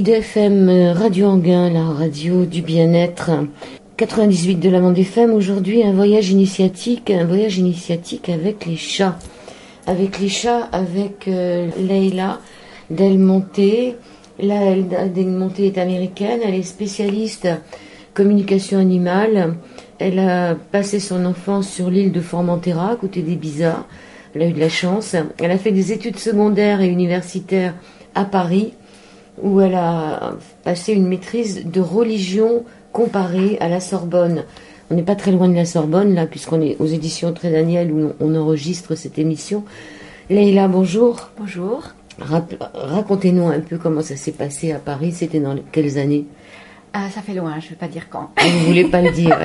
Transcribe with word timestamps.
IDFM 0.00 0.94
Radio 0.96 1.26
Anguin, 1.26 1.68
la 1.68 1.84
radio 1.84 2.46
du 2.46 2.62
bien-être. 2.62 3.32
98 3.98 4.54
de 4.54 4.70
la 4.70 4.80
bande 4.80 4.96
FM. 4.96 5.34
Aujourd'hui, 5.34 5.82
un 5.82 5.92
voyage 5.92 6.30
initiatique, 6.30 7.10
un 7.10 7.26
voyage 7.26 7.58
initiatique 7.58 8.30
avec 8.30 8.64
les 8.64 8.76
chats. 8.76 9.18
Avec 9.86 10.18
les 10.18 10.30
chats, 10.30 10.70
avec 10.72 11.28
euh, 11.28 11.68
Leila 11.78 12.40
Del 12.88 13.18
Monte. 13.18 13.58
Leila 14.38 14.74
est 14.74 15.76
américaine. 15.76 16.40
Elle 16.46 16.54
est 16.54 16.62
spécialiste 16.62 17.48
communication 18.14 18.78
animale. 18.78 19.56
Elle 19.98 20.18
a 20.18 20.54
passé 20.54 20.98
son 20.98 21.26
enfance 21.26 21.68
sur 21.68 21.90
l'île 21.90 22.12
de 22.12 22.22
Formentera, 22.22 22.92
à 22.92 22.96
côté 22.96 23.20
des 23.20 23.36
Bizarres. 23.36 23.86
Elle 24.34 24.42
a 24.44 24.46
eu 24.46 24.54
de 24.54 24.60
la 24.60 24.70
chance. 24.70 25.14
Elle 25.38 25.50
a 25.50 25.58
fait 25.58 25.72
des 25.72 25.92
études 25.92 26.18
secondaires 26.18 26.80
et 26.80 26.88
universitaires 26.88 27.74
à 28.14 28.24
Paris, 28.24 28.72
où 29.42 29.60
elle 29.60 29.74
a 29.74 30.34
passé 30.64 30.92
une 30.92 31.06
maîtrise 31.06 31.64
de 31.66 31.80
religion 31.80 32.64
comparée 32.92 33.56
à 33.60 33.68
la 33.68 33.80
Sorbonne. 33.80 34.44
On 34.90 34.94
n'est 34.94 35.02
pas 35.02 35.14
très 35.14 35.30
loin 35.30 35.48
de 35.48 35.54
la 35.54 35.64
Sorbonne, 35.64 36.14
là, 36.14 36.26
puisqu'on 36.26 36.60
est 36.60 36.76
aux 36.80 36.86
éditions 36.86 37.32
Très 37.32 37.50
Daniel, 37.50 37.92
où 37.92 38.12
on 38.20 38.34
enregistre 38.34 38.96
cette 38.96 39.18
émission. 39.18 39.64
Leïla, 40.28 40.68
bonjour. 40.68 41.30
Bonjour. 41.38 41.82
Racontez-nous 42.74 43.48
un 43.48 43.60
peu 43.60 43.78
comment 43.78 44.02
ça 44.02 44.16
s'est 44.16 44.32
passé 44.32 44.72
à 44.72 44.78
Paris. 44.78 45.12
C'était 45.12 45.40
dans 45.40 45.56
quelles 45.72 45.98
années 45.98 46.26
ah, 46.92 47.08
Ça 47.14 47.22
fait 47.22 47.34
loin, 47.34 47.54
je 47.60 47.66
ne 47.66 47.70
vais 47.70 47.76
pas 47.76 47.88
dire 47.88 48.08
quand. 48.10 48.30
Ah, 48.36 48.42
vous 48.46 48.60
ne 48.60 48.64
voulez 48.66 48.84
pas 48.84 49.00
le 49.00 49.10
dire 49.12 49.38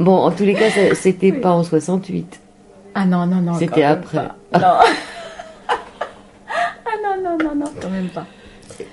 Bon, 0.00 0.16
en 0.16 0.30
tous 0.30 0.44
les 0.44 0.54
cas, 0.54 0.70
c'était 0.94 1.32
pas 1.32 1.52
en 1.52 1.62
68. 1.62 2.40
Ah 2.94 3.04
non, 3.04 3.26
non, 3.26 3.40
non. 3.40 3.54
C'était 3.54 3.82
après. 3.82 4.28
Ah 4.52 4.58
non, 4.58 4.74
non, 7.22 7.38
non, 7.38 7.54
non, 7.54 7.72
quand 7.80 7.90
même 7.90 8.08
pas. 8.08 8.26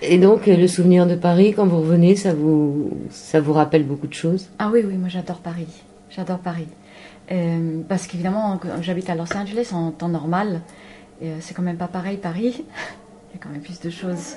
Et 0.02 0.18
donc, 0.18 0.46
le 0.48 0.68
souvenir 0.68 1.08
de 1.08 1.16
Paris, 1.16 1.54
quand 1.56 1.66
vous 1.66 1.80
revenez, 1.80 2.16
ça 2.16 2.34
vous, 2.34 2.92
ça 3.10 3.40
vous 3.40 3.54
rappelle 3.54 3.84
beaucoup 3.84 4.08
de 4.08 4.14
choses? 4.14 4.50
Ah 4.60 4.70
oui, 4.72 4.82
oui, 4.86 4.96
moi 4.96 5.10
j'adore 5.10 5.38
Paris. 5.38 5.68
J'adore 6.10 6.40
Paris. 6.40 6.68
Euh, 7.32 7.80
parce 7.88 8.08
qu'évidemment, 8.08 8.60
j'habite 8.82 9.10
à 9.10 9.16
Los 9.16 9.36
Angeles 9.36 9.72
en 9.74 9.92
temps 9.92 10.10
normal. 10.10 10.62
Euh, 11.24 11.38
c'est 11.40 11.54
quand 11.54 11.62
même 11.62 11.78
pas 11.78 11.88
pareil 11.88 12.18
Paris. 12.18 12.66
Il 13.34 13.38
y 13.38 13.40
a 13.40 13.44
quand 13.44 13.50
même 13.50 13.62
plus 13.62 13.80
de 13.80 13.90
choses. 13.90 14.36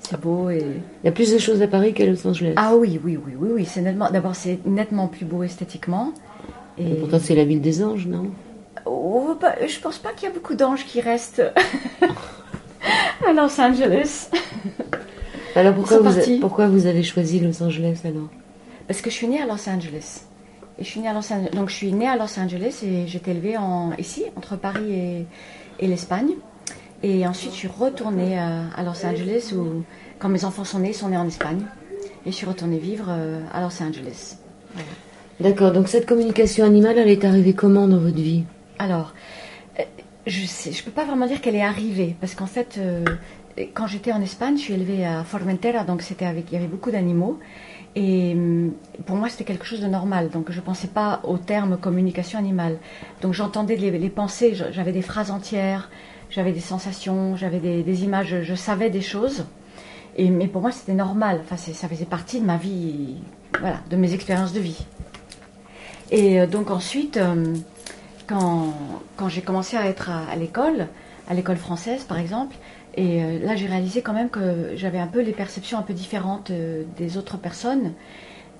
C'est 0.00 0.20
beau 0.20 0.50
et. 0.50 0.58
Il 0.58 1.06
y 1.06 1.08
a 1.08 1.12
plus 1.12 1.32
de 1.32 1.38
choses 1.38 1.62
à 1.62 1.68
Paris 1.68 1.94
qu'à 1.94 2.04
Los 2.04 2.26
Angeles. 2.26 2.54
Ah 2.56 2.74
oui, 2.74 3.00
oui, 3.04 3.16
oui, 3.24 3.32
oui, 3.38 3.48
oui. 3.52 3.64
C'est 3.64 3.82
nettement. 3.82 4.10
D'abord, 4.10 4.34
c'est 4.34 4.58
nettement 4.66 5.06
plus 5.06 5.24
beau 5.24 5.42
esthétiquement. 5.42 6.12
Et... 6.78 6.94
pourtant, 6.94 7.18
c'est 7.20 7.34
la 7.34 7.44
ville 7.44 7.60
des 7.60 7.82
anges, 7.82 8.06
non? 8.06 8.30
Oh, 8.84 9.36
bah, 9.40 9.54
Je 9.66 9.78
pense 9.80 9.98
pas 9.98 10.12
qu'il 10.12 10.28
y 10.28 10.30
a 10.30 10.34
beaucoup 10.34 10.54
d'anges 10.54 10.84
qui 10.84 11.00
restent 11.00 11.42
à 13.26 13.32
Los 13.32 13.60
Angeles. 13.60 14.30
Alors 15.54 15.74
pourquoi 15.74 15.98
vous, 16.00 16.40
pourquoi 16.40 16.68
vous 16.68 16.86
avez 16.86 17.02
choisi 17.02 17.40
Los 17.40 17.62
Angeles 17.62 18.00
alors 18.04 18.28
Parce 18.86 19.00
que 19.00 19.10
je 19.10 19.14
suis 19.14 19.26
née 19.26 19.40
à 19.40 19.46
Los 19.46 19.68
Angeles. 19.68 20.22
Et 20.78 20.84
je 20.84 20.88
suis 20.88 21.00
née 21.00 21.08
à 21.08 21.14
Los 21.14 21.32
Angeles. 21.32 21.50
Donc 21.54 21.70
je 21.70 21.74
suis 21.74 21.92
née 21.92 22.08
à 22.08 22.16
Los 22.16 22.38
Angeles 22.38 22.82
et 22.84 23.06
j'étais 23.06 23.30
élevée 23.30 23.56
en, 23.56 23.92
ici, 23.98 24.24
entre 24.36 24.56
Paris 24.56 24.92
et, 24.92 25.26
et 25.80 25.86
l'Espagne. 25.86 26.32
Et 27.02 27.26
ensuite, 27.26 27.52
je 27.52 27.56
suis 27.56 27.68
retournée 27.68 28.38
à, 28.38 28.82
Los 28.82 29.04
Angeles 29.04 29.52
où, 29.54 29.82
quand 30.18 30.28
mes 30.28 30.44
enfants 30.44 30.64
sont 30.64 30.78
nés, 30.78 30.90
ils 30.90 30.94
sont 30.94 31.08
nés 31.08 31.16
en 31.16 31.26
Espagne. 31.26 31.60
Et 32.24 32.30
je 32.30 32.36
suis 32.36 32.46
retournée 32.46 32.78
vivre 32.78 33.06
euh, 33.08 33.40
à 33.52 33.60
Los 33.60 33.82
Angeles. 33.82 34.36
D'accord, 35.40 35.72
donc 35.72 35.88
cette 35.88 36.06
communication 36.06 36.64
animale, 36.64 36.98
elle 36.98 37.10
est 37.10 37.24
arrivée 37.24 37.52
comment 37.52 37.86
dans 37.86 37.98
votre 37.98 38.16
vie? 38.16 38.44
Alors, 38.78 39.12
euh, 39.12 39.35
je 40.26 40.40
ne 40.42 40.74
je 40.74 40.82
peux 40.82 40.90
pas 40.90 41.04
vraiment 41.04 41.26
dire 41.26 41.40
qu'elle 41.40 41.56
est 41.56 41.62
arrivée, 41.62 42.16
parce 42.20 42.34
qu'en 42.34 42.46
fait, 42.46 42.76
euh, 42.78 43.04
quand 43.74 43.86
j'étais 43.86 44.12
en 44.12 44.20
Espagne, 44.20 44.56
je 44.56 44.62
suis 44.62 44.74
élevée 44.74 45.06
à 45.06 45.24
Formentera, 45.24 45.84
donc 45.84 46.02
c'était 46.02 46.26
avec, 46.26 46.50
il 46.50 46.54
y 46.54 46.56
avait 46.56 46.66
beaucoup 46.66 46.90
d'animaux. 46.90 47.38
Et 47.94 48.32
hum, 48.34 48.72
pour 49.06 49.16
moi, 49.16 49.28
c'était 49.30 49.44
quelque 49.44 49.64
chose 49.64 49.80
de 49.80 49.86
normal. 49.86 50.28
Donc, 50.28 50.50
je 50.50 50.60
ne 50.60 50.64
pensais 50.64 50.88
pas 50.88 51.20
au 51.24 51.38
terme 51.38 51.78
communication 51.78 52.38
animale. 52.38 52.76
Donc, 53.22 53.32
j'entendais 53.32 53.76
les, 53.76 54.10
pensées, 54.10 54.54
j'avais 54.54 54.92
des 54.92 55.00
phrases 55.00 55.30
entières, 55.30 55.90
j'avais 56.28 56.52
des 56.52 56.60
sensations, 56.60 57.36
j'avais 57.36 57.58
des, 57.58 58.04
images, 58.04 58.42
je, 58.42 58.54
savais 58.54 58.90
des 58.90 59.00
choses. 59.00 59.46
Et, 60.16 60.28
mais 60.28 60.46
pour 60.46 60.60
moi, 60.60 60.72
c'était 60.72 60.92
normal. 60.92 61.40
Enfin, 61.42 61.56
ça 61.56 61.88
faisait 61.88 62.04
partie 62.04 62.40
de 62.40 62.44
ma 62.44 62.58
vie, 62.58 63.16
voilà, 63.60 63.80
de 63.88 63.96
mes 63.96 64.12
expériences 64.12 64.52
de 64.52 64.60
vie. 64.60 64.86
Et 66.10 66.38
euh, 66.40 66.46
donc, 66.46 66.70
ensuite, 66.70 67.16
hum, 67.16 67.54
quand, 68.26 68.74
quand 69.16 69.28
j'ai 69.28 69.42
commencé 69.42 69.76
à 69.76 69.86
être 69.86 70.10
à 70.10 70.36
l'école, 70.36 70.88
à 71.28 71.34
l'école 71.34 71.56
française, 71.56 72.04
par 72.04 72.18
exemple, 72.18 72.56
et 72.96 73.22
euh, 73.22 73.38
là, 73.44 73.56
j'ai 73.56 73.66
réalisé 73.66 74.00
quand 74.00 74.14
même 74.14 74.30
que 74.30 74.72
j'avais 74.74 74.98
un 74.98 75.06
peu 75.06 75.20
les 75.20 75.32
perceptions 75.32 75.78
un 75.78 75.82
peu 75.82 75.92
différentes 75.92 76.50
euh, 76.50 76.84
des 76.96 77.16
autres 77.16 77.36
personnes. 77.36 77.92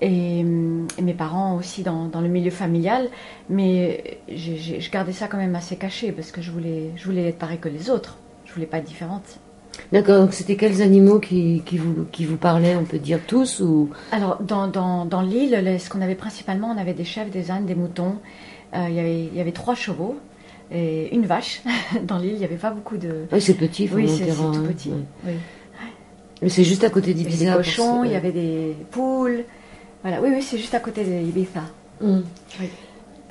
Et, 0.02 0.44
mes 0.44 1.14
parents 1.14 1.56
aussi 1.56 1.82
dans, 1.82 2.10
le 2.12 2.28
milieu 2.28 2.50
familial. 2.50 3.08
Mais 3.48 4.18
je 4.28 4.90
gardais 4.90 5.12
ça 5.12 5.26
quand 5.26 5.38
même 5.38 5.54
assez 5.54 5.76
caché 5.76 6.12
parce 6.12 6.32
que 6.32 6.42
je 6.42 6.50
voulais, 6.50 6.90
je 6.96 7.04
voulais 7.06 7.28
être 7.28 7.38
pareil 7.38 7.58
que 7.58 7.70
les 7.70 7.88
autres. 7.88 8.18
Je 8.44 8.52
voulais 8.52 8.66
pas 8.66 8.78
être 8.78 8.84
différente. 8.84 9.38
D'accord, 9.92 10.20
donc 10.20 10.34
c'était 10.34 10.56
quels 10.56 10.82
animaux 10.82 11.18
qui, 11.18 11.62
qui, 11.64 11.78
vous, 11.78 12.06
qui 12.12 12.24
vous 12.24 12.36
parlaient 12.36 12.76
On 12.76 12.84
peut 12.84 12.98
dire 12.98 13.20
tous 13.26 13.60
ou... 13.60 13.90
Alors, 14.12 14.42
dans, 14.42 14.68
dans, 14.68 15.04
dans 15.04 15.22
l'île, 15.22 15.78
ce 15.78 15.88
qu'on 15.88 16.00
avait 16.02 16.14
principalement, 16.14 16.68
on 16.68 16.78
avait 16.78 16.94
des 16.94 17.04
chèvres, 17.04 17.30
des 17.30 17.50
ânes, 17.50 17.66
des 17.66 17.74
moutons. 17.74 18.16
Euh, 18.74 18.86
il, 18.88 18.94
y 18.94 19.00
avait, 19.00 19.20
il 19.24 19.34
y 19.34 19.40
avait 19.40 19.52
trois 19.52 19.74
chevaux 19.74 20.16
et 20.70 21.14
une 21.14 21.26
vache. 21.26 21.62
Dans 22.02 22.18
l'île, 22.18 22.32
il 22.32 22.38
n'y 22.38 22.44
avait 22.44 22.56
pas 22.56 22.70
beaucoup 22.70 22.96
de. 22.96 23.26
Oui, 23.32 23.40
c'est 23.40 23.54
petit, 23.54 23.88
Oui, 23.92 24.08
c'est 24.08 24.26
tout 24.26 24.42
hein, 24.42 24.64
petit. 24.66 24.92
Mais 26.42 26.48
c'est 26.48 26.64
juste 26.64 26.84
à 26.84 26.90
côté 26.90 27.14
d'Ibiza. 27.14 27.44
Il 27.44 27.46
y 27.46 27.50
avait 27.50 27.58
des 27.58 27.64
cochons, 27.64 28.04
il 28.04 28.12
y 28.12 28.14
avait 28.14 28.32
des 28.32 28.76
poules. 28.90 29.44
Voilà, 30.02 30.20
oui, 30.20 30.30
oui, 30.34 30.42
c'est 30.42 30.58
juste 30.58 30.74
à 30.74 30.80
côté 30.80 31.02
d'Ibiza. 31.04 31.62
Hum. 32.02 32.24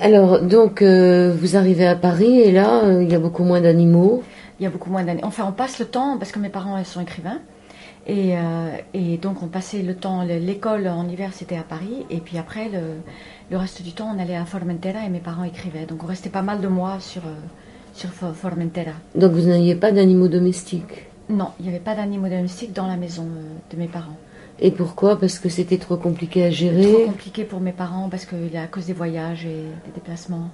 Alors, 0.00 0.42
donc, 0.42 0.82
euh, 0.82 1.34
vous 1.38 1.56
arrivez 1.56 1.86
à 1.86 1.94
Paris 1.94 2.40
et 2.40 2.52
là, 2.52 2.84
euh, 2.84 3.02
il 3.02 3.10
y 3.10 3.14
a 3.14 3.18
beaucoup 3.18 3.44
moins 3.44 3.60
d'animaux. 3.60 4.22
Il 4.58 4.64
y 4.64 4.66
a 4.66 4.70
beaucoup 4.70 4.90
moins 4.90 5.04
d'animaux. 5.04 5.26
Enfin, 5.26 5.46
on 5.48 5.52
passe 5.52 5.78
le 5.78 5.86
temps, 5.86 6.18
parce 6.18 6.32
que 6.32 6.38
mes 6.38 6.48
parents, 6.48 6.76
ils 6.76 6.84
sont 6.84 7.00
écrivains. 7.00 7.38
Et, 8.08 8.36
euh, 8.36 8.68
et 8.94 9.16
donc, 9.16 9.42
on 9.42 9.48
passait 9.48 9.82
le 9.82 9.94
temps, 9.96 10.22
l'école 10.22 10.86
en 10.86 11.08
hiver, 11.08 11.30
c'était 11.32 11.56
à 11.56 11.64
Paris. 11.64 12.06
Et 12.08 12.18
puis 12.18 12.38
après, 12.38 12.68
le, 12.68 12.80
le 13.50 13.56
reste 13.56 13.82
du 13.82 13.92
temps, 13.92 14.12
on 14.14 14.20
allait 14.20 14.36
à 14.36 14.44
Formentera 14.44 15.04
et 15.04 15.08
mes 15.08 15.18
parents 15.18 15.44
écrivaient. 15.44 15.86
Donc 15.86 16.04
on 16.04 16.06
restait 16.06 16.30
pas 16.30 16.42
mal 16.42 16.60
de 16.60 16.68
mois 16.68 17.00
sur, 17.00 17.22
euh, 17.26 17.34
sur 17.94 18.10
Formentera. 18.10 18.92
Donc 19.16 19.32
vous 19.32 19.48
n'aviez 19.48 19.74
pas 19.74 19.90
d'animaux 19.90 20.28
domestiques? 20.28 21.06
Non, 21.28 21.48
il 21.58 21.64
n'y 21.64 21.70
avait 21.70 21.80
pas 21.80 21.96
d'animaux 21.96 22.28
domestiques 22.28 22.72
dans 22.72 22.86
la 22.86 22.96
maison 22.96 23.24
euh, 23.24 23.74
de 23.74 23.76
mes 23.76 23.88
parents. 23.88 24.16
Et 24.60 24.70
pourquoi? 24.70 25.18
Parce 25.18 25.40
que 25.40 25.48
c'était 25.48 25.76
trop 25.76 25.96
compliqué 25.96 26.44
à 26.44 26.50
gérer? 26.50 26.92
Trop 26.92 27.06
compliqué 27.06 27.42
pour 27.44 27.60
mes 27.60 27.72
parents 27.72 28.08
parce 28.08 28.24
que 28.24 28.36
à 28.56 28.68
cause 28.68 28.86
des 28.86 28.92
voyages 28.92 29.44
et 29.44 29.64
des 29.86 29.92
déplacements. 29.94 30.48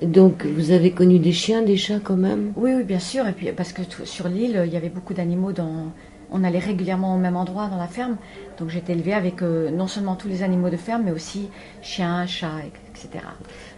Donc 0.00 0.46
vous 0.46 0.70
avez 0.70 0.92
connu 0.92 1.18
des 1.18 1.32
chiens, 1.32 1.62
des 1.62 1.76
chats 1.76 2.00
quand 2.02 2.16
même? 2.16 2.52
Oui, 2.56 2.72
oui, 2.74 2.84
bien 2.84 3.00
sûr. 3.00 3.26
Et 3.26 3.32
puis 3.32 3.50
parce 3.52 3.72
que 3.72 3.82
sur 4.04 4.28
l'île, 4.28 4.62
il 4.64 4.72
y 4.72 4.76
avait 4.76 4.88
beaucoup 4.88 5.12
d'animaux 5.12 5.52
dans, 5.52 5.92
on 6.30 6.44
allait 6.44 6.58
régulièrement 6.58 7.14
au 7.14 7.18
même 7.18 7.36
endroit 7.36 7.68
dans 7.68 7.78
la 7.78 7.86
ferme. 7.86 8.16
Donc 8.58 8.70
j'étais 8.70 8.92
élevée 8.92 9.14
avec 9.14 9.42
euh, 9.42 9.70
non 9.70 9.86
seulement 9.86 10.16
tous 10.16 10.28
les 10.28 10.42
animaux 10.42 10.70
de 10.70 10.76
ferme, 10.76 11.02
mais 11.04 11.12
aussi 11.12 11.48
chiens, 11.82 12.26
chats, 12.26 12.62
etc. 12.90 13.24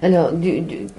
Alors, 0.03 0.31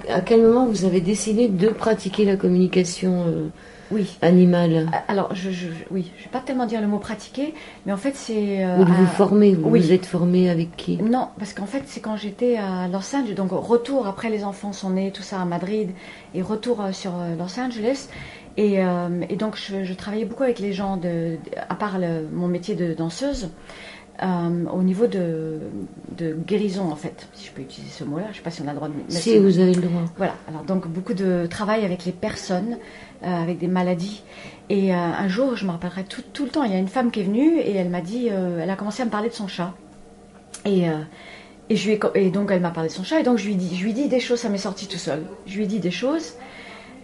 à 0.08 0.20
quel 0.20 0.42
moment 0.42 0.66
vous 0.66 0.84
avez 0.84 1.00
décidé 1.00 1.48
de 1.48 1.68
pratiquer 1.68 2.24
la 2.26 2.36
communication 2.36 3.24
euh, 3.26 3.48
oui. 3.90 4.18
animale? 4.20 4.90
Alors, 5.08 5.34
je, 5.34 5.50
je, 5.50 5.68
oui, 5.90 6.12
je 6.18 6.24
vais 6.24 6.30
pas 6.30 6.40
tellement 6.40 6.66
dire 6.66 6.82
le 6.82 6.86
mot 6.86 6.98
pratiquer, 6.98 7.54
mais 7.86 7.92
en 7.92 7.96
fait 7.96 8.14
c'est... 8.14 8.64
Euh, 8.64 8.84
vous 8.84 8.92
vous 8.92 9.06
formez, 9.06 9.54
vous 9.54 9.70
vous 9.70 9.92
êtes 9.92 10.04
formé 10.04 10.50
avec 10.50 10.76
qui? 10.76 10.98
Non, 10.98 11.28
parce 11.38 11.54
qu'en 11.54 11.66
fait 11.66 11.84
c'est 11.86 12.00
quand 12.00 12.16
j'étais 12.16 12.56
à 12.56 12.86
Los 12.88 13.16
Angeles, 13.16 13.34
donc 13.34 13.50
retour 13.52 14.06
après 14.06 14.28
les 14.28 14.44
enfants 14.44 14.74
sont 14.74 14.90
nés, 14.90 15.10
tout 15.10 15.22
ça 15.22 15.40
à 15.40 15.44
Madrid, 15.46 15.90
et 16.34 16.42
retour 16.42 16.84
sur 16.92 17.12
Los 17.38 17.58
Angeles. 17.58 18.08
Euh, 18.58 19.22
et, 19.28 19.36
donc, 19.36 19.56
je, 19.56 19.92
travaillais 19.94 20.24
beaucoup 20.24 20.42
avec 20.42 20.58
les 20.58 20.72
gens, 20.72 20.96
de, 20.96 21.36
à 21.68 21.74
part 21.74 21.98
mon 22.32 22.48
métier 22.48 22.74
de 22.74 22.94
danseuse, 22.94 23.50
euh, 24.22 24.64
au 24.72 24.82
niveau 24.82 25.06
de, 25.06 25.60
guérison, 26.46 26.90
en 26.90 26.96
fait, 26.96 27.28
si 27.32 27.46
je 27.46 27.52
peux 27.52 27.62
utiliser 27.62 27.92
ce 27.92 28.04
mot-là. 28.04 28.24
Je 28.26 28.30
ne 28.30 28.34
sais 28.34 28.42
pas 28.42 28.50
si 28.50 28.62
on 28.62 28.68
a 28.68 28.72
le 28.72 28.76
droit 28.76 28.88
de 28.88 28.94
Si, 29.08 29.38
vous 29.38 29.58
avez 29.58 29.74
le 29.74 29.82
droit. 29.82 30.02
Voilà. 30.16 30.34
Alors, 30.48 30.62
donc, 30.64 30.88
beaucoup 30.88 31.14
de 31.14 31.46
travail 31.48 31.84
avec 31.84 32.04
les 32.04 32.12
personnes, 32.12 32.76
euh, 33.22 33.26
avec 33.26 33.58
des 33.58 33.68
maladies. 33.68 34.22
Et 34.68 34.92
un 34.92 35.26
jour, 35.26 35.56
je 35.56 35.66
me 35.66 35.72
rappellerai 35.72 36.04
tout, 36.04 36.22
tout, 36.32 36.44
le 36.44 36.50
temps, 36.50 36.62
il 36.62 36.70
y 36.70 36.74
a 36.76 36.78
une 36.78 36.86
femme 36.86 37.10
qui 37.10 37.20
est 37.20 37.24
venue 37.24 37.58
et 37.58 37.74
elle 37.74 37.90
m'a 37.90 38.00
dit, 38.00 38.28
elle 38.28 38.70
a 38.70 38.76
commencé 38.76 39.02
à 39.02 39.04
me 39.04 39.10
parler 39.10 39.28
de 39.28 39.34
son 39.34 39.48
chat. 39.48 39.74
Et. 40.64 40.84
et, 41.68 41.74
je 41.74 41.90
lui 41.90 41.98
et 42.14 42.30
donc 42.30 42.52
elle 42.52 42.60
m'a 42.60 42.70
parlé 42.70 42.88
de 42.88 42.94
son 42.94 43.02
chat 43.02 43.18
et 43.18 43.24
donc 43.24 43.38
je 43.38 43.46
lui 43.46 43.56
dis, 43.56 43.76
je 43.76 43.82
lui 43.82 43.92
dis 43.94 44.06
des 44.06 44.20
choses, 44.20 44.38
ça 44.38 44.48
m'est 44.48 44.58
sorti 44.58 44.86
tout 44.86 44.96
seul. 44.96 45.24
Je 45.44 45.56
lui 45.56 45.64
ai 45.64 45.66
dit 45.66 45.80
des 45.80 45.90
choses 45.90 46.34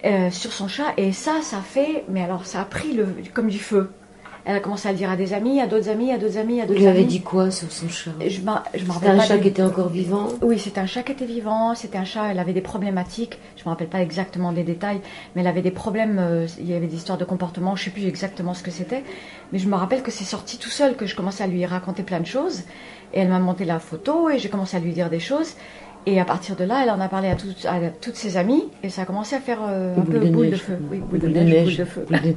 euh, 0.06 0.30
sur 0.30 0.52
son 0.52 0.68
chat 0.68 0.94
et 0.96 1.12
ça, 1.12 1.42
ça 1.42 1.58
fait, 1.58 2.04
mais 2.08 2.22
alors 2.22 2.46
ça 2.46 2.60
a 2.60 2.64
pris 2.64 2.92
le, 2.94 3.08
comme 3.34 3.48
du 3.48 3.58
feu. 3.58 3.90
Elle 4.48 4.54
a 4.54 4.60
commencé 4.60 4.86
à 4.88 4.92
le 4.92 4.96
dire 4.98 5.10
à 5.10 5.16
des 5.16 5.32
amis, 5.32 5.60
à 5.60 5.66
d'autres 5.66 5.88
amis, 5.88 6.12
à 6.12 6.18
d'autres 6.18 6.38
amis, 6.38 6.60
à 6.60 6.66
Vous 6.66 6.68
d'autres 6.68 6.80
lui 6.80 6.86
avez 6.86 6.98
amis. 7.00 7.08
dit 7.08 7.20
quoi 7.20 7.50
sur 7.50 7.72
son 7.72 7.88
chat? 7.88 8.12
Je 8.24 8.40
m'en 8.42 8.60
C'était 8.94 9.08
un 9.08 9.16
pas 9.16 9.24
chat 9.24 9.38
qui 9.38 9.48
était 9.48 9.62
encore 9.62 9.88
vivant? 9.88 10.28
Oui, 10.40 10.60
c'était 10.60 10.78
un 10.78 10.86
chat 10.86 11.02
qui 11.02 11.10
était 11.10 11.24
vivant, 11.26 11.74
c'était 11.74 11.98
un 11.98 12.04
chat, 12.04 12.30
elle 12.30 12.38
avait 12.38 12.52
des 12.52 12.60
problématiques, 12.60 13.40
je 13.56 13.64
me 13.64 13.70
rappelle 13.70 13.88
pas 13.88 14.00
exactement 14.00 14.52
les 14.52 14.62
détails, 14.62 15.00
mais 15.34 15.40
elle 15.42 15.48
avait 15.48 15.62
des 15.62 15.72
problèmes, 15.72 16.18
euh, 16.20 16.46
il 16.60 16.70
y 16.70 16.74
avait 16.74 16.86
des 16.86 16.94
histoires 16.94 17.18
de 17.18 17.24
comportement, 17.24 17.74
je 17.74 17.82
sais 17.86 17.90
plus 17.90 18.06
exactement 18.06 18.54
ce 18.54 18.62
que 18.62 18.70
c'était, 18.70 19.02
mais 19.52 19.58
je 19.58 19.66
me 19.68 19.74
rappelle 19.74 20.04
que 20.04 20.12
c'est 20.12 20.22
sorti 20.22 20.58
tout 20.58 20.70
seul, 20.70 20.94
que 20.94 21.06
je 21.06 21.16
commençais 21.16 21.42
à 21.42 21.48
lui 21.48 21.66
raconter 21.66 22.04
plein 22.04 22.20
de 22.20 22.26
choses, 22.26 22.60
et 23.14 23.18
elle 23.22 23.28
m'a 23.30 23.40
monté 23.40 23.64
la 23.64 23.80
photo, 23.80 24.30
et 24.30 24.38
j'ai 24.38 24.48
commencé 24.48 24.76
à 24.76 24.80
lui 24.80 24.92
dire 24.92 25.10
des 25.10 25.18
choses, 25.18 25.54
et 26.06 26.20
à 26.20 26.24
partir 26.24 26.56
de 26.56 26.64
là, 26.64 26.80
elle 26.82 26.90
en 26.90 27.00
a 27.00 27.08
parlé 27.08 27.28
à, 27.28 27.34
toutes- 27.34 27.66
à 27.66 27.78
toutes 28.00 28.16
ses 28.16 28.36
amies, 28.36 28.64
et 28.82 28.88
ça 28.90 29.02
a 29.02 29.04
commencé 29.04 29.34
à 29.36 29.40
faire 29.40 29.58
euh, 29.68 29.96
un 29.96 30.02
peu 30.02 30.18
boule 30.20 30.50
de 30.50 30.56
feu. 30.56 30.78
Oui, 30.90 30.98
boule, 30.98 31.18
de, 31.18 31.28
neige, 31.28 31.64
boule 31.64 31.76
de 31.76 31.84
feu. 31.84 32.06
Boule 32.08 32.20
de, 32.22 32.34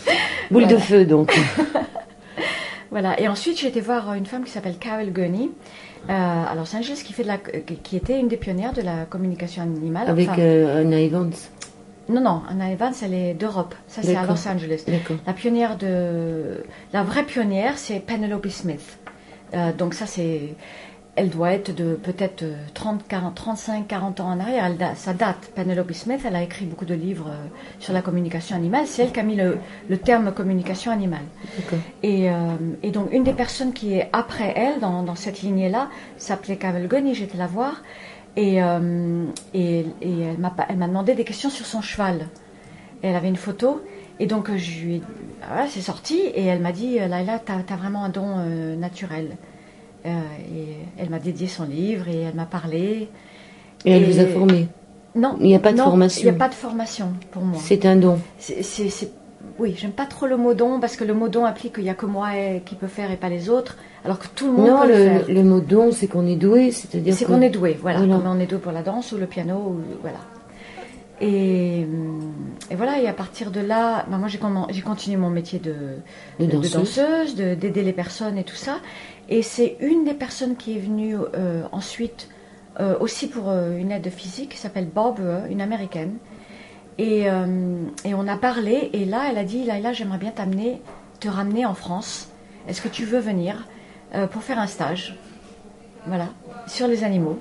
boule 0.50 0.66
de 0.66 0.76
feu, 0.76 1.04
donc. 1.04 1.38
Voilà. 2.90 3.20
Et 3.20 3.28
ensuite, 3.28 3.58
j'ai 3.60 3.68
été 3.68 3.80
voir 3.80 4.14
une 4.14 4.26
femme 4.26 4.44
qui 4.44 4.50
s'appelle 4.50 4.78
Carol 4.78 5.10
Gurney 5.12 5.50
euh, 6.08 6.12
à 6.12 6.54
Los 6.54 6.74
Angeles, 6.74 7.02
qui, 7.04 7.12
fait 7.12 7.22
de 7.22 7.28
la, 7.28 7.36
qui 7.38 7.96
était 7.96 8.18
une 8.18 8.28
des 8.28 8.38
pionnières 8.38 8.72
de 8.72 8.80
la 8.80 9.04
communication 9.04 9.62
animale. 9.62 10.08
Avec 10.08 10.28
Enfin, 10.30 10.40
euh, 10.40 10.80
Anna 10.80 10.98
Evans. 11.00 11.30
Non, 12.08 12.22
non, 12.22 12.40
Anna 12.48 12.72
Evans, 12.72 12.94
elle 13.02 13.12
est 13.12 13.34
d'Europe. 13.34 13.74
Ça, 13.88 14.00
c'est 14.02 14.16
à. 14.16 14.22
Los 14.24 14.48
Angeles. 14.48 14.84
La 15.26 15.32
pionnière 15.34 15.76
de. 15.76 16.64
La 16.94 17.02
vraie 17.02 17.24
pionnière, 17.24 17.76
c'est 17.76 18.00
Penelope 18.00 18.48
Smith. 18.48 18.98
Euh, 19.52 19.72
donc, 19.76 19.92
ça, 19.92 20.06
c'est. 20.06 20.54
Elle 21.20 21.30
doit 21.30 21.50
être 21.52 21.74
de 21.74 21.94
peut-être 21.96 22.44
euh, 22.44 22.54
30, 22.74 23.08
40, 23.08 23.34
35, 23.34 23.88
40 23.88 24.20
ans 24.20 24.28
en 24.30 24.38
arrière. 24.38 24.64
Elle 24.66 24.76
da- 24.76 24.94
ça 24.94 25.12
date. 25.14 25.50
Penelope 25.56 25.92
Smith, 25.92 26.20
elle 26.24 26.36
a 26.36 26.42
écrit 26.44 26.64
beaucoup 26.64 26.84
de 26.84 26.94
livres 26.94 27.26
euh, 27.30 27.46
sur 27.80 27.92
la 27.92 28.02
communication 28.02 28.54
animale. 28.54 28.86
C'est 28.86 29.02
elle 29.02 29.10
qui 29.10 29.18
a 29.18 29.24
mis 29.24 29.34
le, 29.34 29.58
le 29.88 29.98
terme 29.98 30.30
communication 30.32 30.92
animale. 30.92 31.24
Et, 32.04 32.30
euh, 32.30 32.34
et 32.84 32.92
donc, 32.92 33.08
une 33.12 33.24
des 33.24 33.32
personnes 33.32 33.72
qui 33.72 33.94
est 33.94 34.08
après 34.12 34.52
elle, 34.56 34.78
dans, 34.78 35.02
dans 35.02 35.16
cette 35.16 35.42
lignée-là, 35.42 35.88
s'appelait 36.18 36.54
Carol 36.56 36.86
Gurney, 36.86 37.14
j'étais 37.14 37.36
la 37.36 37.48
voir. 37.48 37.82
Et, 38.36 38.62
euh, 38.62 39.24
et, 39.54 39.86
et 40.00 40.20
elle 40.20 40.38
m'a 40.38 40.86
demandé 40.86 41.14
des 41.16 41.24
questions 41.24 41.50
sur 41.50 41.66
son 41.66 41.80
cheval. 41.82 42.28
Elle 43.02 43.16
avait 43.16 43.28
une 43.28 43.34
photo. 43.36 43.82
Et 44.20 44.26
donc, 44.26 44.54
je 44.54 44.80
lui 44.84 44.94
ai 44.96 45.02
voilà, 45.48 45.66
c'est 45.68 45.80
sorti. 45.80 46.16
Et 46.34 46.44
elle 46.44 46.60
m'a 46.60 46.70
dit 46.72 46.94
Laila, 47.00 47.40
tu 47.44 47.52
as, 47.52 47.76
vraiment 47.76 48.04
un 48.04 48.08
don 48.08 48.36
euh, 48.38 48.76
naturel. 48.76 49.36
Euh, 50.06 50.08
et 50.54 50.76
elle 50.98 51.10
m'a 51.10 51.18
dédié 51.18 51.48
son 51.48 51.64
livre 51.64 52.08
et 52.08 52.20
elle 52.22 52.34
m'a 52.34 52.46
parlé. 52.46 53.08
Et 53.84 53.90
elle 53.92 54.04
vous 54.04 54.20
a 54.20 54.26
formé. 54.26 54.68
Non, 55.14 55.36
Il 55.40 55.46
n'y 55.46 55.54
a 55.54 55.58
pas 55.58 55.72
de 55.72 55.78
non, 55.78 55.84
formation. 55.84 56.20
Il 56.22 56.24
n'y 56.30 56.36
a 56.36 56.38
pas 56.38 56.48
de 56.48 56.54
formation 56.54 57.12
pour 57.32 57.42
moi. 57.42 57.58
C'est 57.62 57.84
un 57.86 57.96
don. 57.96 58.18
C'est, 58.38 58.62
c'est- 58.62 58.88
c'est- 58.90 59.10
oui, 59.58 59.74
j'aime 59.76 59.90
pas 59.92 60.06
trop 60.06 60.26
le 60.26 60.36
mot 60.36 60.54
don 60.54 60.78
parce 60.78 60.94
que 60.96 61.02
le 61.04 61.14
mot 61.14 61.28
don 61.28 61.44
implique 61.44 61.74
qu'il 61.76 61.84
y 61.84 61.88
a 61.90 61.94
que 61.94 62.06
moi 62.06 62.28
qui 62.64 62.76
peut 62.76 62.86
faire 62.86 63.10
et 63.10 63.16
pas 63.16 63.28
les 63.28 63.48
autres, 63.50 63.76
alors 64.04 64.18
que 64.20 64.26
tout 64.36 64.46
le 64.46 64.52
monde 64.52 64.68
Non, 64.68 64.82
peut 64.82 64.88
le, 64.88 64.94
faire. 64.94 65.24
le, 65.28 65.34
le 65.34 65.42
mot 65.42 65.60
don, 65.60 65.90
c'est 65.90 66.06
qu'on 66.06 66.26
est 66.26 66.36
doué, 66.36 66.70
c'est-à-dire 66.70 67.14
C'est 67.14 67.24
qu'on 67.24 67.40
est 67.40 67.50
doué, 67.50 67.76
voilà. 67.80 67.98
Voilà. 67.98 68.16
Comme 68.22 68.26
on 68.28 68.38
est 68.40 68.46
doué 68.46 68.58
pour 68.58 68.70
la 68.72 68.82
danse 68.82 69.10
ou 69.12 69.16
le 69.16 69.26
piano, 69.26 69.54
ou, 69.56 69.80
voilà. 70.00 70.18
Et, 71.20 71.80
et 72.70 72.74
voilà, 72.76 73.00
et 73.00 73.08
à 73.08 73.12
partir 73.12 73.50
de 73.50 73.58
là, 73.60 74.06
bah, 74.08 74.18
moi 74.18 74.28
j'ai, 74.28 74.38
continué 74.82 75.16
mon 75.16 75.30
métier 75.30 75.58
de, 75.58 75.74
De 76.38 76.46
danseuse, 76.68 77.34
de- 77.34 77.54
d'aider 77.54 77.82
les 77.82 77.92
personnes 77.92 78.38
et 78.38 78.44
tout 78.44 78.54
ça. 78.54 78.76
Et 79.28 79.42
c'est 79.42 79.76
une 79.80 80.04
des 80.04 80.14
personnes 80.14 80.56
qui 80.56 80.76
est 80.76 80.80
venue 80.80 81.16
euh, 81.16 81.62
ensuite 81.72 82.28
euh, 82.80 82.96
aussi 83.00 83.28
pour 83.28 83.48
euh, 83.48 83.76
une 83.76 83.90
aide 83.90 84.08
physique 84.10 84.50
qui 84.50 84.56
s'appelle 84.58 84.86
Barbara, 84.86 85.46
une 85.50 85.60
américaine. 85.60 86.14
Et, 87.00 87.26
et 88.04 88.14
on 88.14 88.26
a 88.26 88.36
parlé, 88.36 88.90
et 88.92 89.04
là 89.04 89.20
elle 89.30 89.38
a 89.38 89.44
dit 89.44 89.62
Laila, 89.62 89.92
j'aimerais 89.92 90.18
bien 90.18 90.32
t'amener, 90.32 90.82
te 91.20 91.28
ramener 91.28 91.64
en 91.64 91.74
France. 91.74 92.26
Est-ce 92.66 92.80
que 92.82 92.88
tu 92.88 93.04
veux 93.04 93.20
venir 93.20 93.68
pour 94.32 94.42
faire 94.42 94.58
un 94.58 94.66
stage? 94.66 95.16
Voilà, 96.08 96.26
sur 96.66 96.88
les 96.88 97.04
animaux. 97.04 97.38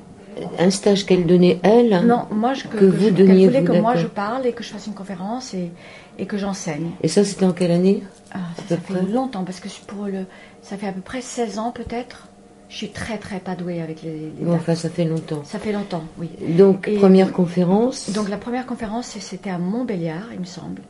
un 0.59 0.69
stage 0.69 1.07
qu'elle 1.07 1.25
donnait 1.25 1.59
elle. 1.63 2.05
Non, 2.05 2.27
moi 2.29 2.53
je, 2.53 2.65
que, 2.67 2.85
vous 2.85 3.05
je- 3.07 3.09
donniez, 3.09 3.25
qu'elle 3.49 3.63
voulait 3.63 3.63
que 3.63 3.81
moi 3.81 3.95
je 3.95 4.05
parle 4.05 4.45
et 4.45 4.53
que 4.53 4.61
je 4.63 4.69
fasse 4.69 4.85
une 4.85 4.93
conférence 4.93 5.55
et, 5.55 5.71
et 6.19 6.27
que 6.27 6.37
j'enseigne. 6.37 6.91
Et 7.01 7.07
ça, 7.07 7.23
c'était 7.23 7.45
en 7.45 7.51
quelle 7.53 7.71
année 7.71 8.03
Ah, 8.35 8.37
ça, 8.69 8.77
fait 8.77 8.93
près? 8.93 9.01
longtemps 9.11 9.43
parce 9.43 9.59
que 9.59 9.69
pour 9.87 10.05
le, 10.05 10.25
ça 10.69 10.77
fait 10.77 10.87
à 10.87 10.91
peu 10.91 11.01
près 11.01 11.21
16 11.21 11.59
ans 11.59 11.71
peut-être. 11.71 12.27
Je 12.69 12.75
suis 12.75 12.89
très 12.89 13.17
très 13.17 13.39
pas 13.39 13.55
douée 13.55 13.81
avec 13.81 14.01
les, 14.03 14.11
les 14.11 14.27
Bon, 14.45 14.51
dates. 14.51 14.59
enfin, 14.61 14.75
ça 14.75 14.89
fait 14.89 15.05
longtemps. 15.05 15.41
Ça 15.45 15.57
fait 15.57 15.71
longtemps, 15.71 16.03
oui. 16.17 16.29
Donc, 16.49 16.87
Et- 16.89 16.95
première 16.97 17.31
conférence. 17.31 18.09
Donc 18.11 18.27
la 18.29 18.37
première 18.37 18.65
conférence 18.65 19.07
c'était 19.19 19.49
à 19.49 19.57
Montbéliard, 19.57 20.27
il 20.33 20.39
me 20.41 20.45
semble. 20.45 20.81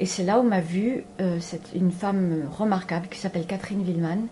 Et 0.00 0.04
c'est 0.06 0.24
là 0.24 0.40
où 0.40 0.42
m'a 0.42 0.60
vue 0.60 1.04
euh, 1.20 1.38
une 1.74 1.92
femme 1.92 2.42
remarquable 2.58 3.06
qui 3.10 3.18
s'appelle 3.18 3.46
Catherine 3.46 3.82
Villeman, 3.82 4.26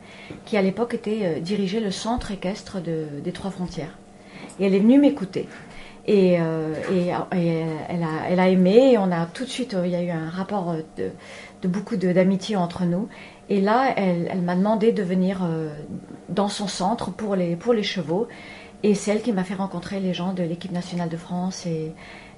qui 0.45 0.57
à 0.57 0.63
l'époque 0.63 0.95
était 0.95 1.21
euh, 1.23 1.41
dirigeait 1.41 1.81
le 1.81 1.91
centre 1.91 2.33
équestre 2.33 2.83
de- 2.83 3.07
des 3.25 3.33
Trois 3.33 3.51
Frontières. 3.51 3.97
Et 4.59 4.67
elle 4.67 4.75
est 4.75 4.81
venue 4.81 4.99
m'écouter. 4.99 5.49
Et, 6.07 6.41
euh, 6.41 6.75
et, 6.91 7.09
et 7.39 7.65
elle, 7.89 8.03
a, 8.03 8.29
elle 8.29 8.41
a 8.41 8.49
aimé, 8.49 8.93
et 8.93 8.99
on 8.99 9.13
a 9.13 9.27
tout 9.27 9.45
de 9.45 9.51
suite, 9.51 9.75
euh, 9.75 9.87
il 9.87 9.93
y 9.93 9.97
a 9.97 10.03
eu 10.03 10.11
un 10.11 10.31
rapport 10.31 10.71
euh, 10.71 10.83
de, 10.97 11.11
de 11.63 11.69
beaucoup 11.69 11.97
d'amitié 11.97 12.57
entre 12.57 12.85
nous. 12.85 13.09
Et 13.49 13.61
là, 13.61 13.93
elle, 13.97 14.29
elle 14.31 14.43
m'a 14.43 14.55
demandé 14.55 14.93
de 14.93 15.03
venir 15.03 15.41
dans 16.29 16.49
son 16.49 16.69
centre 16.69 17.11
pour 17.11 17.35
les, 17.35 17.57
pour 17.57 17.73
les 17.73 17.83
chevaux. 17.83 18.29
Et 18.85 18.95
c'est 18.95 19.11
elle 19.11 19.23
qui 19.23 19.33
m'a 19.33 19.43
fait 19.43 19.55
rencontrer 19.55 19.99
les 19.99 20.15
gens 20.15 20.33
de 20.33 20.45
l'équipe 20.45 20.71
nationale 20.71 21.09
de 21.09 21.17
France. 21.17 21.67
Et, 21.67 21.93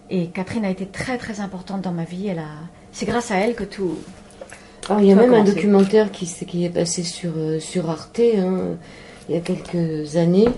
et 0.08 0.28
Catherine 0.28 0.64
a 0.64 0.70
été 0.70 0.86
très 0.86 1.18
très 1.18 1.40
importante 1.40 1.82
dans 1.82 1.92
ma 1.92 2.04
vie. 2.04 2.28
Elle 2.28 2.38
a, 2.38 2.48
c'est 2.92 3.04
grâce 3.04 3.30
à 3.30 3.36
elle 3.36 3.54
que 3.54 3.64
tout. 3.64 3.98
Ah, 4.88 4.96
il 5.00 5.06
y 5.06 5.12
a 5.12 5.14
même 5.14 5.34
un 5.34 5.44
documentaire 5.44 6.10
qui, 6.10 6.24
est 6.64 6.70
passé 6.70 7.02
sur, 7.02 7.34
sur 7.60 7.90
Arte 7.90 8.18
hein, 8.18 8.78
il 9.28 9.34
y 9.34 9.38
a 9.38 9.42
quelques 9.42 10.16
années. 10.16 10.48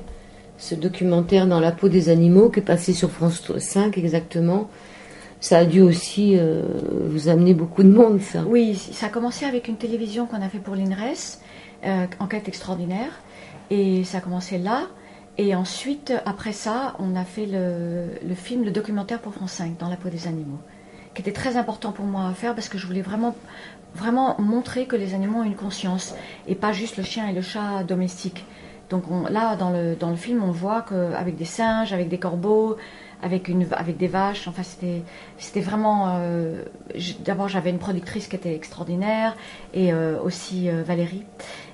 Ce 0.57 0.75
documentaire 0.75 1.47
dans 1.47 1.61
la 1.61 1.73
peau 1.73 1.89
des 1.89 2.09
animaux 2.09 2.49
qui 2.49 2.61
est 2.61 2.63
passé 2.63 2.93
sur 2.93 3.11
France 3.11 3.43
5 3.59 3.99
exactement. 3.99 4.69
Ça 5.41 5.59
a 5.59 5.65
dû 5.67 5.83
aussi 5.83 6.39
euh, 6.39 6.63
vous 7.11 7.29
amener 7.29 7.53
beaucoup 7.53 7.83
de 7.83 7.91
monde, 7.91 8.21
ça. 8.23 8.45
Oui, 8.47 8.75
ça 8.77 9.07
a 9.07 9.09
commencé 9.11 9.45
avec 9.45 9.69
une 9.69 9.77
télévision 9.77 10.27
qu'on 10.27 10.41
a 10.41 10.49
fait 10.49 10.59
pour 10.59 10.75
l'INRES, 10.75 11.41
euh, 11.85 12.07
Enquête 12.19 12.49
extraordinaire. 12.49 13.11
Et 13.71 14.05
ça 14.05 14.19
a 14.19 14.21
commencé 14.21 14.57
là. 14.57 14.87
Et 15.37 15.55
ensuite, 15.55 16.15
après 16.25 16.53
ça, 16.53 16.95
on 16.99 17.17
a 17.17 17.25
fait 17.25 17.47
le, 17.47 18.07
le 18.27 18.35
film, 18.35 18.65
le 18.65 18.71
documentaire 18.71 19.21
pour 19.21 19.35
France 19.35 19.53
5, 19.53 19.77
Dans 19.79 19.89
la 19.89 19.97
peau 19.97 20.09
des 20.09 20.29
animaux, 20.29 20.61
qui 21.15 21.21
était 21.21 21.33
très 21.33 21.57
important 21.57 21.93
pour 21.93 22.07
moi 22.07 22.27
à 22.27 22.33
faire 22.33 22.55
parce 22.55 22.69
que 22.69 22.79
je 22.79 22.87
voulais 22.87 23.03
vraiment, 23.03 23.35
vraiment 23.95 24.41
montrer 24.41 24.87
que 24.87 24.97
les 24.97 25.13
animaux 25.13 25.41
ont 25.41 25.45
une 25.45 25.57
conscience 25.57 26.15
et 26.47 26.55
pas 26.55 26.73
juste 26.73 26.97
le 26.97 27.03
chien 27.03 27.29
et 27.29 27.33
le 27.33 27.43
chat 27.43 27.83
domestiques. 27.85 28.47
Donc 28.91 29.05
on- 29.11 29.27
là, 29.31 29.57
dans 29.57 29.71
le, 29.71 29.95
dans 29.99 30.11
le 30.11 30.17
film, 30.17 30.43
on 30.45 30.51
voit 30.51 30.83
qu'avec 30.89 31.37
des 31.37 31.45
singes, 31.45 31.93
avec 31.93 32.09
des 32.09 32.19
corbeaux, 32.19 32.77
avec, 33.23 33.49
une, 33.49 33.67
avec 33.73 33.97
des 33.97 34.09
vaches, 34.09 34.47
enfin 34.49 34.63
c'était, 34.63 35.01
c'était 35.39 35.61
vraiment... 35.61 36.17
euh, 36.19 36.63
D'abord 37.25 37.49
j'avais 37.49 37.71
une 37.71 37.79
productrice 37.79 38.27
qui 38.29 38.37
était 38.37 38.55
extraordinaire, 38.55 39.35
et 39.73 39.93
euh, 39.93 40.21
aussi 40.23 40.69
euh, 40.69 40.83
Valérie, 40.87 41.23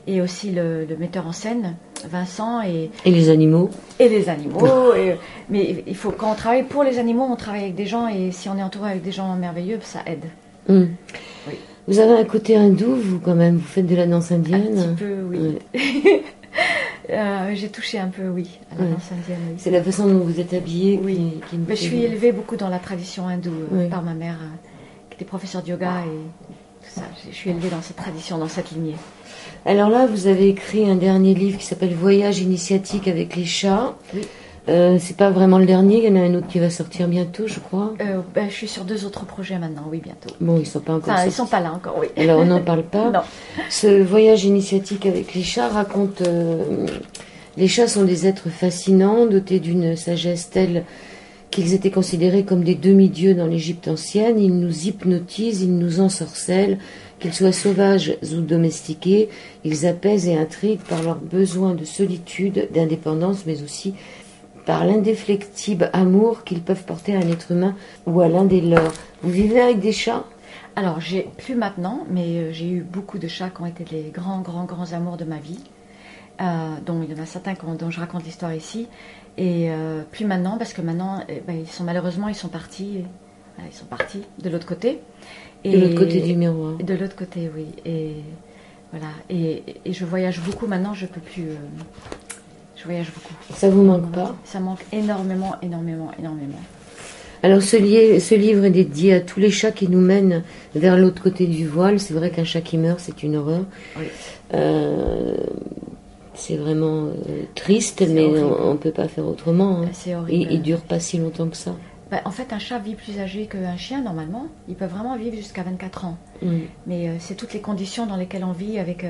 et 0.07 0.21
aussi 0.23 0.53
le, 0.53 0.85
le 0.85 0.97
metteur 0.97 1.27
en 1.27 1.33
scène, 1.33 1.75
Vincent, 2.09 2.63
et, 2.63 2.91
Et 3.05 3.11
les 3.11 3.29
animaux 3.31 3.69
et 3.99 4.09
les 4.09 4.29
animaux. 4.29 4.95
et- 4.97 5.17
mais 5.49 5.83
il 5.87 5.97
faut 5.97 6.13
quand 6.13 6.31
on 6.31 6.37
travaille 6.37 6.63
pour 6.63 6.85
les 6.85 6.99
animaux, 7.01 7.27
on 7.29 7.37
travaille 7.37 7.63
avec 7.63 7.75
des 7.75 7.87
gens, 7.87 8.07
et 8.07 8.31
si 8.31 8.49
on 8.49 8.57
est 8.57 8.63
entouré 8.63 8.91
avec 8.93 9.03
des 9.03 9.13
gens 9.13 9.35
merveilleux, 9.35 9.79
ça 9.83 10.01
aide. 10.07 10.27
Oui. 10.69 10.87
Vous 11.89 11.99
avez 11.99 12.21
un 12.21 12.25
côté 12.25 12.57
hindou, 12.57 12.95
vous, 12.95 13.19
quand 13.19 13.35
même. 13.35 13.57
Vous 13.57 13.67
faites 13.67 13.87
de 13.87 13.97
la 13.97 14.07
danse 14.07 14.31
Un 14.31 14.37
indienne. 14.37 14.95
petit 14.95 15.05
peu, 15.05 15.15
oui. 15.29 15.59
Euh, 17.11 17.51
J'ai 17.55 17.69
touché 17.69 17.99
un 17.99 18.09
peu, 18.09 18.29
oui, 18.29 18.59
à 18.73 18.81
la 18.83 18.91
danse 18.91 19.11
indienne. 19.11 19.39
oui. 19.51 19.55
C'est 19.59 19.71
la 19.71 19.83
façon 19.83 20.07
dont 20.07 20.19
vous 20.21 20.39
êtes 20.41 20.53
habillée 20.53 21.01
Oui. 21.03 21.17
qui, 21.17 21.51
qui 21.51 21.57
me 21.59 21.67
Mais 21.67 21.77
je 21.77 21.83
suis 21.83 22.03
élevée 22.05 22.31
beaucoup 22.33 22.57
dans 22.57 22.69
la 22.69 22.79
tradition 22.79 23.27
hindoue 23.27 23.51
euh, 23.73 23.85
Oui. 23.85 23.89
par 23.89 24.03
ma 24.03 24.15
mère, 24.15 24.39
euh, 24.43 24.47
qui 25.09 25.17
était 25.17 25.25
professeure 25.25 25.63
de 25.63 25.69
yoga 25.71 26.03
et 26.07 26.85
tout 26.87 26.91
ça. 27.01 27.03
Je 27.29 27.35
suis 27.35 27.51
élevée 27.51 27.69
dans 27.71 27.83
cette 27.83 27.97
tradition, 27.97 28.39
dans 28.39 28.49
cette 28.49 28.71
lignée. 28.73 28.97
Alors 29.67 29.91
là, 29.91 30.07
vous 30.07 30.27
avez 30.27 30.49
écrit 30.49 30.89
un 30.89 30.95
dernier 30.97 31.35
livre 31.35 31.59
qui 31.59 31.67
s'appelle 31.67 31.95
Voyage 31.95 32.39
initiatique 32.41 33.09
avec 33.09 33.35
les 33.37 33.45
chats. 33.45 33.95
Oui. 34.15 34.21
Euh, 34.69 34.99
c'est 35.01 35.17
pas 35.17 35.31
vraiment 35.31 35.59
le 35.59 35.67
dernier, 35.67 35.99
il 35.99 36.05
y 36.05 36.09
en 36.09 36.17
a 36.17 36.25
un 36.25 36.35
autre 36.35 36.47
qui 36.47 36.59
va 36.59 36.71
sortir 36.71 37.09
bientôt, 37.09 37.47
je 37.47 37.59
crois. 37.61 37.95
Euh, 38.01 38.21
ben, 38.35 38.49
je 38.51 38.55
suis 38.55 38.69
sur 38.69 38.85
deux 38.85 39.05
autres 39.05 39.25
projets 39.25 39.59
maintenant, 39.59 39.85
oui, 39.91 40.01
bientôt. 40.03 40.31
Bon, 40.41 40.59
ils 40.59 40.67
sont 40.67 40.81
pas 40.81 40.95
encore 40.95 41.15
Enfin, 41.15 41.25
ils 41.25 41.33
sont 41.33 41.47
pas 41.47 41.61
là 41.61 41.73
encore, 41.73 41.97
oui. 41.99 42.09
Alors 42.17 42.41
on 42.41 42.45
n'en 42.45 42.61
parle 42.61 42.83
pas. 42.85 43.11
Non. 43.13 43.21
Ce 43.71 44.03
voyage 44.03 44.45
initiatique 44.45 45.07
avec 45.07 45.35
les 45.35 45.43
chats 45.43 45.69
raconte. 45.69 46.23
euh, 46.23 46.87
les 47.57 47.67
chats 47.69 47.89
sont 47.89 48.05
des 48.05 48.27
êtres 48.27 48.49
fascinants, 48.49 49.27
dotés 49.27 49.59
d'une 49.59 49.97
sagesse 49.97 50.51
telle 50.51 50.85
qu'ils 51.51 51.75
étaient 51.75 51.91
considérés 51.91 52.45
comme 52.45 52.63
des 52.63 52.77
demi-dieux 52.77 53.35
dans 53.35 53.47
l'Égypte 53.47 53.89
ancienne. 53.89 54.39
Ils 54.39 54.57
nous 54.57 54.87
hypnotisent, 54.87 55.63
ils 55.63 55.77
nous 55.77 56.01
ensorcellent, 56.01 56.79
qu'ils 57.19 57.35
soient 57.35 57.51
sauvages 57.53 58.17
ou 58.33 58.41
domestiqués. 58.41 59.29
Ils 59.65 59.85
apaisent 59.85 60.29
et 60.29 60.37
intriguent 60.37 60.79
par 60.89 61.03
leur 61.03 61.17
besoin 61.17 61.75
de 61.75 61.85
solitude, 61.85 62.69
d'indépendance, 62.73 63.43
mais 63.47 63.63
aussi 63.65 63.95
par 64.71 64.85
l'indéflectible 64.85 65.91
amour 65.93 66.45
qu'ils 66.45 66.63
peuvent 66.63 66.85
porter 66.85 67.17
à 67.17 67.19
un 67.19 67.29
être 67.29 67.51
humain 67.51 67.75
ou 68.07 68.21
à 68.21 68.29
l'un 68.29 68.45
des 68.45 68.61
leurs. 68.61 68.93
Vous 69.21 69.33
vivez 69.43 69.61
avec 69.61 69.81
des 69.81 69.91
chats? 69.91 70.23
Alors, 70.77 71.01
j'ai 71.01 71.23
plus 71.39 71.57
maintenant, 71.57 72.07
mais 72.09 72.29
euh, 72.39 72.53
j'ai 72.53 72.69
eu 72.77 72.81
beaucoup 72.81 73.19
de 73.19 73.27
chats 73.27 73.51
qui 73.51 73.63
ont 73.63 73.67
été 73.67 73.85
les 73.91 74.13
grands, 74.19 74.43
grands, 74.43 74.67
grands 74.67 74.93
amours 74.93 75.17
de 75.17 75.25
ma 75.25 75.39
vie. 75.39 75.59
Euh, 76.41 76.77
dont 76.87 77.03
il 77.03 77.11
y 77.11 77.19
en 77.19 77.21
a 77.21 77.27
certains 77.27 77.55
dont 77.81 77.91
je 77.91 77.99
raconte 77.99 78.25
l'histoire 78.25 78.55
ici. 78.55 78.87
Et 79.37 79.73
euh, 79.73 80.03
plus 80.09 80.25
maintenant, 80.25 80.57
parce 80.57 80.73
que 80.73 80.83
maintenant, 80.83 81.25
eh 81.29 81.43
ben, 81.45 81.57
ils 81.59 81.67
sont 81.67 81.83
malheureusement, 81.83 82.29
ils 82.29 82.37
sont 82.37 82.53
partis. 82.61 83.03
Voilà, 83.57 83.71
ils 83.73 83.77
sont 83.77 83.87
partis 83.87 84.23
de 84.41 84.49
l'autre 84.51 84.67
côté. 84.67 85.01
De 85.65 85.77
l'autre 85.77 85.97
côté 85.97 86.21
du 86.21 86.37
miroir. 86.37 86.75
De 86.77 86.95
l'autre 86.95 87.17
côté, 87.17 87.51
oui. 87.57 87.67
Et 87.85 88.15
voilà. 88.93 89.11
Et, 89.31 89.65
et 89.85 89.93
je 89.93 90.05
voyage 90.05 90.41
beaucoup 90.41 90.69
maintenant. 90.69 90.95
Je 90.95 91.07
peux 91.07 91.21
plus. 91.21 91.49
euh, 91.49 91.57
je 92.81 92.85
voyage 92.85 93.13
beaucoup. 93.15 93.35
Ça 93.55 93.69
vous 93.69 93.83
manque 93.83 94.11
pas 94.11 94.35
Ça 94.45 94.59
manque 94.59 94.85
énormément, 94.93 95.55
énormément, 95.63 96.11
énormément. 96.19 96.59
Alors 97.43 97.63
ce, 97.63 97.77
livre 97.77 98.65
est 98.65 98.71
dédié 98.71 99.15
à 99.15 99.21
tous 99.21 99.41
les 99.41 99.51
chats 99.51 99.71
qui 99.73 99.89
nous 99.89 100.01
mènent 100.01 100.43
vers 100.75 100.97
l'autre 100.97 101.23
côté 101.23 101.47
du 101.47 101.67
voile. 101.67 101.99
C'est 101.99 102.15
vrai 102.15 102.31
qu'un 102.31 102.45
chat 102.45 102.61
qui 102.61 102.79
meurt, 102.79 103.01
c'est 103.01 103.23
une 103.23 103.37
horreur. 103.37 103.65
Oui. 103.99 104.05
Euh, 104.55 105.37
c'est 106.35 106.57
vraiment 106.57 107.07
euh, 107.07 107.43
triste, 107.55 108.03
mais 108.09 108.25
horrible. 108.25 108.57
on 108.63 108.73
ne 108.73 108.79
peut 108.79 108.93
pas 108.93 109.09
faire 109.09 109.27
autrement. 109.27 109.83
hein. 109.83 109.89
C'est 109.93 110.15
horrible. 110.15 110.51
Il, 110.51 110.53
il 110.53 110.63
dure 110.63 110.81
pas 110.81 111.01
si 111.01 111.19
longtemps 111.19 111.49
que 111.49 111.57
ça. 111.57 111.75
Bah, 112.11 112.21
en 112.25 112.31
fait, 112.31 112.53
un 112.53 112.59
chat 112.59 112.79
vit 112.79 112.95
plus 112.95 113.19
âgé 113.21 113.47
qu'un 113.47 113.77
chien 113.77 114.03
normalement. 114.03 114.47
Il 114.69 114.75
peut 114.75 114.87
vraiment 114.87 115.17
vivre 115.17 115.37
jusqu'à 115.37 115.63
24 115.63 116.05
ans. 116.07 116.19
Mais 116.87 117.09
euh, 117.09 117.15
c'est 117.21 117.37
toutes 117.37 117.53
les 117.55 117.61
conditions 117.61 118.07
dans 118.07 118.17
lesquelles 118.17 118.45
on 118.45 118.53
vit 118.53 118.79
avec 118.79 119.05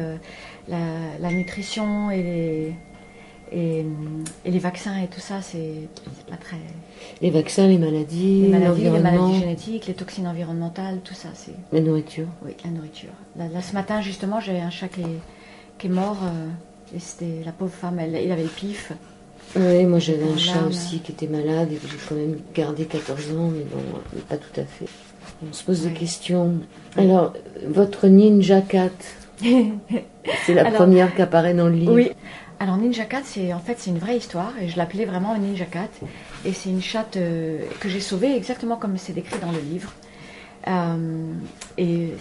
la, 0.68 0.76
la 1.20 1.30
nutrition 1.30 2.10
et 2.10 2.22
les, 2.22 2.74
et, 3.52 3.80
hum, 3.82 4.24
et 4.44 4.50
les 4.50 4.58
vaccins 4.58 4.96
et 5.02 5.06
tout 5.08 5.20
ça. 5.20 5.42
C'est 5.42 5.88
pas 6.28 6.36
très. 6.36 6.56
Les 7.22 7.30
vaccins, 7.30 7.66
les 7.68 7.78
maladies, 7.78 8.42
Les 8.42 8.48
maladies, 8.48 8.82
les 8.82 8.88
l'environnement, 8.90 9.22
maladies 9.28 9.40
génétiques, 9.40 9.86
les 9.86 9.94
toxines 9.94 10.26
environnementales, 10.26 11.00
tout 11.04 11.14
ça. 11.14 11.28
C'est 11.34 11.52
la 11.72 11.80
nourriture. 11.80 12.26
oui, 12.44 12.52
la 12.64 12.70
nourriture. 12.70 13.10
Là, 13.36 13.46
là, 13.52 13.62
ce 13.62 13.72
matin, 13.74 14.00
justement, 14.00 14.40
j'ai 14.40 14.58
un 14.60 14.70
chat 14.70 14.88
qui 14.88 15.00
est, 15.02 15.20
qui 15.78 15.86
est 15.86 15.90
mort. 15.90 16.18
euh, 16.24 16.48
et 16.96 16.98
c'était 16.98 17.42
la 17.44 17.52
pauvre 17.52 17.72
femme, 17.72 17.98
elle, 18.00 18.18
il 18.20 18.32
avait 18.32 18.42
le 18.42 18.48
pif. 18.48 18.92
Oui, 19.56 19.84
moi 19.84 19.98
j'avais 20.00 20.24
un 20.24 20.36
chat 20.36 20.62
aussi 20.68 20.98
qui 21.00 21.12
était 21.12 21.26
malade 21.28 21.68
et 21.72 21.76
que 21.76 21.86
j'ai 21.88 21.96
quand 22.08 22.14
même 22.16 22.36
gardé 22.54 22.84
14 22.84 23.30
ans, 23.32 23.48
mais 23.52 23.64
bon, 23.64 23.80
mais 24.12 24.20
pas 24.22 24.36
tout 24.36 24.60
à 24.60 24.64
fait. 24.64 24.86
On 25.48 25.52
se 25.52 25.62
pose 25.64 25.82
des 25.82 25.88
Ouais. 25.88 25.94
questions. 25.94 26.54
Alors, 26.96 27.32
votre 27.68 28.06
Ninja 28.08 28.60
Cat, 28.60 28.90
c'est 29.40 30.54
la 30.54 30.62
Alors- 30.66 30.74
première 30.74 31.14
qui 31.14 31.22
apparaît 31.22 31.54
dans 31.54 31.66
le 31.68 31.74
livre. 31.74 31.92
Oui. 31.94 32.10
Alors 32.62 32.76
Ninja 32.76 33.06
Cat, 33.06 33.22
c'est 33.24 33.54
en 33.54 33.58
fait 33.58 33.78
c'est 33.78 33.88
une 33.88 33.98
vraie 33.98 34.18
histoire 34.18 34.52
et 34.60 34.68
je 34.68 34.76
l'appelais 34.76 35.06
vraiment 35.06 35.34
Ninja 35.38 35.64
Cat 35.64 35.88
et 36.44 36.52
c'est 36.52 36.68
une 36.68 36.82
chatte 36.82 37.16
euh, 37.16 37.64
que 37.80 37.88
j'ai 37.88 38.00
sauvée 38.00 38.36
exactement 38.36 38.76
comme 38.76 38.98
c'est 38.98 39.14
décrit 39.14 39.38
dans 39.40 39.50
le 39.50 39.60
livre. 39.60 39.94
Euh, 40.68 41.32
et 41.78 42.12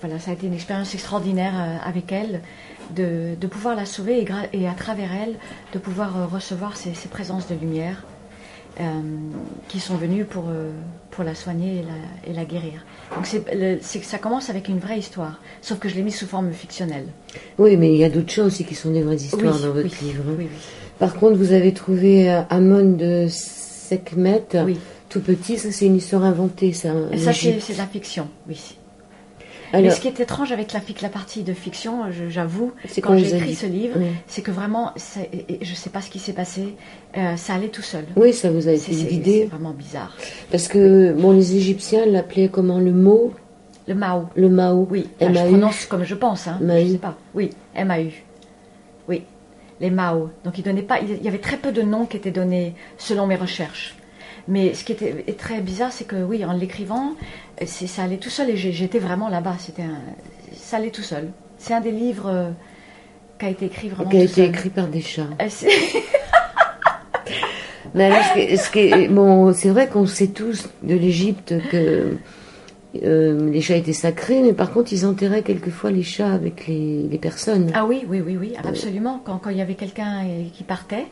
voilà, 0.00 0.18
ça 0.18 0.32
a 0.32 0.34
été 0.34 0.48
une 0.48 0.54
expérience 0.54 0.92
extraordinaire 0.92 1.52
euh, 1.54 1.88
avec 1.88 2.10
elle 2.10 2.42
de, 2.96 3.36
pouvoir 3.46 3.76
la 3.76 3.86
sauver 3.86 4.26
et, 4.52 4.66
à 4.66 4.72
travers 4.72 5.14
elle 5.14 5.36
de 5.72 5.78
pouvoir 5.78 6.32
recevoir 6.32 6.76
ces, 6.76 6.92
ces 6.92 7.08
présences 7.08 7.46
de 7.46 7.54
lumière 7.54 8.02
qui 9.68 9.80
sont 9.80 9.96
venues 9.96 10.24
pour, 10.24 10.44
euh, 10.48 10.70
pour 11.10 11.24
la 11.24 11.34
soigner 11.34 11.78
et 11.78 11.82
la, 11.82 12.30
et 12.30 12.34
la 12.34 12.44
guérir. 12.44 12.84
Donc 13.14 13.26
le- 13.54 13.78
ça 13.80 14.18
commence 14.18 14.50
avec 14.50 14.68
une 14.68 14.78
vraie 14.78 14.98
histoire, 14.98 15.40
sauf 15.62 15.78
que 15.78 15.88
je 15.88 15.94
l'ai 15.94 16.02
mise 16.02 16.16
sous 16.16 16.26
forme 16.26 16.52
fictionnelle. 16.52 17.06
Oui, 17.58 17.76
mais 17.76 17.90
il 17.92 17.96
y 17.98 18.04
a 18.04 18.10
d'autres 18.10 18.30
choses 18.32 18.46
aussi 18.48 18.64
qui 18.64 18.74
sont 18.74 18.90
des 18.90 19.02
vraies 19.02 19.16
histoires 19.16 19.54
Oui, 19.56 19.62
dans 19.62 19.72
votre 19.72 19.88
oui, 20.02 20.06
livre. 20.08 20.22
hein. 20.28 20.34
Oui. 20.38 20.48
Par 20.98 21.14
contre, 21.14 21.36
vous 21.36 21.52
avez 21.52 21.72
trouvé 21.72 22.30
euh, 22.30 22.42
Amon 22.50 22.96
de 22.96 23.26
Sekhmet, 23.28 24.44
tout 25.08 25.20
petit, 25.20 25.58
ça 25.58 25.70
c'est 25.72 25.86
une 25.86 25.96
histoire 25.96 26.24
inventée, 26.24 26.72
ça. 26.72 26.92
c'est 27.16 27.72
de 27.72 27.78
la 27.78 27.86
fiction, 27.86 28.28
oui. 28.48 28.76
Mais 29.72 29.90
ce 29.90 30.00
qui 30.00 30.08
est 30.08 30.20
étrange 30.20 30.52
avec 30.52 30.72
la, 30.72 31.08
partie 31.08 31.42
de 31.42 31.52
fiction, 31.52 32.00
j'avoue, 32.28 32.72
C'est 32.88 33.00
quand 33.00 33.10
qu'on 33.10 33.18
j'ai 33.18 33.34
écrit 33.36 33.54
ce 33.54 33.66
livre, 33.66 33.94
Oui. 33.98 34.06
c'est 34.26 34.42
que 34.42 34.50
vraiment, 34.50 34.92
je 34.96 35.70
ne 35.70 35.74
sais 35.74 35.90
pas 35.90 36.00
ce 36.00 36.10
qui 36.10 36.18
s'est 36.18 36.32
passé, 36.32 36.74
euh, 37.16 37.36
ça 37.36 37.54
allait 37.54 37.68
tout 37.68 37.82
seul. 37.82 38.04
oui, 38.16 38.32
ça 38.32 38.50
vous 38.50 38.68
a 38.68 38.72
été 38.72 38.92
c'est- 38.92 39.04
guidé. 39.06 39.40
c'est 39.42 39.46
vraiment 39.56 39.72
bizarre. 39.72 40.16
Parce 40.50 40.68
que, 40.68 41.12
bon, 41.12 41.32
les 41.32 41.56
Égyptiens 41.56 42.06
l'appelaient 42.06 42.48
comment 42.48 42.78
le 42.78 42.92
mot? 42.92 43.32
Le 43.88 43.94
Mao, 43.94 44.26
Le 44.34 44.48
Mao. 44.48 44.86
oui, 44.90 45.06
Enfin, 45.20 45.32
je 45.32 45.38
prononce 45.48 45.86
comme 45.86 46.04
je 46.04 46.14
pense, 46.16 46.48
hein, 46.48 46.58
je 46.60 46.92
sais 46.92 46.98
pas. 46.98 47.16
Oui, 47.34 47.50
M-A-U. 47.74 48.24
Oui, 49.08 49.22
les 49.80 49.90
Mao. 49.90 50.30
Donc 50.44 50.58
il 50.58 50.62
donnait 50.64 50.82
pas, 50.82 50.98
il 51.00 51.22
y 51.22 51.28
avait 51.28 51.38
très 51.38 51.56
peu 51.56 51.70
de 51.70 51.82
noms 51.82 52.04
qui 52.06 52.16
étaient 52.16 52.32
donnés 52.32 52.74
selon 52.98 53.26
mes 53.26 53.36
recherches. 53.36 53.94
Mais 54.48 54.74
ce 54.74 54.84
qui 54.84 54.92
était 54.92 55.24
est 55.26 55.38
très 55.38 55.60
bizarre, 55.60 55.92
c'est 55.92 56.04
que 56.06 56.16
oui, 56.16 56.44
en 56.44 56.52
l'écrivant, 56.52 57.12
c'est- 57.64 57.86
ça 57.88 58.04
allait 58.04 58.18
tout 58.18 58.30
seul 58.30 58.50
et 58.50 58.56
j'étais 58.56 58.98
vraiment 59.00 59.28
là-bas. 59.28 59.56
C'était 59.58 59.82
ça 60.56 60.76
allait 60.76 60.90
tout 60.90 61.02
seul. 61.02 61.30
C'est 61.58 61.74
un 61.74 61.80
des 61.80 61.90
livres 61.90 62.28
euh, 62.28 62.50
qui 63.38 63.46
a 63.46 63.50
été 63.50 63.66
écrit 63.66 63.88
vraiment 63.88 64.10
qui 64.10 64.16
a 64.18 64.20
tout 64.20 64.24
été 64.26 64.34
seul. 64.42 64.48
écrit 64.50 64.70
par 64.70 64.86
des 64.88 65.00
chats. 65.00 65.26
Euh, 65.40 65.46
c'est- 65.48 65.68
Mais 67.94 68.04
alors, 68.04 68.22
ce 68.24 69.08
bon, 69.08 69.52
c'est 69.54 69.70
vrai 69.70 69.88
qu'on 69.88 70.06
sait 70.06 70.26
tous 70.28 70.68
de 70.82 70.94
l'Égypte 70.94 71.54
que 71.70 72.16
euh, 73.02 73.50
les 73.50 73.60
chats 73.60 73.76
étaient 73.76 73.92
sacrés, 73.92 74.42
mais 74.42 74.52
par 74.52 74.72
contre, 74.72 74.92
ils 74.92 75.06
enterraient 75.06 75.42
quelquefois 75.42 75.90
les 75.90 76.02
chats 76.02 76.32
avec 76.32 76.66
les, 76.66 77.06
les 77.10 77.18
personnes. 77.18 77.70
Ah 77.74 77.86
oui, 77.86 78.04
oui, 78.08 78.20
oui, 78.24 78.36
oui, 78.38 78.52
absolument. 78.62 79.20
Quand, 79.24 79.38
quand 79.38 79.50
il 79.50 79.56
y 79.56 79.60
avait 79.62 79.74
quelqu'un 79.74 80.24
euh, 80.26 80.42
qui 80.52 80.62
partait, 80.64 81.06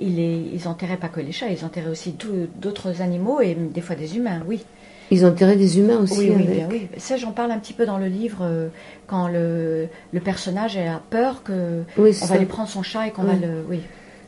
ils, 0.00 0.16
les, 0.16 0.50
ils 0.54 0.68
enterraient 0.68 0.96
pas 0.96 1.08
que 1.08 1.20
les 1.20 1.32
chats, 1.32 1.48
ils 1.48 1.64
enterraient 1.64 1.90
aussi 1.90 2.16
d'autres 2.60 3.00
animaux 3.02 3.40
et 3.40 3.54
des 3.54 3.80
fois 3.80 3.96
des 3.96 4.16
humains, 4.16 4.42
oui. 4.46 4.64
Ils 5.10 5.26
enterraient 5.26 5.56
des 5.56 5.78
humains 5.78 5.98
aussi. 5.98 6.18
Oui, 6.20 6.30
oui, 6.30 6.42
avec. 6.44 6.54
bien 6.56 6.68
oui. 6.70 6.88
Ça, 6.96 7.16
j'en 7.16 7.32
parle 7.32 7.50
un 7.52 7.58
petit 7.58 7.74
peu 7.74 7.84
dans 7.86 7.98
le 7.98 8.06
livre 8.06 8.38
euh, 8.42 8.68
quand 9.06 9.28
le, 9.28 9.86
le 10.12 10.20
personnage 10.20 10.76
a 10.78 11.00
peur 11.10 11.42
que 11.42 11.82
Oui, 11.98 12.16
on 12.22 12.26
va 12.26 12.38
lui 12.38 12.46
prendre 12.46 12.68
son 12.70 12.82
chat 12.82 13.06
et 13.06 13.10
qu'on 13.10 13.22
va 13.22 13.34
Oui. 13.34 13.40
le, 13.42 13.48
oui. 13.68 13.80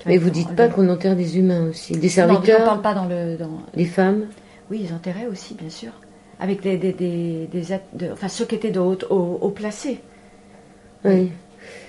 Mais 0.05 0.19
vous 0.19 0.31
dites 0.31 0.55
pas 0.55 0.69
qu'on 0.69 0.89
enterre 0.89 1.17
des 1.17 1.39
humains 1.39 1.69
aussi. 1.71 1.95
Des 1.95 1.99
Non, 1.99 2.03
j'en 2.03 2.11
serviteurs, 2.11 2.65
parle 2.65 2.83
pas 2.83 2.95
dans 2.95 3.07
le, 3.07 3.37
dans, 3.37 3.63
des 3.75 3.87
femmes. 3.87 4.27
oui, 4.71 4.83
ils 4.89 4.95
enterraient 4.95 5.27
aussi, 5.27 5.55
bien 5.55 5.71
sûr, 5.71 5.91
avec 6.39 6.61
des, 6.63 6.77
des, 6.77 6.93
des, 6.93 7.49
des 7.51 7.73
êtres 7.73 7.87
de- 7.95 8.11
enfin 8.13 8.29
ceux 8.29 8.45
qui 8.45 8.55
étaient 8.55 8.71
de 8.71 8.79
haut, 8.79 8.97
haut, 9.11 9.39
haut 9.41 9.51
placés. 9.51 9.99
Oui. 11.05 11.33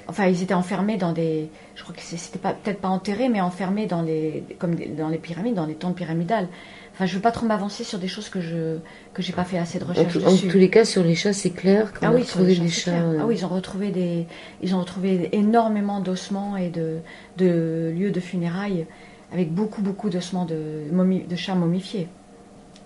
Enfin, 0.09 0.27
ils 0.27 0.41
étaient 0.41 0.53
enfermés 0.53 0.97
dans 0.97 1.11
des. 1.11 1.49
Je 1.75 1.83
crois 1.83 1.93
que 1.95 2.01
c'était 2.01 2.39
pas 2.39 2.53
peut-être 2.53 2.79
pas 2.79 2.87
enterrés, 2.87 3.27
mais 3.29 3.41
enfermés 3.41 3.87
dans 3.87 4.01
les 4.01 4.43
comme 4.59 4.75
des- 4.75 4.87
dans 4.87 5.09
les 5.09 5.17
pyramides, 5.17 5.55
dans 5.55 5.65
les 5.65 5.75
tombes 5.75 5.95
pyramidales. 5.95 6.47
Enfin, 6.93 7.05
je 7.05 7.13
veux 7.15 7.21
pas 7.21 7.31
trop 7.31 7.45
m'avancer 7.45 7.83
sur 7.83 7.99
des 7.99 8.07
choses 8.07 8.29
que 8.29 8.39
je 8.41 8.77
que 9.13 9.21
j'ai 9.21 9.33
pas 9.33 9.43
fait 9.43 9.57
assez 9.57 9.77
de 9.79 9.83
En, 9.83 9.87
recherche 9.89 10.15
en 10.17 10.31
dessus. 10.31 10.47
tous 10.47 10.57
les 10.57 10.69
cas, 10.69 10.85
sur 10.85 11.03
les 11.03 11.13
chats, 11.13 11.33
c'est 11.33 11.51
clair 11.51 11.91
ah 12.01 12.11
oui, 12.13 12.23
sur 12.23 12.39
les 12.41 12.47
des 12.47 12.55
chats, 12.55 12.63
c'est 12.63 12.69
chats. 12.69 12.91
clair. 12.91 13.03
euh, 13.05 13.17
Ah 13.21 13.25
oui, 13.27 13.35
ils 13.37 13.45
ont 13.45 13.49
retrouvé 13.49 13.91
des, 13.91 14.25
ils 14.63 14.73
ont 14.73 14.79
retrouvé 14.79 15.29
énormément 15.33 15.99
d'ossements 15.99 16.57
et 16.57 16.69
de, 16.69 16.97
de 17.37 17.93
lieux 17.95 18.11
de 18.11 18.19
funérailles 18.19 18.85
avec 19.33 19.53
beaucoup 19.53 19.81
beaucoup 19.81 20.09
d'ossements 20.09 20.45
de, 20.45 20.55
momi- 20.93 21.27
de 21.27 21.35
chats 21.35 21.53
momifiés. 21.55 22.07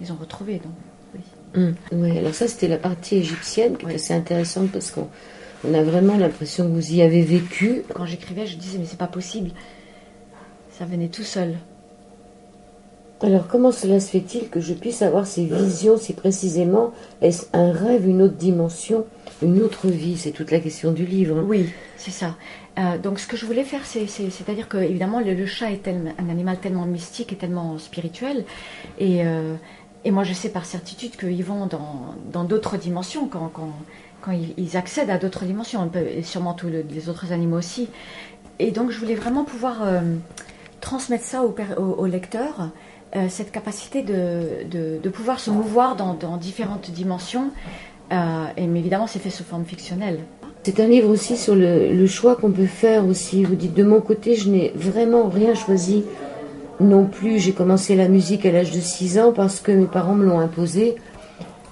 Ils 0.02 0.12
ont 0.12 0.18
retrouvé 0.20 0.56
donc. 0.60 0.74
Oui. 1.56 1.74
ouais. 1.92 2.18
Alors 2.18 2.34
ça, 2.34 2.48
c'était 2.48 2.68
la 2.68 2.78
partie 2.78 3.18
égyptienne 3.18 3.78
qui 3.78 3.86
est 3.86 3.90
Oui. 3.90 3.96
assez 3.96 4.14
intéressante 4.14 4.72
parce 4.72 4.90
qu'on 4.92 5.08
on 5.68 5.74
a 5.74 5.84
vraiment 5.84 6.18
l'impression 6.18 6.66
que 6.66 6.74
vous 6.74 6.94
y 6.94 7.02
avez 7.02 7.22
vécu. 7.22 7.84
Quand 7.94 8.06
j'écrivais, 8.06 8.46
je 8.48 8.58
disais 8.58 8.78
mais 8.80 8.86
c'est 8.86 8.98
pas 8.98 9.08
possible. 9.08 9.52
Ça 10.72 10.86
venait 10.86 11.10
tout 11.10 11.24
seul. 11.24 11.56
Alors, 13.24 13.48
comment 13.48 13.72
cela 13.72 14.00
se 14.00 14.10
fait-il 14.10 14.50
que 14.50 14.60
je 14.60 14.74
puisse 14.74 15.04
avoir 15.04 15.28
ces 15.28 15.46
visions 15.46 15.96
si 15.98 16.14
précisément? 16.14 16.92
Est-ce 17.22 17.46
un 17.54 17.72
rêve, 17.72 18.08
une 18.08 18.24
autre 18.24 18.34
dimension, 18.34 19.06
une 19.44 19.62
autre 19.62 19.90
vie? 19.90 20.18
C'est 20.18 20.32
toute 20.32 20.50
la 20.50 20.60
question 20.60 20.92
du 20.92 21.06
livre. 21.06 21.38
hein. 21.38 21.46
Oui, 21.48 21.70
c'est 21.98 22.10
ça. 22.10 22.36
Euh, 22.80 22.98
donc 22.98 23.20
ce 23.20 23.28
que 23.28 23.38
je 23.38 23.46
voulais 23.46 23.64
faire, 23.64 23.86
c'est, 23.86 24.08
c'est- 24.08 24.32
c'est-à-dire 24.32 24.68
que 24.68 24.78
évidemment 24.78 25.20
le, 25.20 25.36
le 25.36 25.46
chat 25.46 25.72
est 25.72 25.88
un 25.88 26.30
animal 26.30 26.58
tellement 26.58 26.86
mystique 26.88 27.32
et 27.34 27.36
tellement 27.36 27.78
spirituel, 27.78 28.46
et, 28.98 29.24
euh, 29.26 29.54
et 30.06 30.10
moi 30.10 30.24
je 30.24 30.34
sais 30.34 30.50
par 30.50 30.66
certitude 30.66 31.16
qu'ils 31.18 31.44
vont 31.44 31.68
dans, 31.68 32.16
dans 32.32 32.44
d'autres 32.46 32.78
dimensions 32.78 33.28
quand, 33.28 33.52
quand, 33.54 33.74
quand 34.22 34.32
ils, 34.58 34.78
accèdent 34.78 35.10
à 35.10 35.18
d'autres 35.18 35.46
dimensions, 35.46 35.90
sûrement 36.24 36.54
tous 36.54 36.68
le- 36.68 36.86
les 36.90 37.10
autres 37.10 37.32
animaux 37.34 37.58
aussi. 37.58 37.90
Et 38.60 38.72
donc 38.72 38.92
je 38.92 39.00
voulais 39.00 39.16
vraiment 39.16 39.44
pouvoir 39.44 39.80
euh, 39.84 40.02
transmettre 40.82 41.24
ça 41.24 41.44
au, 41.44 41.54
au- 41.80 42.06
lecteur, 42.06 42.70
euh, 43.16 43.26
cette 43.30 43.52
capacité 43.52 44.04
de, 44.04 45.00
de, 45.02 45.10
pouvoir 45.10 45.40
se 45.40 45.50
mouvoir 45.52 45.96
dans, 45.96 46.14
dans 46.14 46.38
différentes 46.38 46.92
dimensions. 46.92 47.50
Euh, 48.12 48.46
et 48.58 48.68
mais 48.68 48.80
évidemment, 48.80 49.08
c'est 49.08 49.20
fait 49.20 49.30
sous 49.30 49.44
forme 49.44 49.66
fictionnelle. 49.66 50.20
C'est 50.64 50.80
un 50.80 50.88
livre 50.88 51.10
aussi 51.10 51.38
sur 51.38 51.56
le, 51.56 51.92
le 51.94 52.08
choix 52.08 52.36
qu'on 52.36 52.52
peut 52.52 52.68
faire 52.68 53.06
aussi. 53.08 53.44
Vous 53.44 53.56
dites, 53.56 53.74
de 53.74 53.84
mon 53.84 54.00
côté, 54.02 54.36
je 54.36 54.50
n'ai 54.50 54.72
vraiment 54.76 55.28
rien 55.28 55.56
choisi 55.56 56.04
non 56.80 57.06
plus. 57.06 57.40
J'ai 57.40 57.54
commencé 57.54 57.96
la 57.96 58.08
musique 58.08 58.46
à 58.46 58.52
l'âge 58.52 58.72
de 58.72 58.80
6 58.80 59.18
ans 59.20 59.32
parce 59.32 59.60
que 59.60 59.72
mes 59.72 59.86
parents 59.88 60.14
me 60.14 60.26
l'ont 60.26 60.40
imposé. 60.40 60.96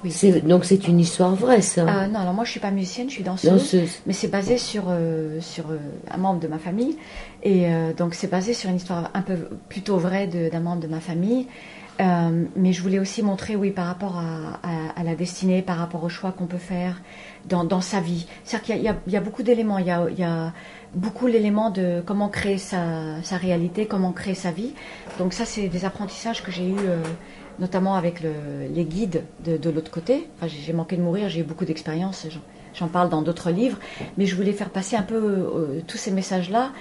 Oui. 0.03 0.13
Donc 0.43 0.63
c'est 0.65 0.87
une 0.87 0.99
histoire 0.99 1.35
vraie, 1.35 1.61
ça. 1.61 1.81
Euh, 1.81 2.07
non, 2.07 2.19
alors 2.19 2.33
moi 2.33 2.45
je 2.45 2.51
suis 2.51 2.59
pas 2.59 2.71
musicienne, 2.71 3.09
je 3.09 3.15
suis 3.15 3.23
danseuse, 3.23 3.51
Danseuse. 3.51 3.99
mais 4.05 4.13
c'est 4.13 4.29
basé 4.29 4.57
sur, 4.57 4.85
euh, 4.87 5.41
sur 5.41 5.71
euh, 5.71 5.77
un 6.09 6.17
membre 6.17 6.39
de 6.39 6.47
ma 6.47 6.57
famille. 6.57 6.97
Et 7.43 7.67
euh, 7.73 7.93
donc 7.93 8.13
c'est 8.13 8.29
basé 8.31 8.53
sur 8.53 8.69
une 8.69 8.77
histoire 8.77 9.09
un 9.13 9.21
peu 9.21 9.35
plutôt 9.67 9.97
vraie 9.97 10.27
d'un 10.27 10.59
membre 10.61 10.81
de 10.81 10.87
ma 10.87 10.99
famille. 11.01 11.47
Mais 12.55 12.71
je 12.71 12.81
voulais 12.81 12.97
aussi 12.99 13.21
montrer, 13.23 13.57
oui, 13.57 13.71
par 13.71 13.85
rapport 13.87 14.15
à, 14.17 14.59
à- 14.63 14.99
à 15.01 15.03
la 15.03 15.15
destinée, 15.15 15.61
par 15.61 15.75
rapport 15.77 16.01
au 16.05 16.07
choix 16.07 16.31
qu'on 16.31 16.45
peut 16.45 16.57
faire 16.57 17.01
dans, 17.49 17.65
dans 17.65 17.81
sa 17.81 17.99
vie. 17.99 18.25
C'est-à-dire 18.45 18.65
qu'il 18.75 18.83
y, 18.83 18.87
a- 18.87 18.95
y 19.05 19.15
y 19.17 19.19
beaucoup 19.19 19.43
d'éléments. 19.43 19.79
Il 19.79 19.87
y 19.87 19.91
a, 19.91 20.07
il 20.09 20.17
y 20.17 20.23
a 20.23 20.53
beaucoup 20.95 21.27
l'élément 21.27 21.71
de 21.71 22.01
comment 22.05 22.29
créer 22.29 22.57
sa, 22.57 23.21
sa 23.21 23.35
réalité, 23.35 23.85
comment 23.85 24.13
créer 24.13 24.33
sa 24.33 24.51
vie. 24.51 24.73
Donc 25.17 25.33
ça, 25.33 25.43
c'est 25.43 25.67
des 25.67 25.83
apprentissages 25.83 26.41
que 26.41 26.51
j'ai 26.51 26.69
eus, 26.69 26.75
euh, 26.87 27.03
notamment 27.59 27.95
avec 27.95 28.21
le- 28.21 28.67
les 28.73 28.85
guides 28.85 29.23
de, 29.45 29.57
l'autre 29.69 29.91
côté. 29.91 30.27
J'ai 30.47 30.73
manqué 30.73 30.95
de 30.97 31.01
mourir, 31.01 31.29
j'ai 31.29 31.41
eu 31.41 31.43
beaucoup 31.43 31.65
d'expérience. 31.65 32.25
j'en- 32.29 32.39
parle 32.87 33.09
dans 33.09 33.21
d'autres 33.21 33.51
livres, 33.51 33.77
mais 34.17 34.25
je 34.25 34.35
voulais 34.35 34.53
faire 34.53 34.69
passer 34.69 34.95
un 34.95 35.01
peu 35.01 35.15
euh, 35.15 35.81
tous 35.87 35.97
ces 35.97 36.11
messages-là, 36.11 36.71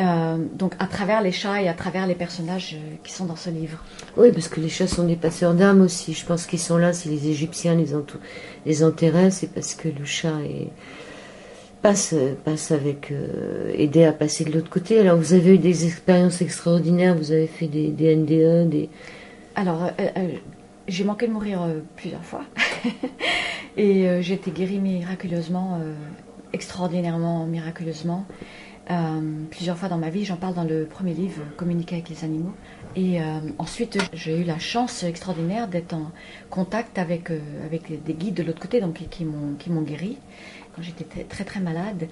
euh, 0.00 0.36
donc 0.54 0.74
à 0.80 0.86
travers 0.86 1.22
les 1.22 1.30
chats 1.32 1.62
et 1.62 1.68
à 1.68 1.74
travers 1.74 2.06
les 2.06 2.14
personnages 2.16 2.74
euh, 2.74 2.94
qui 3.04 3.12
sont 3.12 3.26
dans 3.26 3.36
ce 3.36 3.50
livre. 3.50 3.78
Oui, 4.16 4.32
parce 4.32 4.48
que 4.48 4.60
les 4.60 4.68
chats 4.68 4.88
sont 4.88 5.06
des 5.06 5.16
passeurs 5.16 5.54
d'âme 5.54 5.82
aussi. 5.82 6.12
Je 6.14 6.24
pense 6.26 6.46
qu'ils 6.46 6.58
sont 6.58 6.78
là, 6.78 6.92
si 6.92 7.08
les 7.08 7.28
Égyptiens 7.28 7.74
les, 7.76 7.88
les 8.66 8.82
c'est 9.30 9.50
parce 9.54 9.74
que 9.74 9.88
le 9.88 10.04
chat 10.04 10.40
est- 10.44 10.70
passe, 11.82 12.14
passe 12.44 12.70
avec, 12.72 13.12
aider 13.76 14.04
à 14.04 14.12
passer 14.12 14.44
de 14.44 14.52
l'autre 14.52 14.70
côté. 14.70 14.98
Alors, 14.98 15.18
vous 15.18 15.34
avez 15.34 15.54
eu 15.54 15.58
des 15.58 15.84
expériences 15.86 16.40
extraordinaires, 16.40 17.14
vous 17.14 17.30
avez 17.32 17.46
fait 17.46 17.66
des, 17.66 17.88
des 17.88 18.16
NDE, 18.16 18.70
des... 18.70 18.88
Alors, 19.56 19.84
euh, 19.84 19.90
euh, 20.16 20.28
j'ai 20.88 21.04
manqué 21.04 21.26
de 21.26 21.32
mourir 21.32 21.62
euh, 21.62 21.80
plusieurs 21.96 22.24
fois. 22.24 22.44
et 23.76 24.08
euh, 24.08 24.20
j'ai 24.22 24.34
été 24.34 24.50
guérie 24.50 24.78
miraculeusement, 24.78 25.78
euh, 25.80 25.94
extraordinairement 26.52 27.46
miraculeusement. 27.46 28.26
Euh, 28.90 29.20
plusieurs 29.50 29.78
fois 29.78 29.88
dans 29.88 29.96
ma 29.96 30.10
vie, 30.10 30.24
j'en 30.26 30.36
parle 30.36 30.54
dans 30.54 30.64
le 30.64 30.84
premier 30.84 31.14
livre, 31.14 31.40
Communiquer 31.56 31.96
avec 31.96 32.10
les 32.10 32.22
animaux. 32.24 32.52
Et 32.96 33.20
euh, 33.20 33.24
ensuite, 33.58 33.98
j'ai 34.12 34.38
eu 34.40 34.44
la 34.44 34.58
chance 34.58 35.02
extraordinaire 35.04 35.68
d'être 35.68 35.94
en 35.94 36.10
contact 36.50 36.98
avec, 36.98 37.30
euh, 37.30 37.40
avec 37.64 38.04
des 38.04 38.12
guides 38.12 38.34
de 38.34 38.42
l'autre 38.42 38.60
côté, 38.60 38.80
donc 38.80 38.94
qui- 38.94 39.06
qui 39.08 39.24
m'ont 39.24 39.54
qui 39.58 39.70
m'ont 39.70 39.82
guéri 39.82 40.18
quand 40.76 40.82
j'étais 40.82 41.04
très, 41.24 41.44
très 41.44 41.60
malade. 41.60 42.08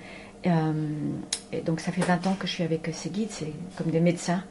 Euh, 0.46 0.72
et 1.52 1.60
donc 1.60 1.80
ça 1.80 1.92
fait 1.92 2.00
20 2.00 2.26
ans 2.26 2.34
que 2.38 2.46
je 2.46 2.52
suis 2.54 2.64
avec 2.64 2.88
ces 2.92 3.10
guides, 3.10 3.30
c'est 3.30 3.52
comme 3.76 3.90
des 3.92 4.00
médecins 4.00 4.42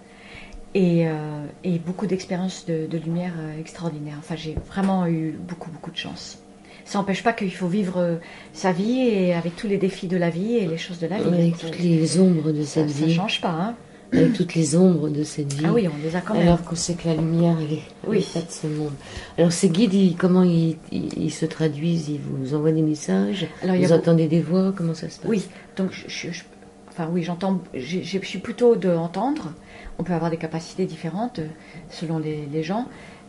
et, 0.73 1.07
euh, 1.07 1.45
et 1.63 1.79
beaucoup 1.79 2.07
d'expériences 2.07 2.65
de, 2.65 2.87
de 2.87 2.97
lumière 2.97 3.33
euh, 3.39 3.59
extraordinaires. 3.59 4.17
Enfin, 4.19 4.35
j'ai 4.35 4.55
vraiment 4.69 5.05
eu 5.07 5.31
beaucoup, 5.47 5.69
beaucoup 5.71 5.91
de 5.91 5.97
chance. 5.97 6.39
Ça 6.85 6.97
n'empêche 6.99 7.23
pas 7.23 7.33
qu'il 7.33 7.53
faut 7.53 7.67
vivre 7.67 7.97
euh, 7.97 8.15
sa 8.53 8.71
vie 8.71 8.99
et 9.01 9.33
avec 9.33 9.55
tous 9.55 9.67
les 9.67 9.77
défis 9.77 10.07
de 10.07 10.17
la 10.17 10.29
vie 10.29 10.55
et 10.55 10.65
les 10.67 10.77
choses 10.77 10.99
de 10.99 11.07
la 11.07 11.17
vie. 11.17 11.27
avec 11.27 11.57
toutes 11.57 11.79
les 11.79 12.19
ombres 12.19 12.51
de 12.51 12.63
cette 12.63 12.89
ça 12.89 13.05
vie. 13.05 13.13
change 13.13 13.39
pas, 13.41 13.49
hein 13.51 13.75
Avec 14.13 14.33
toutes 14.33 14.55
les 14.55 14.75
ombres 14.75 15.09
de 15.09 15.23
cette 15.23 15.53
vie. 15.53 15.65
Ah 15.67 15.73
oui, 15.73 15.87
on 15.87 16.03
les 16.05 16.15
a 16.15 16.21
quand 16.21 16.33
même. 16.33 16.43
Alors 16.43 16.63
qu'on 16.63 16.75
sait 16.75 16.95
que 16.95 17.07
la 17.07 17.15
lumière, 17.15 17.57
elle 17.61 17.73
est, 17.77 17.81
Oui. 18.07 18.25
est 18.35 18.45
de 18.47 18.51
ce 18.51 18.67
monde. 18.67 18.93
Alors 19.37 19.51
ces 19.51 19.69
guides, 19.69 19.93
ils- 19.93 20.15
comment 20.15 20.43
ils, 20.43 20.77
ils- 20.91 21.13
ils 21.25 21.31
se 21.31 21.45
traduisent? 21.45 22.09
Ils 22.09 22.19
vous 22.19 22.55
envoient 22.55 22.71
des 22.71 22.81
messages? 22.81 23.45
Alors, 23.61 23.75
Vous 23.75 23.91
entendez 23.93 24.27
des 24.27 24.41
voix? 24.41 24.73
Comment 24.75 24.93
ça 24.95 25.09
se 25.09 25.19
passe? 25.19 25.29
Oui, 25.29 25.47
donc 25.77 25.91
je, 25.91 26.05
je- 26.07 26.31
je- 26.31 26.43
enfin 26.89 27.07
oui, 27.11 27.23
j'entends, 27.23 27.61
je 27.73 27.99
suis 28.23 28.39
plutôt 28.39 28.75
de 28.75 28.89
entendre. 28.89 29.53
On 29.99 30.03
peut 30.03 30.13
avoir 30.13 30.31
des 30.31 30.37
capacités 30.37 30.85
différentes 30.85 31.39
euh, 31.39 31.47
selon 31.89 32.17
les, 32.19 32.45
les 32.51 32.63
gens, 32.63 32.85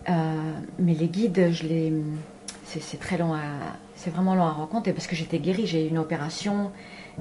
Euh, 0.08 0.12
mais 0.80 0.94
les 0.94 1.06
guides, 1.06 1.50
je 1.52 1.62
les, 1.70 1.92
c'est 2.66 2.98
très 2.98 3.16
long 3.16 3.34
à, 3.34 3.44
c'est 3.94 4.10
vraiment 4.10 4.34
long 4.34 4.42
à 4.42 4.50
rencontrer 4.50 4.92
parce 4.92 5.06
que 5.06 5.14
j'étais 5.14 5.38
guérie, 5.38 5.64
j'ai 5.64 5.86
eu 5.86 5.88
une 5.90 5.98
opération, 5.98 6.72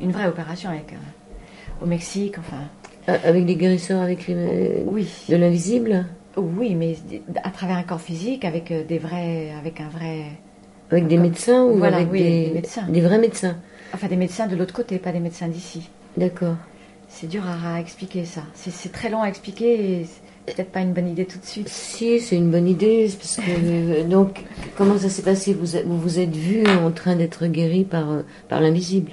une 0.01 0.11
vraie 0.11 0.25
opération 0.27 0.71
avec 0.71 0.93
euh, 0.93 1.83
au 1.83 1.85
Mexique, 1.85 2.39
enfin. 2.39 2.63
Ah, 3.07 3.17
Avec 3.23 3.45
des 3.45 3.55
guérisseurs, 3.55 4.01
avec 4.01 4.25
les... 4.27 4.83
oui, 4.87 5.07
de 5.29 5.35
l'invisible? 5.35 6.07
Oui, 6.37 6.73
mais 6.73 6.97
à 7.43 7.51
travers 7.51 7.77
un 7.77 7.83
corps 7.83 8.01
physique 8.01 8.45
avec 8.45 8.73
des 8.87 8.97
vrais, 8.97 9.51
avec 9.59 9.79
un 9.79 9.89
vrai, 9.89 10.25
Avec 10.89 11.05
des 11.05 11.17
médecins 11.17 11.63
ou 11.63 11.77
Voilà, 11.77 11.97
avec 11.97 12.11
oui, 12.11 12.23
des... 12.23 12.45
des 12.47 12.53
médecins. 12.55 12.87
des 12.89 13.01
vrais 13.01 13.19
médecins? 13.19 13.57
Enfin 13.93 14.07
des 14.07 14.17
médecins 14.17 14.47
de 14.47 14.55
l'autre 14.55 14.73
côté, 14.73 14.97
pas 14.97 15.11
des 15.11 15.19
médecins 15.19 15.49
d'ici. 15.49 15.87
D'accord. 16.17 16.55
C'est 17.13 17.27
dur 17.27 17.43
à, 17.45 17.75
à 17.75 17.79
expliquer 17.79 18.25
ça. 18.25 18.41
C'est 18.55 18.91
très 18.91 19.09
long 19.09 19.21
à 19.21 19.27
expliquer 19.27 19.99
et 20.01 20.05
c'est 20.05 20.55
peut-être 20.55 20.71
pas 20.71 20.79
une 20.79 20.93
bonne 20.93 21.07
idée 21.09 21.25
tout 21.25 21.37
de 21.37 21.45
suite. 21.45 21.69
Si, 21.69 22.19
c'est 22.19 22.37
une 22.37 22.49
bonne 22.49 22.67
idée. 22.67 23.11
Parce 23.19 23.35
que, 23.35 23.41
euh, 23.51 24.03
donc, 24.05 24.43
comment 24.77 24.97
ça 24.97 25.09
s'est 25.09 25.21
passé? 25.21 25.53
Vous, 25.53 25.77
vous 25.85 25.99
vous 25.99 26.19
êtes 26.19 26.35
vu 26.35 26.65
en 26.65 26.89
train 26.89 27.15
d'être 27.15 27.45
guéri 27.45 27.83
par, 27.83 28.09
euh, 28.09 28.21
par 28.49 28.59
l'invisible? 28.61 29.11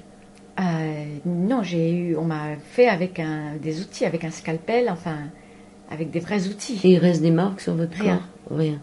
Euh, 0.59 1.05
non, 1.27 1.63
j'ai 1.63 1.93
eu, 1.93 2.17
on 2.17 2.25
m'a 2.25 2.57
fait 2.71 2.89
avec 2.89 3.19
un, 3.21 3.57
des 3.61 3.81
outils, 3.81 4.05
avec 4.07 4.25
un 4.25 4.31
scalpel, 4.31 4.89
enfin, 4.89 5.19
avec 5.91 6.11
des 6.11 6.21
vrais 6.21 6.47
outils. 6.49 6.81
Et 6.85 6.93
il 6.93 6.99
reste 6.99 7.21
des 7.21 7.31
marques 7.31 7.61
sur 7.61 7.75
votre 7.75 7.93
Rien. 8.01 8.23
corps? 8.49 8.57
Rien. 8.59 8.81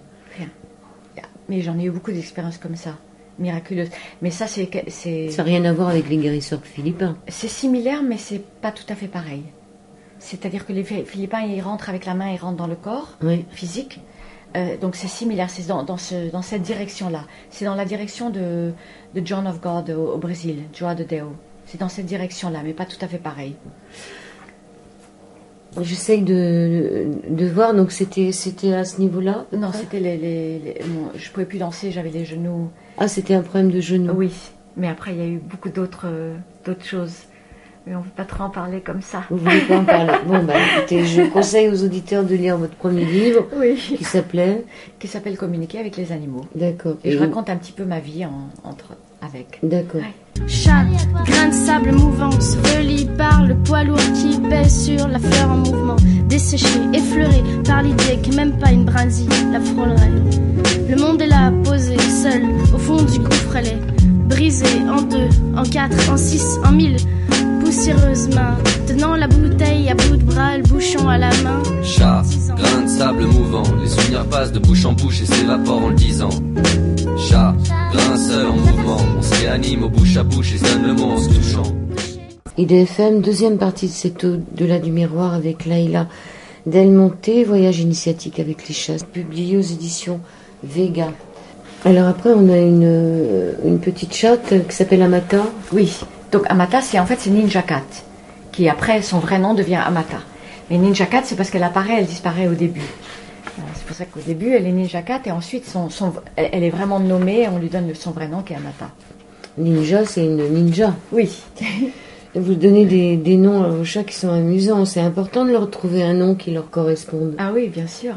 Mais 1.48 1.62
j'en 1.62 1.78
ai 1.78 1.84
eu 1.84 1.92
beaucoup 1.92 2.12
d'expériences 2.12 2.58
comme 2.58 2.76
ça, 2.76 2.98
miraculeuses. 3.40 3.90
Mais 4.22 4.32
ça, 4.32 4.48
c'est, 4.48 4.70
Ça 5.30 5.38
n'a 5.38 5.44
rien 5.44 5.66
à 5.66 5.74
voir 5.74 5.90
avec 5.90 6.10
les 6.10 6.18
guérisseurs 6.18 6.62
philippins. 6.64 7.18
c'est 7.28 7.48
similaire, 7.48 8.02
mais 8.04 8.18
c'est 8.18 8.42
pas 8.62 8.72
tout 8.72 8.86
à 8.90 8.96
fait 8.96 9.08
pareil. 9.08 9.44
C'est-à-dire 10.20 10.66
que 10.66 10.74
les 10.74 10.84
Phil- 10.84 11.06
Philippins, 11.06 11.42
ils 11.42 11.62
rentrent 11.62 11.90
avec 11.90 12.06
la 12.06 12.14
main, 12.14 12.32
ils 12.32 12.38
rentrent 12.38 12.58
dans 12.58 12.68
le 12.68 12.76
corps 12.76 13.18
Oui. 13.22 13.46
physique. 13.52 14.00
Euh, 14.56 14.78
donc 14.78 14.96
c'est 14.96 15.10
similaire, 15.10 15.50
c'est 15.50 15.68
dans, 15.68 15.84
dans, 15.84 15.98
ce, 15.98 16.32
dans 16.32 16.42
cette 16.42 16.62
direction-là. 16.62 17.26
C'est 17.50 17.66
dans 17.66 17.76
la 17.76 17.84
direction 17.86 18.30
de, 18.30 18.72
de 19.14 19.22
John 19.26 19.46
of 19.48 19.60
God 19.62 19.90
au, 19.90 20.14
au 20.14 20.18
Brésil, 20.18 20.64
Joa 20.74 20.96
de 20.96 21.04
Deo. 21.04 21.34
C'est 21.66 21.80
dans 21.80 21.90
cette 21.90 22.06
direction-là, 22.06 22.62
mais 22.64 22.74
pas 22.74 22.86
tout 22.86 22.98
à 23.02 23.08
fait 23.08 23.18
pareil. 23.18 23.56
J'essaye 25.82 26.22
de, 26.22 27.08
de 27.28 27.46
voir, 27.48 27.74
donc 27.74 27.92
c'était 27.92 28.32
c'était 28.32 28.74
à 28.74 28.86
ce 28.86 29.02
niveau-là 29.02 29.46
Non, 29.52 29.72
c'était 29.74 30.00
les, 30.00 30.16
les, 30.16 30.60
les- 30.60 30.76
je 31.16 31.30
pouvais 31.32 31.46
plus 31.46 31.58
danser, 31.58 31.92
j'avais 31.92 32.12
les 32.12 32.24
genoux. 32.24 32.70
Ah, 32.98 33.08
c'était 33.08 33.34
un 33.34 33.42
problème 33.42 33.72
de 33.72 33.80
genou. 33.82 34.14
Oui, 34.14 34.34
mais 34.78 34.88
après 34.88 35.14
il 35.14 35.18
y 35.18 35.22
a 35.22 35.28
eu 35.28 35.38
beaucoup 35.40 35.70
d'autres 35.70 36.06
euh, 36.06 36.36
d'autres 36.66 36.86
choses. 36.86 37.14
Mais 37.88 37.94
on 37.96 38.00
ne 38.00 38.04
peut 38.04 38.10
pas 38.16 38.26
trop 38.26 38.44
en 38.46 38.50
parler 38.50 38.82
comme 38.82 39.04
ça. 39.04 39.24
Vous 39.30 39.38
voulez 39.38 39.60
pas 39.62 39.78
en 39.78 39.86
parler 39.86 40.12
Bon, 40.26 40.44
bah 40.44 40.54
écoutez, 40.78 41.06
je 41.06 41.22
conseille 41.32 41.70
aux 41.70 41.84
auditeurs 41.84 42.24
de 42.24 42.34
lire 42.34 42.58
votre 42.58 42.74
premier 42.74 43.06
livre 43.06 43.46
Oui. 43.56 43.76
qui 43.76 44.04
s'appelait. 44.04 44.66
Qui 44.98 45.08
s'appelle 45.08 45.38
Communiquer 45.38 45.78
avec 45.80 45.96
les 45.96 46.12
animaux. 46.12 46.46
D'accord. 46.56 46.96
Et 47.04 47.12
je 47.12 47.18
vous- 47.20 47.26
raconte 47.26 47.48
un 47.52 47.58
petit 47.58 47.74
peu 47.74 47.86
ma 47.86 48.00
vie 48.00 48.26
en, 48.26 48.50
entre 48.64 48.94
avec. 49.26 49.60
D'accord. 49.64 50.02
Ouais. 50.02 50.48
Chatte, 50.48 50.88
grain 51.26 51.48
de 51.48 51.54
sable 51.54 51.92
mouvant, 51.94 52.32
se 52.40 52.58
relie 52.58 53.06
par 53.18 53.46
le 53.46 53.56
poids 53.56 53.84
lourd 53.84 53.98
qui 54.14 54.40
pèse 54.50 54.86
sur 54.86 55.08
la 55.08 55.20
fleur 55.20 55.50
en 55.50 55.58
mouvement. 55.58 55.96
Desséché, 56.28 56.80
effleuré 56.94 57.42
par 57.66 57.84
l'idée 57.84 58.20
que 58.24 58.36
même 58.36 58.58
pas 58.58 58.72
une 58.72 58.86
brindille 58.86 59.28
la 59.52 59.62
frôlerait. 59.62 60.12
Le 60.90 60.96
monde 60.98 61.22
est 61.22 61.28
là, 61.28 61.52
posé, 61.64 61.98
seul, 61.98 62.44
au 62.74 62.78
fond 62.78 63.02
du 63.02 63.20
gouffre, 63.20 63.56
elle 63.56 63.68
est 63.68 63.82
brisée 64.28 64.82
en 64.90 65.02
deux, 65.02 65.30
en 65.56 65.64
quatre, 65.64 66.12
en 66.12 66.18
six, 66.18 66.46
en 66.64 66.72
mille. 66.72 66.98
Poussiéreuse 67.62 68.30
main, 68.36 68.58
tenant 68.96 69.16
la 69.16 69.28
bouteille 69.28 69.90
à 69.90 69.96
bout 69.96 70.18
de 70.18 70.24
bras, 70.24 70.58
le 70.58 70.64
bouchon 70.64 71.08
à 71.10 71.18
la 71.18 71.30
main. 71.44 71.62
Chat, 71.84 72.24
grain 72.56 72.82
de 72.84 72.88
sable 72.88 73.26
mouvant, 73.26 73.64
les 73.82 73.90
souvenirs 73.90 74.26
passent 74.26 74.52
de 74.52 74.60
bouche 74.60 74.86
en 74.86 74.94
bouche 74.94 75.22
et 75.22 75.26
s'évaporent 75.26 75.84
en 75.84 75.90
le 75.90 75.96
disant. 75.96 76.30
Chat, 77.18 77.56
grinceur 77.92 78.52
en 78.52 78.56
mouvement, 78.56 78.98
on 79.18 79.22
se 79.22 79.42
réanime 79.42 79.84
au 79.84 79.90
bouche 79.90 80.18
à 80.18 80.24
bouche 80.24 80.56
et 80.56 80.58
se 80.58 80.64
donne 80.64 80.88
le 80.88 80.94
mot 80.94 81.12
en 81.12 81.18
se 81.18 81.30
touchant. 81.30 81.64
IDFM, 82.58 83.22
deuxième 83.22 83.58
partie 83.58 83.88
de 83.88 83.92
cet 83.92 84.24
au-delà 84.24 84.80
du 84.80 84.92
miroir 84.92 85.34
avec 85.34 85.66
Laïla 85.66 86.08
Del 86.66 86.92
Monte, 86.92 87.30
voyage 87.46 87.80
initiatique 87.80 88.40
avec 88.40 88.68
les 88.68 88.74
chats, 88.74 89.04
publié 89.12 89.58
aux 89.58 89.62
éditions 89.62 90.22
Vega. 90.64 91.12
Alors 91.84 92.08
après, 92.08 92.32
on 92.32 92.50
a 92.50 92.58
une, 92.58 92.86
euh, 92.86 93.52
une 93.66 93.80
petite 93.80 94.16
chatte 94.16 94.54
qui 94.68 94.76
s'appelle 94.76 95.02
Amata. 95.02 95.44
Oui. 95.74 96.00
Donc 96.32 96.44
Amata, 96.50 96.82
c'est 96.82 96.98
en 96.98 97.06
fait 97.06 97.18
c'est 97.20 97.30
Ninja 97.30 97.62
Cat, 97.62 97.84
qui 98.56 98.70
après 98.70 99.02
son 99.02 99.20
vrai 99.20 99.38
nom 99.40 99.54
devient 99.54 99.76
Amata. 99.86 100.18
Mais 100.70 100.78
Ninja 100.78 101.06
Cat, 101.06 101.22
c'est 101.26 101.36
parce 101.36 101.50
qu'elle 101.50 101.64
apparaît, 101.64 101.98
elle 102.00 102.06
disparaît 102.06 102.48
au 102.48 102.54
début. 102.54 102.80
Euh, 102.80 103.62
C'est 103.76 103.86
pour 103.86 103.96
ça 103.96 104.06
qu'au 104.06 104.22
début, 104.26 104.52
elle 104.52 104.66
est 104.66 104.72
Ninja 104.72 105.02
Cat 105.02 105.22
et 105.26 105.32
ensuite 105.32 105.66
son, 105.66 105.90
son- 105.90 106.14
elle 106.38 106.64
est 106.64 106.70
vraiment 106.70 107.00
nommée, 107.00 107.48
on 107.52 107.60
lui 107.60 107.70
donne 107.70 107.94
son 107.96 108.12
vrai 108.12 108.28
nom 108.28 108.42
qui 108.42 108.54
est 108.54 108.56
Amata. 108.56 108.90
Ninja, 109.58 110.06
c'est 110.06 110.26
une 110.26 110.48
ninja. 110.54 110.94
Oui. 111.12 111.30
Vous 112.36 112.56
donnez 112.56 112.86
des, 112.86 113.16
des 113.16 113.38
noms 113.38 113.80
aux 113.80 113.86
chats 113.86 114.04
qui 114.04 114.16
sont 114.16 114.30
amusants. 114.30 114.84
C'est 114.86 115.00
important 115.00 115.46
de 115.46 115.52
leur 115.52 115.70
trouver 115.70 116.04
un 116.04 116.14
nom 116.14 116.36
qui 116.36 116.52
leur 116.52 116.70
corresponde. 116.70 117.36
Ah 117.38 117.52
oui, 117.54 117.70
bien 117.70 117.88
sûr. 117.88 118.16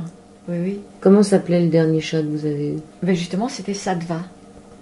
Oui, 0.48 0.56
oui. 0.64 0.78
Comment 1.00 1.22
s'appelait 1.22 1.60
le 1.60 1.68
dernier 1.68 2.00
chat 2.00 2.22
que 2.22 2.26
vous 2.26 2.44
avez 2.46 2.70
eu? 2.70 2.76
Ben 3.02 3.14
justement, 3.14 3.48
c'était 3.48 3.74
Sadva. 3.74 4.20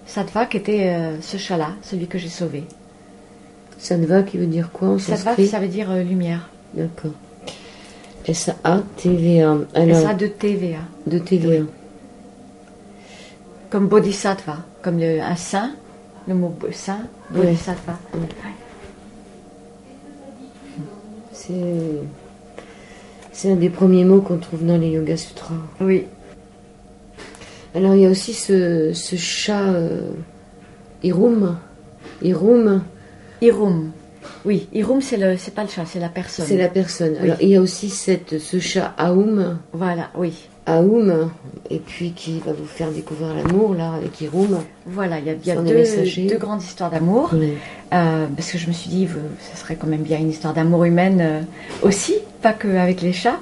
Sadva 0.07 0.45
qui 0.45 0.57
était 0.57 0.87
euh, 0.95 1.21
ce 1.21 1.37
chat-là, 1.37 1.71
celui 1.83 2.07
que 2.07 2.17
j'ai 2.17 2.29
sauvé. 2.29 2.63
Sadva 3.77 4.23
qui 4.23 4.37
veut 4.37 4.47
dire 4.47 4.71
quoi 4.71 4.89
en 4.89 4.99
sanskrit 4.99 5.47
ça 5.47 5.59
veut 5.59 5.67
dire 5.67 5.91
euh, 5.91 6.03
lumière. 6.03 6.49
D'accord. 6.73 7.11
S-A-T-V-A. 8.25 9.57
Et 9.75 9.77
Alors, 9.77 10.01
ça 10.01 10.13
de 10.13 10.27
TVA. 10.27 10.79
de 11.05 11.17
TVA. 11.19 11.63
Comme 13.69 13.87
Bodhisattva, 13.87 14.57
comme 14.81 14.99
le, 14.99 15.21
un 15.21 15.35
saint, 15.35 15.71
le 16.27 16.33
mot 16.33 16.53
saint, 16.71 17.01
Bodhisattva. 17.31 17.99
C'est 21.31 21.53
c'est 23.31 23.51
un 23.51 23.55
des 23.55 23.69
premiers 23.69 24.03
mots 24.03 24.21
qu'on 24.21 24.37
trouve 24.37 24.65
dans 24.65 24.77
les 24.77 24.89
Yoga 24.89 25.15
Sutras. 25.15 25.53
Oui. 25.79 26.05
Alors 27.75 27.93
il 27.93 28.01
y 28.01 28.05
a 28.05 28.09
aussi 28.09 28.33
ce, 28.33 28.91
ce 28.93 29.15
chat 29.15 29.61
euh, 29.61 30.09
Irum. 31.03 31.57
Irum, 32.23 32.81
Irum. 33.41 33.91
Oui, 34.45 34.67
Irum, 34.73 35.01
c'est 35.01 35.17
le, 35.17 35.37
c'est 35.37 35.53
pas 35.53 35.63
le 35.63 35.69
chat, 35.69 35.85
c'est 35.85 35.99
la 35.99 36.09
personne. 36.09 36.45
c'est 36.45 36.57
la 36.57 36.67
personne. 36.67 37.13
Oui. 37.21 37.25
Alors 37.25 37.37
il 37.41 37.49
y 37.49 37.55
a 37.55 37.61
aussi 37.61 37.89
cette, 37.89 38.39
ce 38.39 38.59
chat 38.59 38.93
Aoum, 38.97 39.57
Voilà, 39.73 40.09
oui. 40.15 40.33
Aoum, 40.65 41.31
et 41.69 41.79
puis 41.79 42.11
qui 42.11 42.39
va 42.39 42.51
vous 42.51 42.65
faire 42.65 42.91
découvrir 42.91 43.33
l'amour 43.33 43.73
là 43.73 43.93
avec 43.93 44.19
Irum. 44.19 44.59
Voilà, 44.85 45.19
il 45.19 45.25
y 45.25 45.29
a, 45.29 45.33
y 45.33 45.51
a 45.51 45.55
Ce 45.55 46.27
deux, 46.27 46.37
grandes 46.37 46.61
histoires 46.61 46.91
d'amour. 46.91 47.31
Euh, 47.93 48.25
parce 48.35 48.51
que 48.51 48.57
je 48.57 48.67
me 48.67 48.73
suis 48.73 48.89
dit, 48.89 49.07
ça 49.39 49.57
serait 49.57 49.75
quand 49.75 49.87
même 49.87 50.01
bien 50.01 50.17
une 50.17 50.29
histoire 50.29 50.53
d'amour 50.53 50.83
humaine 50.83 51.19
euh, 51.21 51.41
aussi, 51.83 52.15
pas 52.41 52.51
qu'avec 52.51 53.01
les 53.01 53.13
chats. 53.13 53.39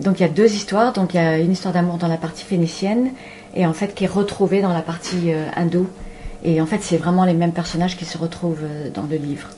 Donc 0.00 0.18
il 0.18 0.22
y 0.22 0.26
a 0.26 0.28
deux 0.28 0.52
histoires. 0.52 0.92
Donc 0.92 1.14
il 1.14 1.18
y 1.18 1.20
a 1.20 1.38
une 1.38 1.52
histoire 1.52 1.72
d'amour 1.72 1.98
dans 1.98 2.08
la 2.08 2.16
partie 2.16 2.44
phénicienne 2.44 3.10
et 3.54 3.66
en 3.66 3.72
fait 3.72 3.94
qui 3.94 4.04
est 4.04 4.08
retrouvée 4.08 4.60
dans 4.60 4.72
la 4.72 4.82
partie 4.82 5.32
euh, 5.32 5.46
hindoue. 5.54 5.86
Et 6.44 6.60
en 6.60 6.66
fait, 6.66 6.82
c'est 6.82 6.98
vraiment 6.98 7.24
les 7.24 7.34
mêmes 7.34 7.52
personnages 7.52 7.96
qui 7.96 8.04
se 8.04 8.18
retrouvent 8.18 8.62
euh, 8.62 8.90
dans 8.90 9.04
le 9.04 9.16
livre. 9.16 9.48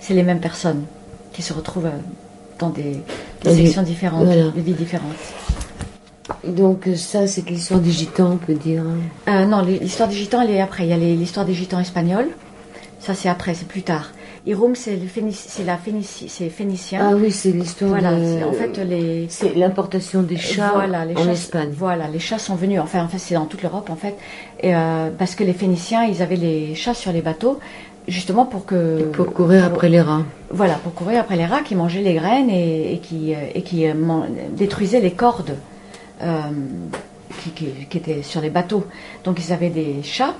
C'est 0.00 0.14
les 0.14 0.22
mêmes 0.22 0.40
personnes 0.40 0.84
qui 1.32 1.42
se 1.42 1.52
retrouvent 1.52 1.86
euh, 1.86 1.98
dans 2.58 2.70
des, 2.70 3.00
sections 3.42 3.82
différentes, 3.82 4.24
voilà. 4.24 4.50
des 4.50 4.60
vies 4.60 4.72
différentes. 4.74 5.12
Donc 6.46 6.86
euh, 6.86 6.94
ça 6.94 7.26
c'est 7.26 7.48
l'histoire 7.48 7.80
des 7.80 7.90
gitans 7.90 8.32
on 8.32 8.36
peut 8.36 8.54
dire. 8.54 8.82
hein. 8.82 9.30
Euh, 9.30 9.44
non, 9.44 9.62
l'histoire 9.62 10.08
des 10.08 10.14
gitans, 10.14 10.40
elle 10.42 10.50
est 10.50 10.60
après. 10.60 10.84
Il 10.84 10.90
y 10.90 10.92
a 10.92 10.96
l'histoire 10.96 11.44
des 11.44 11.54
gitans 11.54 11.80
espagnols. 11.80 12.28
Ça, 13.00 13.14
c'est 13.14 13.28
après, 13.28 13.52
c'est 13.52 13.68
plus 13.68 13.82
tard. 13.82 14.12
Irum, 14.46 14.74
c'est 14.74 14.96
Phénici- 14.96 15.64
la 15.64 15.78
Phénicie, 15.78 16.28
c'est 16.28 16.50
phénicien. 16.50 17.00
Ah 17.02 17.14
oui 17.16 17.30
c'est 17.32 17.50
l'histoire 17.50 17.92
voilà, 17.92 18.14
de... 18.14 18.24
c'est 18.24 18.44
en 18.44 18.52
fait 18.52 18.76
les. 18.84 19.26
C'est 19.30 19.54
l'importation 19.54 20.22
des 20.22 20.36
chats 20.36 20.72
voilà, 20.74 21.06
les 21.06 21.16
en 21.16 21.24
chats, 21.24 21.32
Espagne. 21.32 21.70
Voilà, 21.74 22.08
les 22.08 22.18
chats 22.18 22.38
sont 22.38 22.54
venus. 22.54 22.78
Enfin, 22.80 23.02
en 23.02 23.08
fait, 23.08 23.16
c'est 23.18 23.34
dans 23.34 23.46
toute 23.46 23.62
l'Europe, 23.62 23.88
en 23.88 23.96
fait, 23.96 24.16
et, 24.60 24.74
euh, 24.74 25.08
parce 25.18 25.34
que 25.34 25.44
les 25.44 25.54
Phéniciens, 25.54 26.04
ils 26.04 26.20
avaient 26.20 26.36
les 26.36 26.74
chats 26.74 26.92
sur 26.92 27.10
les 27.10 27.22
bateaux, 27.22 27.58
justement 28.06 28.44
pour 28.44 28.66
que. 28.66 29.04
Pour 29.14 29.32
courir 29.32 29.64
après 29.64 29.88
les 29.88 30.02
rats. 30.02 30.24
Voilà, 30.50 30.74
pour 30.74 30.92
courir 30.92 31.20
après 31.20 31.36
les 31.36 31.46
rats 31.46 31.62
qui 31.62 31.74
mangeaient 31.74 32.02
les 32.02 32.12
graines 32.14 32.50
et, 32.50 32.92
et 32.92 32.98
qui, 32.98 33.34
euh, 33.34 33.38
et 33.54 33.62
qui 33.62 33.86
euh, 33.88 33.94
man- 33.94 34.28
détruisaient 34.52 35.00
les 35.00 35.12
cordes 35.12 35.56
euh, 36.22 36.40
qui, 37.42 37.50
qui- 37.50 37.86
qui 37.88 37.96
étaient 37.96 38.22
sur 38.22 38.42
les 38.42 38.50
bateaux. 38.50 38.84
Donc 39.24 39.38
ils 39.42 39.54
avaient 39.54 39.70
des 39.70 40.02
chats 40.02 40.34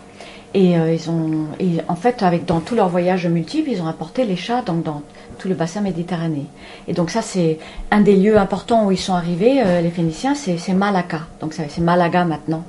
et 0.55 0.79
euh, 0.79 0.95
ils 0.95 1.11
ont, 1.11 1.47
et 1.59 1.79
en 1.89 1.97
fait, 1.97 2.23
avec 2.23 2.45
dans 2.47 2.61
tous 2.61 2.75
leurs 2.77 2.89
voyages 2.89 3.27
multiples, 3.27 3.71
ils 3.71 3.83
ont 3.83 3.87
apporté 3.89 4.25
les 4.25 4.37
chats 4.37 4.63
donc 4.63 4.83
dans 4.85 5.03
tout 5.39 5.49
le 5.49 5.55
bassin 5.55 5.81
méditerranéen. 5.81 6.45
Et 6.89 6.93
donc 6.93 7.11
ça, 7.11 7.23
c'est 7.23 7.59
un 7.91 8.01
des 8.01 8.15
lieux 8.17 8.39
importants 8.39 8.87
où 8.87 8.93
ils 8.93 8.99
sont 8.99 9.15
arrivés, 9.15 9.61
euh, 9.65 9.81
les 9.81 9.91
Phéniciens, 9.91 10.35
c'est 10.35 10.73
Malacca. 10.73 11.21
Donc 11.41 11.55
c'est 11.55 11.79
Malaga 11.79 12.25
maintenant. 12.25 12.63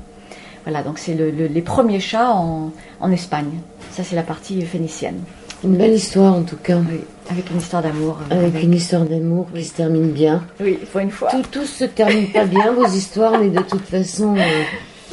Voilà, 0.64 0.82
donc 0.82 0.98
c'est 0.98 1.14
le- 1.14 1.30
le- 1.30 1.46
les 1.46 1.62
premiers 1.62 2.00
chats 2.00 2.32
en, 2.34 2.72
en 3.00 3.12
Espagne. 3.12 3.52
Ça, 3.92 4.04
c'est 4.04 4.16
la 4.16 4.24
partie 4.24 4.62
phénicienne. 4.64 5.20
Une 5.64 5.76
belle 5.78 5.94
histoire 5.94 6.34
en 6.34 6.42
tout 6.42 6.58
cas. 6.58 6.78
Oui, 6.78 7.00
avec 7.30 7.50
une 7.52 7.58
histoire 7.58 7.84
d'amour. 7.84 8.18
euh, 8.32 8.40
Avec 8.48 8.64
une 8.64 8.74
histoire 8.74 9.04
d'amour 9.06 9.46
qui 9.54 9.64
se 9.64 9.74
termine 9.76 10.10
bien. 10.10 10.44
Oui, 10.60 10.80
faut 10.92 11.00
une 11.00 11.12
fois. 11.12 11.30
Tout, 11.30 11.44
tout 11.52 11.66
se 11.66 11.86
termine 11.86 12.28
pas 12.30 12.46
bien 12.46 12.72
vos 12.72 12.88
histoires, 12.88 13.40
mais 13.40 13.50
de 13.50 13.62
toute 13.62 13.86
façon, 13.86 14.36
euh, 14.36 14.64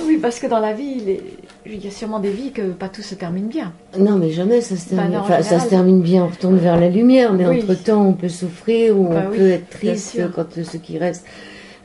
Oui, 0.06 0.18
parce 0.20 0.38
que 0.40 0.46
dans 0.46 0.58
la 0.58 0.72
vie, 0.72 0.94
il, 1.02 1.08
est- 1.10 1.22
il 1.66 1.84
y 1.84 1.88
a 1.88 1.90
sûrement 1.90 2.18
des 2.18 2.30
vies 2.30 2.50
que 2.52 2.72
pas 2.72 2.88
tout 2.88 3.02
se 3.02 3.14
termine 3.14 3.46
bien. 3.48 3.72
non 3.98 4.16
mais 4.18 4.30
jamais 4.30 4.60
ça 4.60 4.76
se 4.76 4.88
termine. 4.90 5.06
Bah 5.12 5.12
non, 5.18 5.22
en 5.22 5.24
enfin, 5.26 5.42
ça 5.42 5.60
se 5.60 5.68
termine 5.68 6.00
bien, 6.02 6.24
on 6.24 6.28
retourne 6.28 6.56
vers 6.58 6.78
la 6.78 6.88
lumière, 6.88 7.32
mais 7.32 7.46
Oui. 7.46 7.62
entre 7.62 7.74
temps 7.74 8.06
on 8.06 8.12
peut 8.14 8.28
souffrir 8.28 8.98
ou 8.98 9.08
Bah 9.08 9.24
on 9.26 9.30
oui, 9.30 9.36
peut 9.38 9.50
être 9.50 9.70
triste 9.70 10.20
quand 10.34 10.58
euh, 10.58 10.64
ce 10.64 10.76
qui 10.76 10.98
reste. 10.98 11.24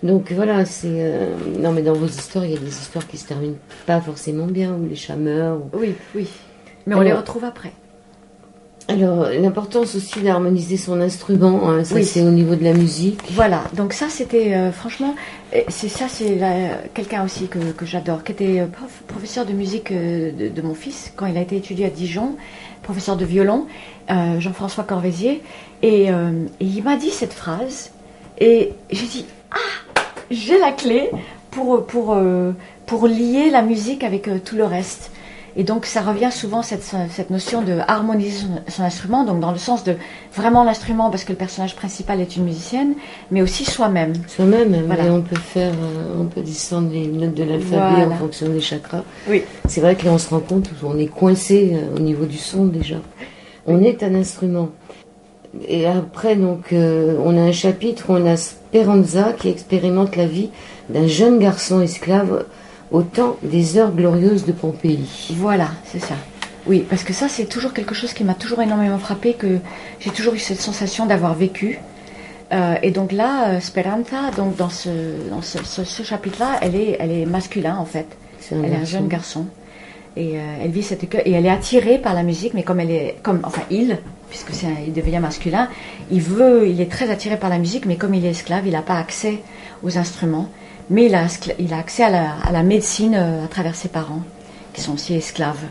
Donc 0.04 0.32
voilà, 0.32 0.64
c'est 0.66 0.88
euh, 0.90 1.36
non 1.60 1.72
mais 1.72 1.82
dans 1.82 1.94
vos 1.94 2.06
histoires, 2.08 2.46
il 2.46 2.52
y 2.52 2.56
a 2.56 2.60
des 2.60 2.68
histoires 2.68 3.08
qui 3.08 3.18
se 3.18 3.28
terminent 3.28 3.56
pas 3.86 4.00
forcément 4.02 4.46
bien, 4.48 4.74
où 4.76 4.88
les 4.88 4.96
chats 4.96 5.16
meurent. 5.16 5.58
ou- 5.58 5.78
Oui, 5.80 5.94
oui. 6.16 6.28
Mais 6.86 6.96
on 6.96 7.02
les 7.02 7.14
retrouve 7.14 7.44
après. 7.44 7.72
Alors 8.90 9.28
l'importance 9.30 9.96
aussi 9.96 10.22
d'harmoniser 10.22 10.78
son 10.78 11.02
instrument, 11.02 11.70
hein, 11.70 11.84
ça 11.84 11.96
Oui. 11.96 12.06
c'est 12.06 12.22
au 12.22 12.32
niveau 12.32 12.56
de 12.56 12.64
la 12.64 12.72
musique. 12.74 13.20
Voilà, 13.32 13.64
donc 13.74 13.92
ça 13.92 14.08
c'était 14.08 14.54
euh, 14.54 14.72
franchement, 14.72 15.14
c'est 15.68 15.90
ça 15.90 16.06
c'est 16.08 16.40
quelqu'un 16.94 17.26
aussi 17.26 17.48
que, 17.48 17.60
que 17.76 17.86
j'adore, 17.86 18.24
qui 18.24 18.32
était 18.32 18.62
euh, 18.62 18.68
prof- 18.68 19.04
professeur 19.08 19.46
de 19.46 19.52
musique 19.52 19.92
euh, 19.92 20.32
de, 20.32 20.48
de 20.48 20.62
mon 20.62 20.74
fils 20.74 21.12
quand 21.18 21.26
il 21.26 21.38
a 21.38 21.42
été 21.42 21.58
étudié 21.58 21.86
à 21.86 21.90
Dijon, 21.90 22.38
professeur 22.82 23.18
de 23.18 23.26
violon, 23.26 23.66
euh, 24.10 24.40
Jean-François 24.40 24.86
Corvézier, 24.86 25.42
et, 25.84 26.06
et 26.08 26.12
il 26.62 26.82
m'a 26.84 26.96
dit 26.96 27.12
cette 27.12 27.34
phrase, 27.34 27.92
et 28.40 28.72
j'ai 28.90 29.06
dit 29.06 29.26
ah 29.52 30.02
j'ai 30.32 30.58
la 30.60 30.72
clé 30.72 31.10
pour 31.52 31.86
pour 31.86 32.18
pour 32.86 33.08
lier 33.08 33.50
la 33.52 33.62
musique 33.64 34.06
avec 34.06 34.30
tout 34.46 34.56
le 34.56 34.64
reste. 34.64 35.12
Et 35.60 35.64
donc 35.64 35.88
ça 35.88 36.02
revient 36.02 36.32
souvent 36.32 36.62
cette, 36.62 36.84
cette 36.84 37.32
notion 37.32 37.64
de 37.64 37.80
harmoniser 37.88 38.38
son, 38.42 38.48
son 38.72 38.84
instrument, 38.84 39.24
donc 39.24 39.40
dans 39.40 39.52
le 39.52 39.58
sens 39.58 39.84
de 39.84 39.96
vraiment 40.36 40.64
l'instrument 40.64 41.10
parce 41.10 41.24
que 41.24 41.32
le 41.32 41.38
personnage 41.38 41.76
principal 41.76 42.22
est 42.22 42.36
une 42.36 42.44
musicienne, 42.44 42.94
mais 43.32 43.42
aussi 43.42 43.66
soi-même. 43.66 44.14
Soi-même, 44.28 44.84
Voilà. 44.86 45.06
on 45.12 45.22
peut 45.22 45.36
faire, 45.36 45.72
euh, 45.74 46.22
on 46.22 46.26
peut 46.26 46.42
descendre 46.42 46.92
les 46.92 47.08
notes 47.08 47.34
de 47.34 47.44
l'alphabet 47.44 47.76
Voilà. 47.96 48.08
en 48.08 48.16
fonction 48.18 48.50
des 48.50 48.62
chakras. 48.62 49.04
Oui. 49.28 49.42
C'est 49.68 49.82
vrai 49.82 49.96
que 49.96 50.06
là 50.06 50.12
on 50.12 50.20
se 50.20 50.30
rend 50.30 50.42
compte 50.42 50.70
où 50.84 50.88
on 50.88 50.98
est 51.00 51.08
coincé 51.08 51.72
euh, 51.74 51.96
au 51.96 52.00
niveau 52.00 52.26
du 52.26 52.38
son 52.38 52.66
déjà. 52.66 52.98
On 53.66 53.82
est 53.82 54.04
un 54.04 54.14
instrument. 54.14 54.70
Et 55.68 55.88
après 55.88 56.36
donc 56.36 56.72
euh, 56.72 57.18
on 57.26 57.36
a 57.36 57.42
un 57.42 57.52
chapitre 57.52 58.12
où 58.12 58.14
on 58.14 58.26
a 58.28 58.38
Speranza 58.38 59.34
qui 59.34 59.50
expérimente 59.50 60.16
la 60.16 60.28
vie 60.28 60.52
d'un 60.90 61.08
jeune 61.08 61.40
garçon 61.40 61.82
esclave 61.82 62.46
au 62.92 63.02
temps 63.02 63.38
des 63.44 63.78
heures 63.78 63.92
glorieuses 63.92 64.46
de 64.46 64.52
Pompéi. 64.52 65.08
Voilà, 65.36 65.70
c'est 65.86 66.00
ça. 66.00 66.16
Oui, 66.66 66.86
parce 66.90 67.04
que 67.04 67.14
ça 67.14 67.30
c'est 67.30 67.46
toujours 67.46 67.74
quelque 67.74 67.96
chose 67.96 68.14
qui 68.14 68.24
m'a 68.24 68.34
toujours 68.34 68.62
énormément 68.62 68.98
frappé, 68.98 69.34
que 69.34 69.60
j'ai 70.00 70.10
toujours 70.12 70.34
eu 70.34 70.40
cette 70.40 70.60
sensation 70.62 71.06
d'avoir 71.06 71.34
vécu. 71.34 71.80
Euh, 72.54 72.76
et 72.82 72.92
donc 72.92 73.12
là, 73.12 73.50
euh, 73.50 73.60
Speranza, 73.60 74.32
donc 74.36 74.56
dans 74.56 74.70
ce, 74.70 74.90
dans 75.30 75.42
ce, 75.42 75.58
ce- 75.66 75.84
ce 75.84 76.04
chapitre-là, 76.04 76.60
elle 76.62 76.76
est, 76.76 76.96
elle 77.00 77.12
est 77.12 77.26
masculin 77.26 77.76
en 77.78 77.86
fait. 77.86 78.08
C'est 78.40 78.56
Elle 78.56 78.72
est 78.72 78.76
un 78.76 78.86
jeune 78.86 79.08
garçon. 79.08 79.46
Et 80.16 80.38
euh, 80.40 80.42
elle 80.64 80.72
vit 80.72 80.82
cette 80.84 81.04
et 81.04 81.32
elle 81.32 81.46
est 81.46 81.50
attirée 81.50 81.98
par 82.00 82.14
la 82.14 82.24
musique, 82.24 82.54
mais 82.54 82.64
comme 82.64 82.80
elle 82.80 82.90
est, 82.92 83.16
comme 83.22 83.40
enfin 83.44 83.62
il, 83.70 83.98
puisque 84.30 84.52
c'est 84.54 84.66
un- 84.68 84.80
il 84.88 84.94
devient 84.94 85.20
masculin, 85.20 85.68
il 86.10 86.22
veut, 86.22 86.68
il 86.68 86.80
est 86.82 86.90
très 86.92 87.10
attiré 87.12 87.38
par 87.38 87.50
la 87.50 87.60
musique, 87.60 87.86
mais 87.86 87.98
comme 87.98 88.14
il 88.14 88.26
est 88.26 88.30
esclave, 88.32 88.66
il 88.66 88.72
n'a 88.74 88.82
pas 88.82 88.96
accès 88.98 89.40
aux 89.84 89.98
instruments, 89.98 90.50
mais 90.90 91.06
il 91.08 91.16
a, 91.16 91.26
il 91.60 91.74
a 91.74 91.78
accès 91.80 92.04
à 92.04 92.10
la, 92.10 92.32
à 92.44 92.52
la 92.52 92.64
médecine 92.64 93.16
euh, 93.16 93.46
à 93.46 93.48
travers 93.48 93.76
ses 93.76 93.90
parents, 93.90 94.22
qui 94.74 94.82
sont 94.82 94.94
aussi 94.94 95.14
esclaves. 95.16 95.66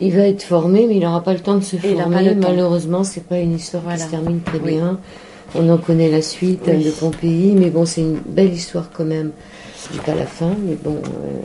Il 0.00 0.14
va 0.16 0.22
être 0.22 0.42
formé, 0.42 0.86
mais 0.88 0.96
il 0.96 1.00
n'aura 1.00 1.22
pas 1.22 1.32
le 1.32 1.40
temps 1.40 1.54
de 1.56 1.60
se 1.62 1.76
Et 1.76 1.94
former. 1.96 2.34
Malheureusement, 2.34 3.04
c'est 3.04 3.24
pas 3.24 3.38
une 3.38 3.54
histoire 3.54 3.82
Voilà. 3.84 3.98
qui 3.98 4.04
se 4.04 4.10
termine 4.10 4.40
très 4.40 4.58
Oui. 4.58 4.76
bien. 4.76 4.98
On 5.54 5.68
en 5.68 5.76
connaît 5.78 6.08
la 6.10 6.22
suite 6.22 6.62
Oui. 6.66 6.72
euh, 6.72 6.84
de 6.86 6.90
Pompéi, 6.90 7.54
mais 7.56 7.70
bon, 7.70 7.84
c'est 7.86 8.00
une 8.00 8.18
belle 8.26 8.52
histoire 8.52 8.88
quand 8.92 9.04
même. 9.04 9.30
Je 9.92 10.00
pas 10.00 10.14
la 10.14 10.26
fin, 10.26 10.50
mais 10.66 10.76
bon, 10.82 10.96
euh, 11.04 11.40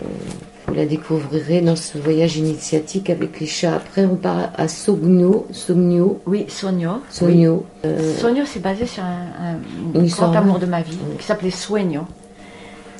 vous 0.67 0.73
la 0.73 0.86
découvrirez 0.86 1.62
dans 1.62 1.75
ce 1.75 1.97
voyage 1.97 2.38
initiatique 2.38 3.10
avec 3.10 3.39
les 3.39 3.47
chats. 3.47 3.75
Après, 3.75 4.06
on 4.06 4.15
part 4.15 4.51
à 4.56 4.67
Sogno, 4.67 5.45
Sogno, 5.51 6.19
Oui, 6.25 6.45
Sogno. 6.47 7.01
Sogno. 7.10 7.65
Oui. 7.84 7.89
euh, 7.89 8.15
Sogno, 8.17 8.43
c'est 8.45 8.62
basé 8.62 8.86
sur 8.86 9.03
un, 9.03 9.56
un 9.95 10.03
grand 10.06 10.34
amour 10.36 10.60
de 10.60 10.65
ma 10.67 10.82
vie, 10.82 10.97
Oui. 11.10 11.17
qui 11.19 11.25
s'appelait 11.25 11.51
Sueño. 11.51 12.01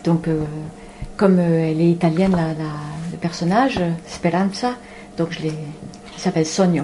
Donc, 0.08 0.28
euh, 0.30 0.40
comme 1.18 1.38
euh, 1.38 1.70
elle 1.70 1.82
est 1.82 1.90
italienne, 1.92 2.32
la, 2.32 2.48
la- 2.54 2.80
le 3.12 3.18
personnage, 3.18 3.80
Speranza, 4.08 4.72
donc 5.18 5.28
je 5.32 5.42
l'ai, 5.44 5.52
il 6.16 6.20
s'appelle 6.22 6.46
Sogno. 6.46 6.84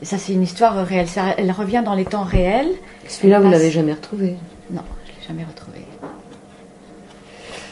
Et 0.00 0.04
ça, 0.04 0.16
c'est 0.16 0.32
une 0.32 0.42
histoire 0.44 0.76
réelle. 0.86 1.08
Ça- 1.08 1.34
elle 1.36 1.50
revient 1.50 1.82
dans 1.84 1.94
les 1.96 2.04
temps 2.04 2.22
réels. 2.22 2.68
Celui-là, 3.08 3.38
vous 3.40 3.50
passe- 3.50 3.52
l'avez 3.58 3.70
jamais 3.72 3.92
retrouvé. 3.94 4.36
Non, 4.70 4.82
je 5.06 5.10
l'ai 5.10 5.26
jamais 5.28 5.44
retrouvé. 5.44 5.78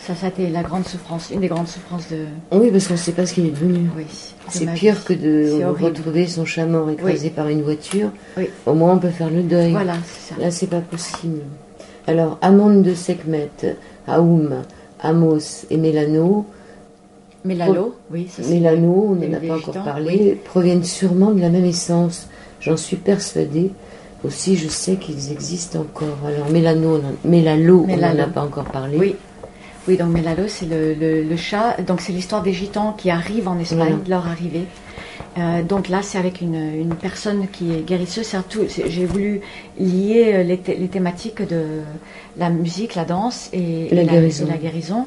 Ça, 0.04 0.16
ça 0.16 0.26
a 0.26 0.28
été 0.30 0.48
la 0.48 0.62
grande 0.62 0.84
souffrance, 0.88 1.30
une 1.30 1.38
des 1.38 1.46
grandes 1.46 1.68
souffrances 1.68 2.08
de. 2.08 2.24
Oui, 2.50 2.72
parce 2.72 2.88
qu'on 2.88 2.94
ne 2.94 2.98
sait 2.98 3.12
pas 3.12 3.24
ce 3.24 3.34
qu'il 3.34 3.46
est 3.46 3.50
devenu. 3.50 3.88
Oui. 3.96 4.06
C'est 4.48 4.66
pire 4.74 4.96
vie. 4.96 5.04
que 5.04 5.12
de 5.12 5.64
retrouver 5.64 6.26
son 6.26 6.44
chat 6.44 6.66
mort 6.66 6.90
écrasé 6.90 7.30
par 7.30 7.46
une 7.46 7.62
voiture. 7.62 8.10
Oui. 8.36 8.48
Au 8.66 8.74
moins, 8.74 8.94
on 8.94 8.98
peut 8.98 9.10
faire 9.10 9.30
le 9.30 9.42
deuil. 9.44 9.70
Voilà, 9.70 9.94
c'est 10.04 10.34
ça. 10.34 10.40
Là, 10.40 10.50
c'est 10.50 10.66
pas 10.66 10.80
possible. 10.80 11.42
Alors, 12.08 12.36
Amande 12.42 12.82
de 12.82 12.94
Sekhmet, 12.94 13.48
Aoum, 14.06 14.62
Amos 15.00 15.66
et 15.70 15.76
Mélano, 15.76 16.44
Mélalo, 17.44 17.94
oui, 18.12 18.28
ça. 18.30 18.42
Mélano, 18.48 19.08
on 19.10 19.14
n'en 19.16 19.32
a 19.34 19.40
pas 19.40 19.56
encore 19.56 19.84
parlé, 19.84 20.40
proviennent 20.44 20.84
sûrement 20.84 21.32
de 21.32 21.40
la 21.40 21.48
même 21.50 21.64
essence. 21.64 22.28
J'en 22.60 22.76
suis 22.76 22.96
persuadée. 22.96 23.72
Aussi, 24.24 24.54
je 24.56 24.68
sais 24.68 24.94
qu'ils 24.94 25.32
existent 25.32 25.80
encore. 25.80 26.16
Alors, 26.24 26.48
Mélano, 26.50 27.00
on 27.02 27.06
en- 27.08 27.28
Mélalo, 27.28 27.84
on 27.88 27.96
n'en 27.96 28.18
a 28.20 28.26
pas 28.28 28.42
encore 28.42 28.66
parlé. 28.66 28.96
Oui. 28.96 29.16
Oui, 29.88 29.96
donc 29.96 30.10
Mélalo, 30.12 30.44
c'est 30.46 30.66
le, 30.66 30.94
le- 30.94 31.24
le 31.24 31.36
chat. 31.36 31.76
Donc 31.84 32.00
c'est 32.00 32.12
l'histoire 32.12 32.40
des 32.44 32.52
gitans 32.52 32.92
qui 32.96 33.10
arrivent 33.10 33.48
en 33.48 33.58
Espagne, 33.58 33.78
Voilà. 33.78 33.96
de 33.96 34.10
leur 34.10 34.28
arrivée. 34.28 34.62
Euh, 35.38 35.62
donc 35.62 35.88
là, 35.88 36.00
c'est 36.02 36.18
avec 36.18 36.40
une, 36.42 36.54
une 36.56 36.94
personne 36.94 37.46
qui 37.50 37.72
est 37.72 37.80
guérisseuse. 37.86 38.34
J'ai 38.86 39.06
voulu 39.06 39.40
lier 39.80 40.32
euh, 40.34 40.42
les, 40.42 40.58
thé- 40.58 40.76
les 40.78 40.88
thématiques 40.88 41.40
de 41.46 41.80
la 42.36 42.50
musique, 42.50 42.94
la 42.94 43.04
danse 43.06 43.48
et, 43.52 43.88
La 43.92 44.02
et 44.02 44.06
guérison. 44.06 44.46
et 44.46 44.50
la 44.50 44.56
guérison. 44.58 45.06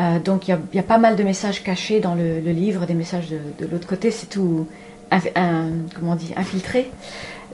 Euh, 0.00 0.18
donc 0.18 0.48
il 0.48 0.50
y, 0.50 0.54
a- 0.54 0.60
il 0.72 0.76
y 0.76 0.80
a 0.80 0.82
pas 0.84 0.98
mal 0.98 1.16
de 1.16 1.22
messages 1.22 1.62
cachés 1.62 2.00
dans 2.00 2.14
le, 2.14 2.40
le 2.40 2.50
livre, 2.52 2.84
des 2.84 2.94
messages 2.94 3.28
de, 3.30 3.38
de 3.64 3.70
l'autre 3.70 3.86
côté, 3.86 4.10
c'est 4.10 4.26
tout 4.28 4.66
un- 5.10 5.68
comment 5.94 6.12
on 6.12 6.16
dit, 6.16 6.32
infiltré 6.36 6.90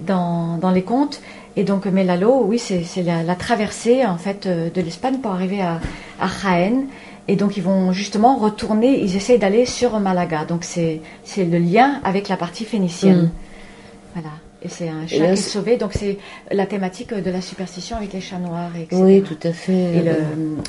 dans, 0.01 0.57
dans 0.57 0.71
les 0.71 0.83
contes. 0.83 1.21
Et 1.57 1.65
donc 1.65 1.85
Melalo, 1.87 2.43
oui, 2.45 2.59
c'est 2.59 3.03
la, 3.03 3.23
la 3.23 3.35
traversée 3.35 4.05
en 4.07 4.17
fait 4.17 4.49
de 4.49 4.81
l'Espagne 4.81 5.19
pour 5.19 5.33
arriver 5.33 5.61
à, 5.61 5.81
à 6.21 6.27
Jaén. 6.29 6.87
Et 7.31 7.37
donc 7.37 7.57
ils 7.57 7.63
vont 7.63 7.93
justement 7.93 8.33
retourner, 8.37 8.91
ils 9.07 9.15
essayent 9.17 9.39
d'aller 9.39 9.65
sur 9.67 9.91
Malaga. 10.01 10.45
Donc 10.45 10.63
c'est 10.65 11.01
c'est 11.25 11.45
le 11.45 11.59
lien 11.59 11.89
avec 12.05 12.29
la 12.29 12.37
partie 12.37 12.65
phénicienne. 12.65 13.23
Mm. 13.27 13.31
Voilà. 14.15 14.31
Et 14.63 14.69
c'est 14.69 14.91
un 14.91 15.07
chat 15.07 15.19
là, 15.21 15.27
qui 15.29 15.33
est 15.33 15.37
sauvé. 15.37 15.77
Donc 15.79 15.93
c'est 16.01 16.19
la 16.51 16.67
thématique 16.67 17.15
de 17.15 17.31
la 17.31 17.41
superstition 17.41 17.97
avec 17.97 18.13
les 18.13 18.21
chats 18.21 18.39
noirs, 18.39 18.73
etc. 18.77 19.01
Oui, 19.03 19.23
tout 19.23 19.39
à 19.51 19.53
fait. 19.53 19.73
et, 19.99 20.03
le- 20.03 20.25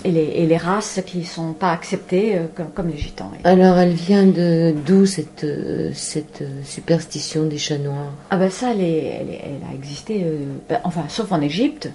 et 0.06 0.12
les, 0.17 0.28
et 0.41 0.45
les 0.45 0.58
races 0.69 1.02
qui 1.06 1.26
sont 1.26 1.52
pas 1.54 1.71
acceptées 1.74 2.36
euh, 2.38 2.45
comme, 2.56 2.69
comme 2.76 2.89
les 2.89 2.97
gitans. 2.97 3.32
Alors, 3.43 3.78
elle 3.84 3.91
vient 4.08 4.26
de 4.28 4.74
d'où 4.86 5.06
cette, 5.06 5.43
euh, 5.43 5.89
cette 5.93 6.41
euh, 6.41 6.62
superstition 6.63 7.41
des 7.45 7.58
chats 7.58 7.80
noirs? 7.80 8.13
Ah 8.30 8.38
ben 8.38 8.50
ça, 8.50 8.71
elle, 8.71 8.82
est- 8.82 9.06
elle, 9.19 9.30
est- 9.36 9.41
elle 9.43 9.63
a 9.69 9.74
existé, 9.74 10.21
euh, 10.24 10.38
ben, 10.69 10.80
enfin 10.86 11.04
sauf 11.10 11.30
en 11.34 11.41
Égypte, 11.41 11.89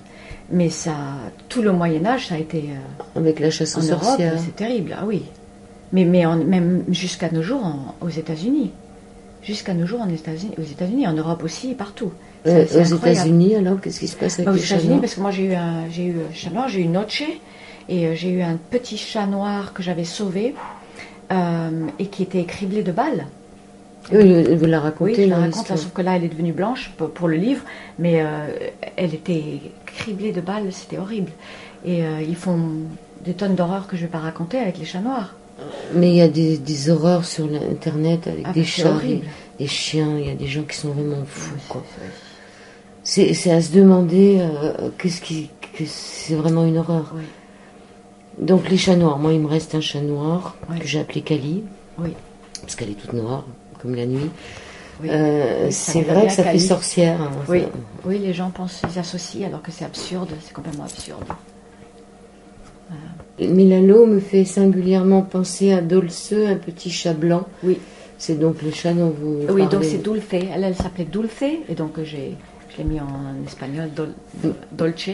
mais 0.51 0.71
ça, 0.71 0.95
tout 1.49 1.63
le 1.63 1.73
Moyen 1.73 2.05
Âge, 2.07 2.29
ça 2.29 2.37
a 2.37 2.39
été 2.39 2.59
euh, 2.71 3.19
avec 3.19 3.41
la 3.41 3.51
chasse 3.51 3.77
aux 3.77 3.81
en 3.81 3.85
Europe, 3.93 4.03
sorcières 4.05 4.35
c'est 4.45 4.55
terrible, 4.57 4.95
ah 4.99 5.05
oui. 5.07 5.23
Mais, 5.93 6.05
mais 6.05 6.25
en- 6.27 6.37
même 6.37 6.85
jusqu'à 6.89 7.31
nos 7.31 7.43
jours 7.43 7.65
en- 7.65 7.95
aux 8.01 8.09
États-Unis, 8.09 8.71
jusqu'à 9.43 9.75
nos 9.75 9.87
jours 9.87 10.01
en 10.01 10.09
États-Unis, 10.09 10.53
aux 10.59 10.63
États-Unis, 10.63 11.07
en 11.07 11.13
Europe 11.15 11.43
aussi, 11.45 11.75
partout. 11.75 12.13
Euh, 12.47 12.65
Aux. 12.65 12.97
États-Unis, 12.97 13.57
alors, 13.57 13.81
qu'est-ce 13.81 13.99
qui 14.01 14.09
se 14.09 14.17
passe 14.17 14.35
avec 14.35 14.47
Bah, 14.47 14.53
aux 14.53 14.55
les 14.55 14.61
chats 14.63 14.77
États-Unis, 14.77 15.01
parce 15.01 15.15
que 15.15 15.21
moi 15.21 15.31
j'ai 15.33 15.45
eu 15.47 15.55
un, 15.55 15.89
j'ai 15.91 16.05
eu 16.05 16.17
un 16.31 16.35
chat 16.35 16.51
noir, 16.51 16.69
j'ai 16.69 16.83
eu 16.83 16.87
Noche, 16.89 17.23
et 17.89 18.07
euh, 18.07 18.15
j'ai 18.15 18.31
eu 18.31 18.43
un 18.43 18.57
petit 18.71 18.97
chat 18.97 19.27
noir 19.27 19.73
que 19.73 19.83
j'avais 19.83 20.05
sauvé 20.05 20.55
euh, 21.33 21.71
et 21.99 22.07
qui 22.07 22.23
était 22.23 22.45
criblé 22.45 22.83
de 22.83 22.93
balles. 22.93 23.27
Oui, 24.13 24.55
vous 24.55 24.67
la 24.67 24.79
Oui, 24.79 24.85
racontez 24.85 25.25
je 25.25 25.29
la 25.31 25.37
raconte, 25.39 25.69
là, 25.69 25.77
sauf 25.77 25.93
que 25.93 26.03
là 26.03 26.17
elle 26.17 26.25
est 26.25 26.29
devenue 26.29 26.53
blanche 26.53 26.93
pour, 26.97 27.11
pour 27.11 27.27
le 27.29 27.37
livre, 27.37 27.63
mais 27.99 28.21
euh, 28.23 28.47
elle 28.97 29.15
était 29.15 29.61
criblée 29.87 30.33
de 30.33 30.41
balles, 30.41 30.73
c'était 30.73 30.99
horrible. 30.99 31.33
Et 31.85 32.05
euh, 32.05 32.23
ils 32.23 32.37
font 32.37 32.59
des 33.25 33.35
tonnes 33.35 33.55
d'horreurs 33.57 33.87
que 33.89 33.97
je 33.97 34.03
vais 34.03 34.09
pas 34.11 34.19
raconter 34.21 34.59
avec 34.59 34.79
les 34.79 34.85
chats 34.85 35.01
noirs. 35.01 35.35
Mais 35.95 36.11
il 36.11 36.17
y 36.17 36.21
a 36.21 36.29
des, 36.29 36.59
des 36.59 36.91
horreurs 36.91 37.25
sur 37.25 37.47
l'internet 37.47 38.27
avec 38.29 38.45
Ah, 38.45 38.53
des 38.53 38.65
chats, 38.65 38.93
des, 39.03 39.23
des 39.59 39.67
chiens. 39.67 40.19
Il 40.19 40.27
y 40.27 40.31
a 40.31 40.35
des 40.35 40.47
gens 40.47 40.63
qui 40.63 40.77
sont 40.77 40.91
vraiment 40.91 41.25
fous. 41.27 41.55
Oui, 41.55 41.61
quoi. 41.69 41.83
c'est- 43.03 43.51
à 43.51 43.61
se 43.61 43.73
demander 43.73 44.39
euh, 44.41 44.91
qu'est-ce 44.99 45.21
qui, 45.21 45.51
que 45.77 45.85
c'est 45.87 46.35
vraiment 46.35 46.65
une 46.65 46.77
horreur. 46.79 47.13
Oui. 47.17 47.23
Donc 48.39 48.69
les 48.69 48.77
chats 48.77 48.97
noirs. 48.97 49.19
Moi, 49.19 49.33
il 49.33 49.41
me 49.41 49.47
reste 49.49 49.75
un 49.75 49.81
chat 49.81 50.01
noir 50.03 50.57
Oui. 50.71 50.79
que 50.79 50.87
j'ai 50.87 51.01
appelé 51.01 51.23
Kali 51.23 51.65
Oui. 51.99 52.11
parce 52.61 52.77
qu'elle 52.77 52.91
est 52.91 52.95
toute 53.01 53.15
noire 53.15 53.45
comme 53.87 53.95
la 53.95 54.07
nuit. 54.07 54.31
Oui. 55.03 55.09
Euh, 55.13 55.67
Oui, 55.67 55.73
c'est 55.73 56.03
vrai 56.03 56.27
que 56.27 56.33
ça 56.33 56.43
fait 56.43 56.59
sorcière. 56.59 57.21
hein, 57.21 57.31
Oui. 57.49 57.61
ça. 57.63 57.67
oui, 58.07 58.19
les 58.19 58.33
gens 58.33 58.51
pensent, 58.51 58.83
ils 58.93 58.99
associent 58.99 59.47
alors 59.47 59.63
que 59.63 59.71
c'est 59.71 59.85
absurde, 59.85 60.31
c'est 60.43 60.53
complètement 60.53 60.85
absurde. 60.85 61.25
Milalo 63.39 64.07
me 64.07 64.19
fait 64.21 64.45
singulièrement 64.47 65.21
penser 65.23 65.73
à 65.73 65.83
Dolce, 65.83 66.33
un 66.33 66.57
petit 66.57 66.91
chat 66.91 67.13
blanc. 67.13 67.47
Oui. 67.63 67.79
C'est 68.19 68.39
donc 68.39 68.63
le 68.63 68.71
chat 68.71 68.95
dont 68.95 69.11
vous 69.21 69.41
Oui, 69.51 69.67
donc 69.67 69.85
c'est 69.85 70.03
Dulce. 70.03 70.25
Elle, 70.33 70.65
elle 70.65 70.75
s'appelait 70.75 71.05
Dulce, 71.05 71.43
et 71.69 71.75
donc 71.75 72.01
j'ai, 72.03 72.35
je 72.73 72.79
l'ai 72.79 72.85
mis 72.85 72.99
en 72.99 73.45
espagnol, 73.47 73.91
dol- 73.95 74.15
Dolce. 74.73 75.11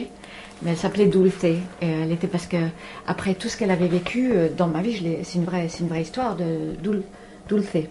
Mais 0.62 0.70
elle 0.70 0.76
s'appelait 0.76 1.06
Dulce. 1.06 1.42
Et 1.42 1.56
elle 1.80 2.12
était 2.12 2.28
parce 2.28 2.46
que, 2.46 2.58
après 3.08 3.34
tout 3.34 3.48
ce 3.48 3.56
qu'elle 3.56 3.72
avait 3.72 3.88
vécu 3.88 4.30
euh, 4.32 4.46
dans 4.56 4.68
ma 4.68 4.82
vie, 4.82 5.02
c'est 5.24 5.38
une 5.38 5.44
vraie, 5.44 5.66
c'est 5.68 5.80
une 5.80 5.88
vraie 5.88 6.02
histoire 6.02 6.36
de 6.36 6.76
Dul- 6.80 7.02
Dulce. 7.48 7.88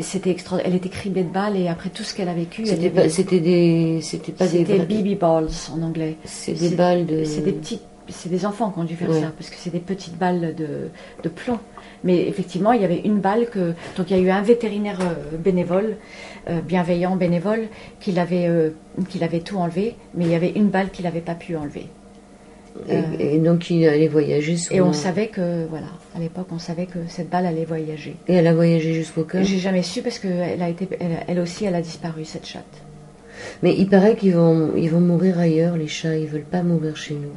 C'était 0.00 0.30
extra, 0.30 0.58
elle 0.64 0.74
était 0.74 0.88
criblée 0.88 1.22
de 1.22 1.28
balles, 1.32 1.56
et 1.56 1.68
après 1.68 1.88
tout 1.88 2.02
ce 2.02 2.14
qu'elle 2.14 2.28
a 2.28 2.34
vécu, 2.34 2.66
C'était 2.66 2.86
avait- 2.86 2.90
pas, 2.90 3.08
c'était 3.08 3.38
des, 3.40 4.00
c'était 4.02 4.32
pas 4.32 4.46
des, 4.48 4.64
c'était 4.66 4.78
BB 4.80 5.14
balls 5.18 5.48
en 5.72 5.82
anglais. 5.82 6.16
c'est 6.24 6.52
des 6.54 6.70
balles 6.70 7.06
de. 7.06 7.22
C'est 7.24 7.42
des 7.42 7.52
petites, 7.52 7.82
c'est 8.08 8.28
des 8.28 8.44
enfants 8.44 8.70
qui 8.70 8.80
ont 8.80 8.84
dû 8.84 8.96
faire 8.96 9.08
Ouais. 9.10 9.20
ça, 9.20 9.32
parce 9.38 9.50
que 9.50 9.56
c'est 9.56 9.70
des 9.70 9.78
petites 9.78 10.18
balles 10.18 10.54
de, 10.56 10.90
de 11.22 11.28
plomb. 11.28 11.60
Mais 12.02 12.26
effectivement, 12.28 12.72
il 12.72 12.82
y 12.82 12.84
avait 12.84 13.00
une 13.04 13.20
balle 13.20 13.48
que, 13.48 13.72
donc 13.96 14.10
il 14.10 14.16
y 14.16 14.20
a 14.20 14.22
eu 14.22 14.30
un 14.30 14.42
vétérinaire 14.42 14.98
euh, 15.00 15.36
bénévole, 15.38 15.96
euh, 16.50 16.60
bienveillant 16.60 17.14
bénévole, 17.16 17.68
qui 18.00 18.10
l'avait, 18.12 18.48
euh, 18.48 18.70
qui 19.08 19.18
l'avait 19.20 19.40
tout 19.40 19.56
enlevé, 19.58 19.94
mais 20.14 20.24
il 20.24 20.30
y 20.32 20.34
avait 20.34 20.50
une 20.50 20.68
balle 20.68 20.90
qu'il 20.90 21.04
n'avait 21.04 21.20
pas 21.20 21.34
pu 21.36 21.56
enlever. 21.56 21.86
Et, 22.88 23.36
et 23.36 23.38
donc 23.38 23.70
il 23.70 23.86
allait 23.88 24.08
voyager. 24.08 24.56
Et 24.70 24.80
on 24.80 24.92
savait 24.92 25.28
que, 25.28 25.66
voilà, 25.66 25.86
à 26.16 26.18
l'époque, 26.18 26.48
on 26.50 26.58
savait 26.58 26.86
que 26.86 26.98
cette 27.08 27.30
balle 27.30 27.46
allait 27.46 27.64
voyager. 27.64 28.16
Et 28.28 28.34
elle 28.34 28.46
a 28.46 28.54
voyagé 28.54 28.94
jusqu'au 28.94 29.22
cœur? 29.22 29.44
J'ai 29.44 29.58
jamais 29.58 29.82
su 29.82 30.02
parce 30.02 30.18
que 30.18 30.28
elle 30.28 30.60
a 30.60 30.68
été, 30.68 30.88
elle, 30.98 31.24
elle 31.28 31.38
aussi, 31.38 31.64
elle 31.64 31.76
a 31.76 31.82
disparu 31.82 32.24
cette 32.24 32.46
chatte. 32.46 32.64
Mais 33.62 33.74
il 33.76 33.88
paraît 33.88 34.16
qu'ils 34.16 34.34
vont, 34.34 34.72
ils 34.76 34.90
vont 34.90 35.00
mourir 35.00 35.38
ailleurs. 35.38 35.76
Les 35.76 35.86
chats, 35.88 36.16
ils 36.16 36.26
veulent 36.26 36.42
pas 36.42 36.62
mourir 36.62 36.96
chez 36.96 37.14
nous. 37.14 37.32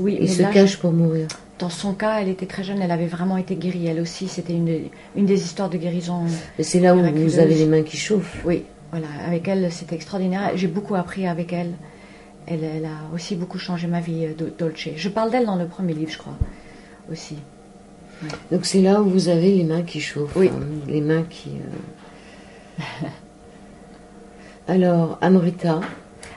Oui, 0.00 0.18
Ils 0.20 0.28
se 0.28 0.42
là, 0.42 0.50
cachent 0.50 0.78
pour 0.78 0.92
mourir. 0.92 1.28
Dans 1.58 1.70
son 1.70 1.92
cas, 1.92 2.20
elle 2.20 2.28
était 2.28 2.46
très 2.46 2.64
jeune, 2.64 2.82
elle 2.82 2.90
avait 2.90 3.06
vraiment 3.06 3.36
été 3.36 3.54
guérie. 3.54 3.86
Elle 3.86 4.00
aussi, 4.00 4.26
c'était 4.26 4.54
une, 4.54 4.88
une 5.14 5.26
des 5.26 5.40
histoires 5.44 5.70
de 5.70 5.76
guérison. 5.76 6.22
C'est 6.58 6.80
là 6.80 6.96
où 6.96 7.00
vous 7.00 7.38
avez 7.38 7.54
les 7.54 7.66
mains 7.66 7.82
qui 7.82 7.96
chauffent. 7.96 8.42
Oui, 8.44 8.64
voilà, 8.90 9.06
avec 9.26 9.46
elle, 9.46 9.70
c'était 9.70 9.94
extraordinaire. 9.94 10.50
J'ai 10.56 10.66
beaucoup 10.66 10.96
appris 10.96 11.28
avec 11.28 11.52
elle. 11.52 11.72
Elle. 12.46 12.64
Elle 12.64 12.84
a 12.84 13.14
aussi 13.14 13.36
beaucoup 13.36 13.58
changé 13.58 13.86
ma 13.86 14.00
vie, 14.00 14.26
euh, 14.26 14.34
Do- 14.34 14.50
Dolce. 14.58 14.88
Je 14.96 15.08
parle 15.08 15.30
d'elle 15.30 15.46
dans 15.46 15.56
le 15.56 15.66
premier 15.66 15.94
livre, 15.94 16.10
je 16.12 16.18
crois, 16.18 16.36
aussi. 17.10 17.36
Donc 18.52 18.64
c'est 18.66 18.80
là 18.82 19.00
où 19.02 19.08
vous 19.08 19.28
avez 19.28 19.50
les 19.56 19.64
mains 19.64 19.82
qui 19.82 20.00
chauffent. 20.00 20.36
Oui. 20.36 20.48
hein, 20.54 20.60
les 20.86 21.00
mains 21.00 21.24
qui. 21.28 21.50
euh. 22.80 23.06
Alors, 24.68 25.18
Amrita, 25.20 25.80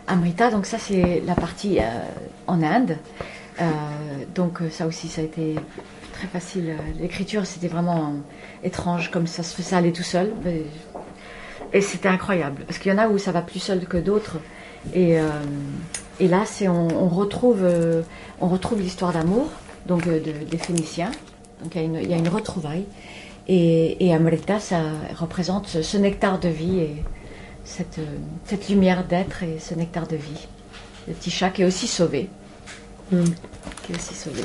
Amrita, 0.08 0.50
donc 0.50 0.66
ça, 0.66 0.78
c'est 0.80 1.22
la 1.26 1.36
partie 1.36 1.80
euh, 1.80 1.84
en 2.48 2.62
Inde. 2.64 2.98
Euh, 3.62 3.66
donc 4.34 4.60
ça 4.72 4.88
aussi, 4.88 5.08
ça 5.08 5.22
a 5.22 5.24
été 5.26 5.56
très 6.14 6.28
facile. 6.28 6.76
L'écriture, 7.00 7.46
c'était 7.46 7.68
vraiment 7.68 8.14
étrange, 8.64 9.12
comme 9.12 9.28
ça 9.28 9.44
se 9.44 9.56
faisait 9.56 9.76
aller 9.76 9.92
tout 9.94 10.04
seul. 10.04 10.32
Et 11.74 11.82
c'était 11.82 12.10
incroyable, 12.10 12.64
parce 12.66 12.80
qu'il 12.80 12.92
y 12.92 12.96
en 12.96 12.98
a 12.98 13.08
où 13.08 13.18
ça 13.18 13.32
va 13.32 13.42
plus 13.42 13.60
seul 13.60 13.86
que 13.86 13.98
d'autres. 13.98 14.38
Et, 14.94 15.20
euh, 15.20 15.30
et 16.20 16.28
là, 16.28 16.44
c'est 16.46 16.68
on, 16.68 16.88
on 16.88 17.08
retrouve, 17.10 17.60
euh, 17.64 18.02
on 18.40 18.48
retrouve 18.48 18.80
l'histoire 18.80 19.12
d'amour, 19.14 19.50
donc 19.88 20.08
euh, 20.08 20.20
de- 20.20 20.46
des 20.46 20.58
Phéniciens. 20.58 21.12
Donc 21.62 21.76
il 21.76 21.82
y 21.82 21.84
a 21.84 21.88
une, 21.88 21.96
il 21.96 22.10
y 22.10 22.14
a 22.14 22.18
une 22.18 22.30
retrouvaille. 22.30 22.86
Et, 23.48 24.06
et 24.06 24.14
Amrita, 24.14 24.60
ça 24.60 24.82
représente 25.16 25.68
ce, 25.68 25.82
ce 25.82 25.98
nectar 25.98 26.40
de 26.40 26.50
vie 26.50 26.80
et 26.80 27.04
cette, 27.64 28.00
cette 28.46 28.70
lumière 28.70 29.06
d'être 29.06 29.44
et 29.44 29.60
ce 29.60 29.74
nectar 29.76 30.08
de 30.08 30.16
vie. 30.16 30.48
Le 31.08 31.14
petit 31.14 31.30
chat 31.32 31.50
qui 31.52 31.62
est 31.62 31.66
aussi 31.66 31.88
sauvé. 31.88 32.30
Hmm. 33.12 33.24
Qui 33.84 33.94
est 33.94 33.96
aussi 33.96 34.16
sauvé. 34.16 34.42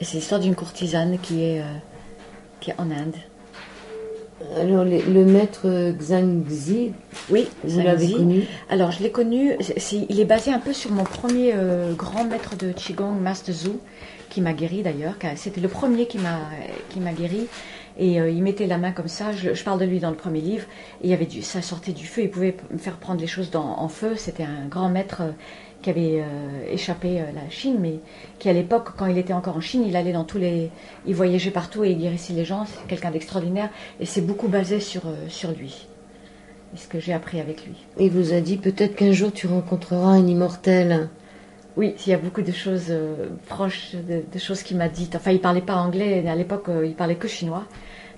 Et 0.00 0.04
c'est 0.04 0.18
l'histoire 0.18 0.40
d'une 0.40 0.54
courtisane 0.54 1.18
qui 1.20 1.42
est, 1.42 1.60
euh, 1.60 1.64
qui 2.60 2.70
est 2.70 2.74
en 2.78 2.90
Inde. 2.90 3.16
Alors 4.60 4.84
le 4.84 5.24
maître 5.24 5.92
Xangxi, 5.98 6.92
Oui, 7.30 7.48
vous 7.64 7.80
l'avez 7.80 8.12
connu 8.12 8.42
Alors, 8.70 8.90
je 8.92 9.02
l'ai 9.02 9.10
connu, 9.10 9.56
il 10.08 10.20
est 10.20 10.24
basé 10.24 10.52
un 10.52 10.60
peu 10.60 10.72
sur 10.72 10.90
mon 10.92 11.04
premier 11.04 11.52
euh, 11.54 11.92
grand 11.94 12.24
maître 12.24 12.56
de 12.56 12.72
Qigong, 12.72 13.20
Master 13.20 13.54
Zhu, 13.54 13.70
qui 14.30 14.40
m'a 14.40 14.52
guéri 14.52 14.82
d'ailleurs. 14.82 15.14
C'était 15.36 15.60
le 15.60 15.68
premier 15.68 16.06
qui 16.06 16.18
m'a 16.18 17.12
guéri. 17.12 17.46
Et 18.00 18.20
euh, 18.20 18.30
il 18.30 18.44
mettait 18.44 18.68
la 18.68 18.78
main 18.78 18.92
comme 18.92 19.08
ça, 19.08 19.32
je, 19.32 19.54
je 19.54 19.64
parle 19.64 19.80
de 19.80 19.84
lui 19.84 19.98
dans 19.98 20.10
le 20.10 20.16
premier 20.16 20.40
livre, 20.40 20.64
et 21.02 21.06
il 21.08 21.10
y 21.10 21.14
avait 21.14 21.26
du, 21.26 21.42
ça 21.42 21.62
sortait 21.62 21.90
du 21.90 22.06
feu, 22.06 22.22
il 22.22 22.30
pouvait 22.30 22.56
me 22.70 22.78
faire 22.78 22.96
prendre 22.96 23.20
les 23.20 23.26
choses 23.26 23.50
dans- 23.50 23.76
en 23.80 23.88
feu. 23.88 24.12
C'était 24.14 24.44
un 24.44 24.68
grand 24.68 24.88
maître 24.88 25.22
euh, 25.22 25.30
qui 25.82 25.90
avait 25.90 26.20
euh, 26.20 26.72
échappé 26.72 27.20
euh, 27.20 27.24
la 27.34 27.48
Chine, 27.50 27.76
mais 27.80 28.00
qui 28.38 28.48
à 28.48 28.52
l'époque, 28.52 28.90
quand 28.96 29.06
il 29.06 29.18
était 29.18 29.32
encore 29.32 29.56
en 29.56 29.60
Chine, 29.60 29.84
il 29.86 29.96
allait 29.96 30.12
dans 30.12 30.24
tous 30.24 30.38
les... 30.38 30.70
Il 31.06 31.14
voyageait 31.14 31.50
partout 31.50 31.84
et 31.84 31.90
il 31.90 31.98
guérissait 31.98 32.32
les 32.32 32.44
gens, 32.44 32.64
c'est 32.66 32.86
quelqu'un 32.88 33.10
d'extraordinaire, 33.10 33.70
et 34.00 34.06
c'est 34.06 34.20
beaucoup 34.20 34.48
basé 34.48 34.80
sur, 34.80 35.06
euh, 35.06 35.14
sur 35.28 35.52
lui. 35.52 35.86
Et 36.74 36.78
ce 36.78 36.88
que 36.88 36.98
j'ai 36.98 37.12
appris 37.12 37.40
avec 37.40 37.64
lui. 37.64 37.74
Il 37.98 38.10
vous 38.10 38.32
a 38.32 38.40
dit 38.40 38.56
peut-être 38.56 38.96
qu'un 38.96 39.12
jour 39.12 39.32
tu 39.32 39.46
rencontreras 39.46 40.08
un 40.08 40.26
immortel. 40.26 41.08
Oui, 41.76 41.94
il 42.04 42.10
y 42.10 42.12
a 42.12 42.18
beaucoup 42.18 42.42
de 42.42 42.52
choses 42.52 42.86
euh, 42.90 43.28
proches 43.46 43.94
de, 43.94 44.22
de 44.30 44.38
choses 44.38 44.62
qu'il 44.62 44.76
m'a 44.76 44.88
dites. 44.88 45.14
Enfin, 45.14 45.30
il 45.30 45.40
parlait 45.40 45.62
pas 45.62 45.76
anglais. 45.76 46.26
À 46.28 46.34
l'époque, 46.34 46.66
il 46.84 46.94
parlait 46.94 47.14
que 47.14 47.28
chinois. 47.28 47.64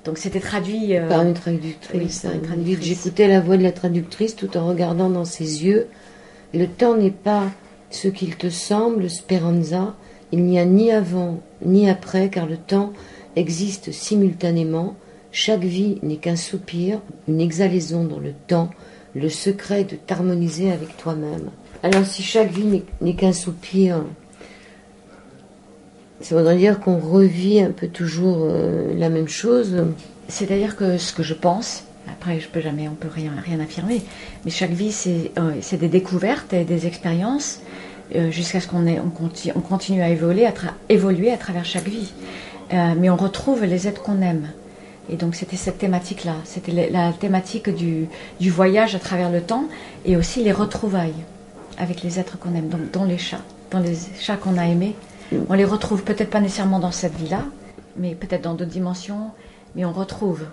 Donc, 0.06 0.16
c'était 0.16 0.40
traduit. 0.40 0.94
Par 1.10 1.22
une 1.22 1.34
traductrice. 1.34 2.26
oui, 2.56 2.78
J'écoutais 2.80 3.28
la 3.28 3.38
voix 3.40 3.58
de 3.58 3.62
la 3.62 3.70
traductrice 3.70 4.34
tout 4.34 4.56
en 4.56 4.66
regardant 4.66 5.10
dans 5.10 5.26
ses 5.26 5.62
yeux. 5.62 5.88
Le 6.52 6.66
temps 6.66 6.96
n'est 6.96 7.10
pas 7.10 7.44
ce 7.90 8.08
qu'il 8.08 8.36
te 8.36 8.50
semble, 8.50 9.08
Speranza. 9.08 9.94
Il 10.32 10.44
n'y 10.44 10.58
a 10.58 10.64
ni 10.64 10.90
avant 10.92 11.40
ni 11.64 11.88
après, 11.88 12.28
car 12.28 12.46
le 12.46 12.56
temps 12.56 12.92
existe 13.36 13.92
simultanément. 13.92 14.96
Chaque 15.32 15.62
vie 15.64 15.98
n'est 16.02 16.16
qu'un 16.16 16.36
soupir, 16.36 17.00
une 17.28 17.40
exhalaison 17.40 18.04
dans 18.04 18.18
le 18.18 18.32
temps, 18.48 18.70
le 19.14 19.28
secret 19.28 19.84
de 19.84 19.96
t'harmoniser 19.96 20.72
avec 20.72 20.96
toi-même. 20.96 21.50
Alors 21.82 22.04
si 22.04 22.22
chaque 22.22 22.50
vie 22.50 22.82
n'est- 23.00 23.14
qu'un 23.14 23.32
soupir, 23.32 24.04
Ça 26.20 26.36
voudrait 26.36 26.58
dire 26.58 26.80
qu'on 26.80 26.98
revit 26.98 27.62
un 27.62 27.70
peu 27.70 27.88
toujours 27.88 28.40
euh, 28.42 28.92
la 28.94 29.08
même 29.08 29.28
chose. 29.28 29.86
C'est-à-dire 30.28 30.76
que 30.76 30.98
ce 30.98 31.14
que 31.14 31.22
je 31.22 31.32
pense, 31.32 31.84
après 32.08 32.40
je 32.40 32.48
peux 32.48 32.60
jamais, 32.60 32.88
on 32.88 32.94
peut 32.94 33.08
rien, 33.12 33.32
rien 33.44 33.60
affirmer, 33.60 34.02
mais 34.44 34.50
chaque 34.50 34.72
vie 34.72 34.92
c'est 34.92 35.32
euh, 35.38 35.60
des 35.72 35.88
découvertes 35.88 36.52
et 36.52 36.64
des 36.64 36.86
expériences 36.86 37.60
euh, 38.14 38.30
jusqu'à 38.30 38.60
ce 38.60 38.66
qu'on 38.66 38.86
on, 38.86 39.10
conti- 39.10 39.52
on 39.54 39.60
continue 39.60 40.02
à 40.02 40.08
évoluer 40.08 40.46
à, 40.46 40.52
travers 41.36 41.64
chaque 41.64 41.88
vie. 41.88 42.12
Euh, 42.72 42.94
mais 42.96 43.10
on 43.10 43.16
retrouve 43.16 43.64
les 43.64 43.88
êtres 43.88 44.02
qu'on 44.02 44.22
aime. 44.22 44.48
Et 45.08 45.16
donc 45.16 45.34
c'était 45.34 45.56
cette 45.56 45.78
thématique-là, 45.78 46.36
c'était 46.44 46.88
la, 46.90 47.12
thématique 47.12 47.68
du, 47.68 48.06
du 48.38 48.50
voyage 48.50 48.94
à 48.94 49.00
travers 49.00 49.30
le 49.30 49.40
temps 49.40 49.64
et 50.04 50.16
aussi 50.16 50.44
les 50.44 50.52
retrouvailles 50.52 51.24
avec 51.78 52.02
les 52.02 52.20
êtres 52.20 52.38
qu'on 52.38 52.54
aime, 52.54 52.68
donc 52.68 52.90
dont 52.92 53.04
les 53.04 53.18
chats, 53.18 53.42
dans 53.70 53.80
les 53.80 53.96
chats 54.20 54.36
qu'on 54.36 54.56
a 54.56 54.66
aimés. 54.66 54.94
On 55.48 55.54
les 55.54 55.64
retrouve 55.64 56.04
peut-être 56.04 56.30
pas 56.30 56.40
nécessairement 56.40 56.78
dans 56.78 56.92
cette 56.92 57.16
vie-là, 57.16 57.44
mais 57.96 58.14
peut-être 58.14 58.42
dans 58.42 58.54
d'autres 58.54 58.70
dimensions, 58.70 59.30
mais 59.74 59.84
on 59.84 59.92
retrouve. 59.92 60.44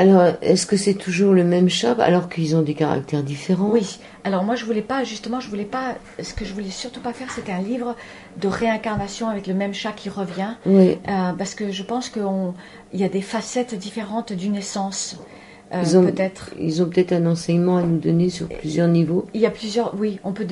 Alors, 0.00 0.32
est-ce 0.40 0.64
que 0.64 0.78
c'est 0.78 0.94
toujours 0.94 1.34
le 1.34 1.44
même 1.44 1.68
chat 1.68 1.92
alors 2.00 2.30
qu'ils 2.30 2.56
ont 2.56 2.62
des 2.62 2.72
caractères 2.72 3.22
différents? 3.22 3.68
Oui. 3.68 3.98
Alors 4.24 4.44
moi 4.44 4.54
je 4.54 4.64
voulais 4.64 4.80
pas 4.80 5.04
justement 5.04 5.40
je 5.40 5.48
voulais 5.50 5.64
pas 5.64 5.94
ce 6.22 6.32
que 6.32 6.46
je 6.46 6.54
voulais 6.54 6.70
surtout 6.70 7.00
pas 7.00 7.12
faire 7.12 7.30
c'était 7.30 7.52
un 7.52 7.60
livre 7.60 7.96
de 8.38 8.48
réincarnation 8.48 9.28
avec 9.28 9.46
le 9.46 9.52
même 9.52 9.74
chat 9.74 9.92
qui 9.92 10.08
revient 10.08 10.54
Oui. 10.64 10.98
Euh, 11.06 11.32
parce 11.36 11.54
que 11.54 11.70
je 11.70 11.82
pense 11.82 12.08
qu'il 12.08 12.22
y 12.94 13.04
a 13.04 13.08
des 13.10 13.20
facettes 13.20 13.74
différentes 13.74 14.32
d'une 14.32 14.56
essence 14.56 15.16
Ils 15.72 15.96
ont- 15.96 16.04
peut-être. 16.04 16.50
Ils 16.58 16.82
ont 16.82 16.86
peut-être 16.88 17.12
un 17.12 17.26
enseignement 17.26 17.76
à 17.76 17.82
nous 17.82 17.98
donner 17.98 18.28
sur 18.28 18.48
plusieurs 18.48 18.88
niveaux. 18.88 19.26
Il 19.34 19.40
y 19.40 19.46
a 19.46 19.50
plusieurs, 19.50 19.94
oui, 19.98 20.18
on 20.24 20.32
peut 20.32 20.46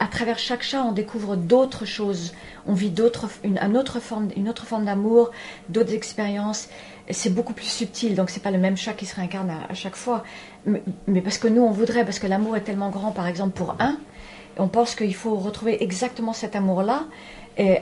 à 0.00 0.06
travers 0.06 0.38
chaque 0.38 0.62
chat, 0.62 0.82
on 0.82 0.92
découvre 0.92 1.36
d'autres 1.36 1.86
choses. 1.86 2.34
On 2.66 2.74
vit 2.74 2.90
d'autres, 2.90 3.28
une, 3.42 3.58
un 3.58 3.74
autre 3.74 4.00
forme, 4.00 4.28
une 4.36 4.48
autre 4.50 4.66
forme 4.66 4.84
d'amour, 4.84 5.30
d'autres 5.70 5.94
expériences. 5.94 6.68
C'est 7.08 7.34
beaucoup 7.34 7.54
plus 7.54 7.64
subtil, 7.66 8.14
donc 8.14 8.28
c'est 8.28 8.42
pas 8.42 8.50
le 8.50 8.58
même 8.58 8.76
chat 8.76 8.92
qui 8.92 9.06
se 9.06 9.16
réincarne 9.16 9.50
à, 9.50 9.70
à 9.70 9.74
chaque 9.74 9.96
fois. 9.96 10.24
Mais, 10.66 10.82
mais 11.06 11.22
parce 11.22 11.38
que 11.38 11.48
nous, 11.48 11.62
on 11.62 11.70
voudrait, 11.70 12.04
parce 12.04 12.18
que 12.18 12.26
l'amour 12.26 12.56
est 12.56 12.60
tellement 12.60 12.90
grand, 12.90 13.12
par 13.12 13.26
exemple 13.26 13.52
pour 13.52 13.76
un, 13.80 13.96
on 14.58 14.68
pense 14.68 14.94
qu'il 14.94 15.14
faut 15.14 15.36
retrouver 15.36 15.82
exactement 15.82 16.32
cet 16.34 16.54
amour-là. 16.54 17.04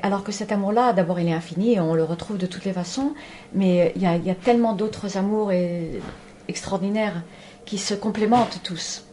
Alors 0.03 0.25
que 0.25 0.33
cet 0.33 0.51
amour-là, 0.51 0.93
d'abord, 0.93 1.21
il 1.21 1.29
est 1.29 1.33
infini 1.33 1.75
et 1.75 1.81
on 1.81 1.95
le 1.95 2.03
retrouve 2.03 2.37
de 2.37 2.47
toutes 2.47 2.64
les 2.64 2.73
façons. 2.73 3.12
Mais 3.55 3.93
il 3.97 4.03
y 4.03 4.07
a, 4.07 4.17
il 4.17 4.25
y 4.25 4.31
a 4.31 4.35
tellement 4.35 4.73
d'autres 4.73 5.17
amours 5.17 5.53
et- 5.53 6.01
extraordinaires 6.49 7.23
qui 7.65 7.79
se 7.79 7.95
complémentent 7.95 8.61
tous. 8.65 9.05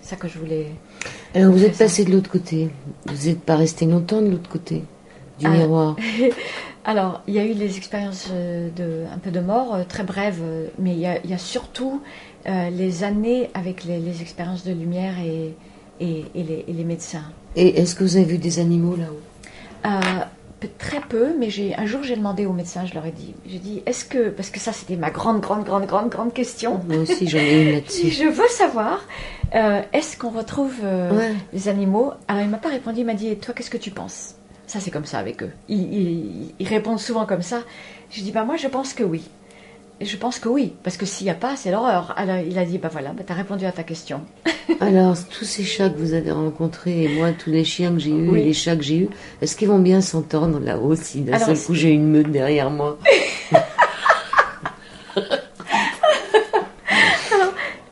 C'est 0.00 0.10
ça 0.10 0.16
que 0.16 0.28
je 0.28 0.38
voulais. 0.38 0.66
Alors, 1.34 1.52
vous 1.52 1.64
êtes 1.64 1.76
passé 1.76 2.04
de 2.04 2.12
l'autre 2.12 2.30
côté. 2.30 2.70
Vous 3.06 3.26
n'êtes 3.28 3.40
pas 3.40 3.56
resté 3.56 3.86
longtemps 3.86 4.20
de 4.22 4.28
l'autre 4.30 4.48
côté 4.48 4.84
du 5.38 5.46
Ah. 5.46 5.50
miroir. 5.50 5.96
Alors, 6.84 7.22
il 7.26 7.32
y 7.34 7.38
a 7.38 7.44
eu 7.46 7.54
les 7.54 7.78
expériences 7.78 8.28
euh, 8.30 8.68
de 8.76 9.04
un 9.12 9.16
peu 9.18 9.30
de 9.30 9.40
mort, 9.40 9.74
euh, 9.74 9.82
très 9.88 10.02
brèves, 10.04 10.40
euh, 10.42 10.66
mais 10.78 10.92
il 10.92 10.98
y 10.98 11.06
a, 11.06 11.18
il 11.24 11.30
y 11.30 11.32
a 11.34 11.38
surtout 11.38 12.02
euh, 12.46 12.68
les 12.70 13.04
années 13.04 13.48
avec 13.54 13.84
les, 13.84 13.98
les 14.00 14.20
expériences 14.20 14.64
de 14.64 14.72
lumière 14.72 15.14
et, 15.18 15.54
et, 16.00 16.24
et 16.34 16.42
les, 16.42 16.64
et 16.68 16.72
les 16.74 16.84
médecins. 16.84 17.24
Et 17.56 17.80
est-ce 17.80 17.94
que 17.94 18.04
vous 18.04 18.16
avez 18.16 18.26
vu 18.26 18.36
des 18.38 18.58
animaux 18.58 18.96
là-haut? 18.96 19.20
Euh, 19.86 20.24
très 20.78 21.00
peu, 21.00 21.34
mais 21.38 21.50
j'ai 21.50 21.74
un 21.76 21.84
jour 21.86 22.02
j'ai 22.02 22.16
demandé 22.16 22.46
aux 22.46 22.52
médecins, 22.52 22.86
je 22.86 22.94
leur 22.94 23.04
ai 23.04 23.10
dit, 23.10 23.34
j'ai 23.46 23.58
dit, 23.58 23.82
est-ce 23.86 24.04
que, 24.04 24.30
parce 24.30 24.50
que 24.50 24.58
ça 24.58 24.72
c'était 24.72 24.96
ma 24.96 25.10
grande, 25.10 25.40
grande, 25.40 25.64
grande, 25.64 25.84
grande, 25.86 26.08
grande 26.08 26.32
question. 26.32 26.80
Moi 26.88 26.98
aussi, 26.98 27.28
j'en 27.28 27.38
ai 27.38 27.62
une 27.66 27.72
là-dessus. 27.72 28.10
Je 28.10 28.24
veux 28.24 28.48
savoir, 28.48 29.04
euh, 29.54 29.82
est-ce 29.92 30.16
qu'on 30.16 30.30
retrouve 30.30 30.74
euh, 30.82 31.16
Ouais. 31.18 31.32
les 31.52 31.68
animaux? 31.68 32.12
Alors 32.28 32.42
il 32.42 32.48
m'a 32.48 32.56
pas 32.58 32.70
répondu, 32.70 33.00
il 33.00 33.06
m'a 33.06 33.14
dit, 33.14 33.28
et 33.28 33.36
toi 33.36 33.52
qu'est-ce 33.54 33.70
que 33.70 33.76
tu 33.76 33.90
penses? 33.90 34.36
Ça 34.66 34.80
c'est 34.80 34.90
comme 34.90 35.04
ça 35.04 35.18
avec 35.18 35.42
eux. 35.42 35.50
Ils, 35.68 35.92
ils- 35.92 36.54
ils 36.58 36.68
répondent 36.68 36.98
souvent 37.00 37.26
comme 37.26 37.42
ça. 37.42 37.60
Je 38.10 38.22
dis, 38.22 38.32
bah 38.32 38.44
moi 38.44 38.56
je 38.56 38.68
pense 38.68 38.94
que 38.94 39.04
oui. 39.04 39.22
Et 40.00 40.06
je 40.06 40.16
pense 40.16 40.38
que 40.40 40.48
oui, 40.48 40.74
parce 40.82 40.96
que 40.96 41.06
s'il 41.06 41.24
n'y 41.24 41.30
a 41.30 41.34
pas, 41.34 41.54
c'est 41.56 41.70
l'horreur. 41.70 42.12
Alors 42.16 42.38
il 42.38 42.58
a 42.58 42.64
dit, 42.64 42.78
bah 42.78 42.88
voilà, 42.90 43.12
bah, 43.12 43.22
tu 43.24 43.32
as 43.32 43.36
répondu 43.36 43.64
à 43.64 43.72
ta 43.72 43.84
question. 43.84 44.22
Alors, 44.80 45.16
tous 45.30 45.44
ces 45.44 45.62
chats 45.62 45.88
que 45.88 45.98
vous 45.98 46.14
avez 46.14 46.32
rencontrés, 46.32 47.04
et 47.04 47.08
moi, 47.16 47.30
tous 47.32 47.50
les 47.50 47.64
chiens 47.64 47.92
que 47.92 47.98
j'ai 48.00 48.10
eus 48.10 48.28
Oui. 48.30 48.40
et 48.40 48.44
les 48.44 48.52
chats 48.54 48.76
que 48.76 48.82
j'ai 48.82 48.96
eus, 48.98 49.08
est-ce 49.40 49.56
qu'ils 49.56 49.68
vont 49.68 49.78
bien 49.78 50.00
s'entendre 50.00 50.58
là-haut 50.58 50.96
si 50.96 51.20
d'un 51.20 51.38
seul 51.38 51.56
coup 51.58 51.74
j'ai 51.74 51.90
une 51.90 52.08
meute 52.10 52.30
derrière 52.30 52.70
moi 52.70 52.98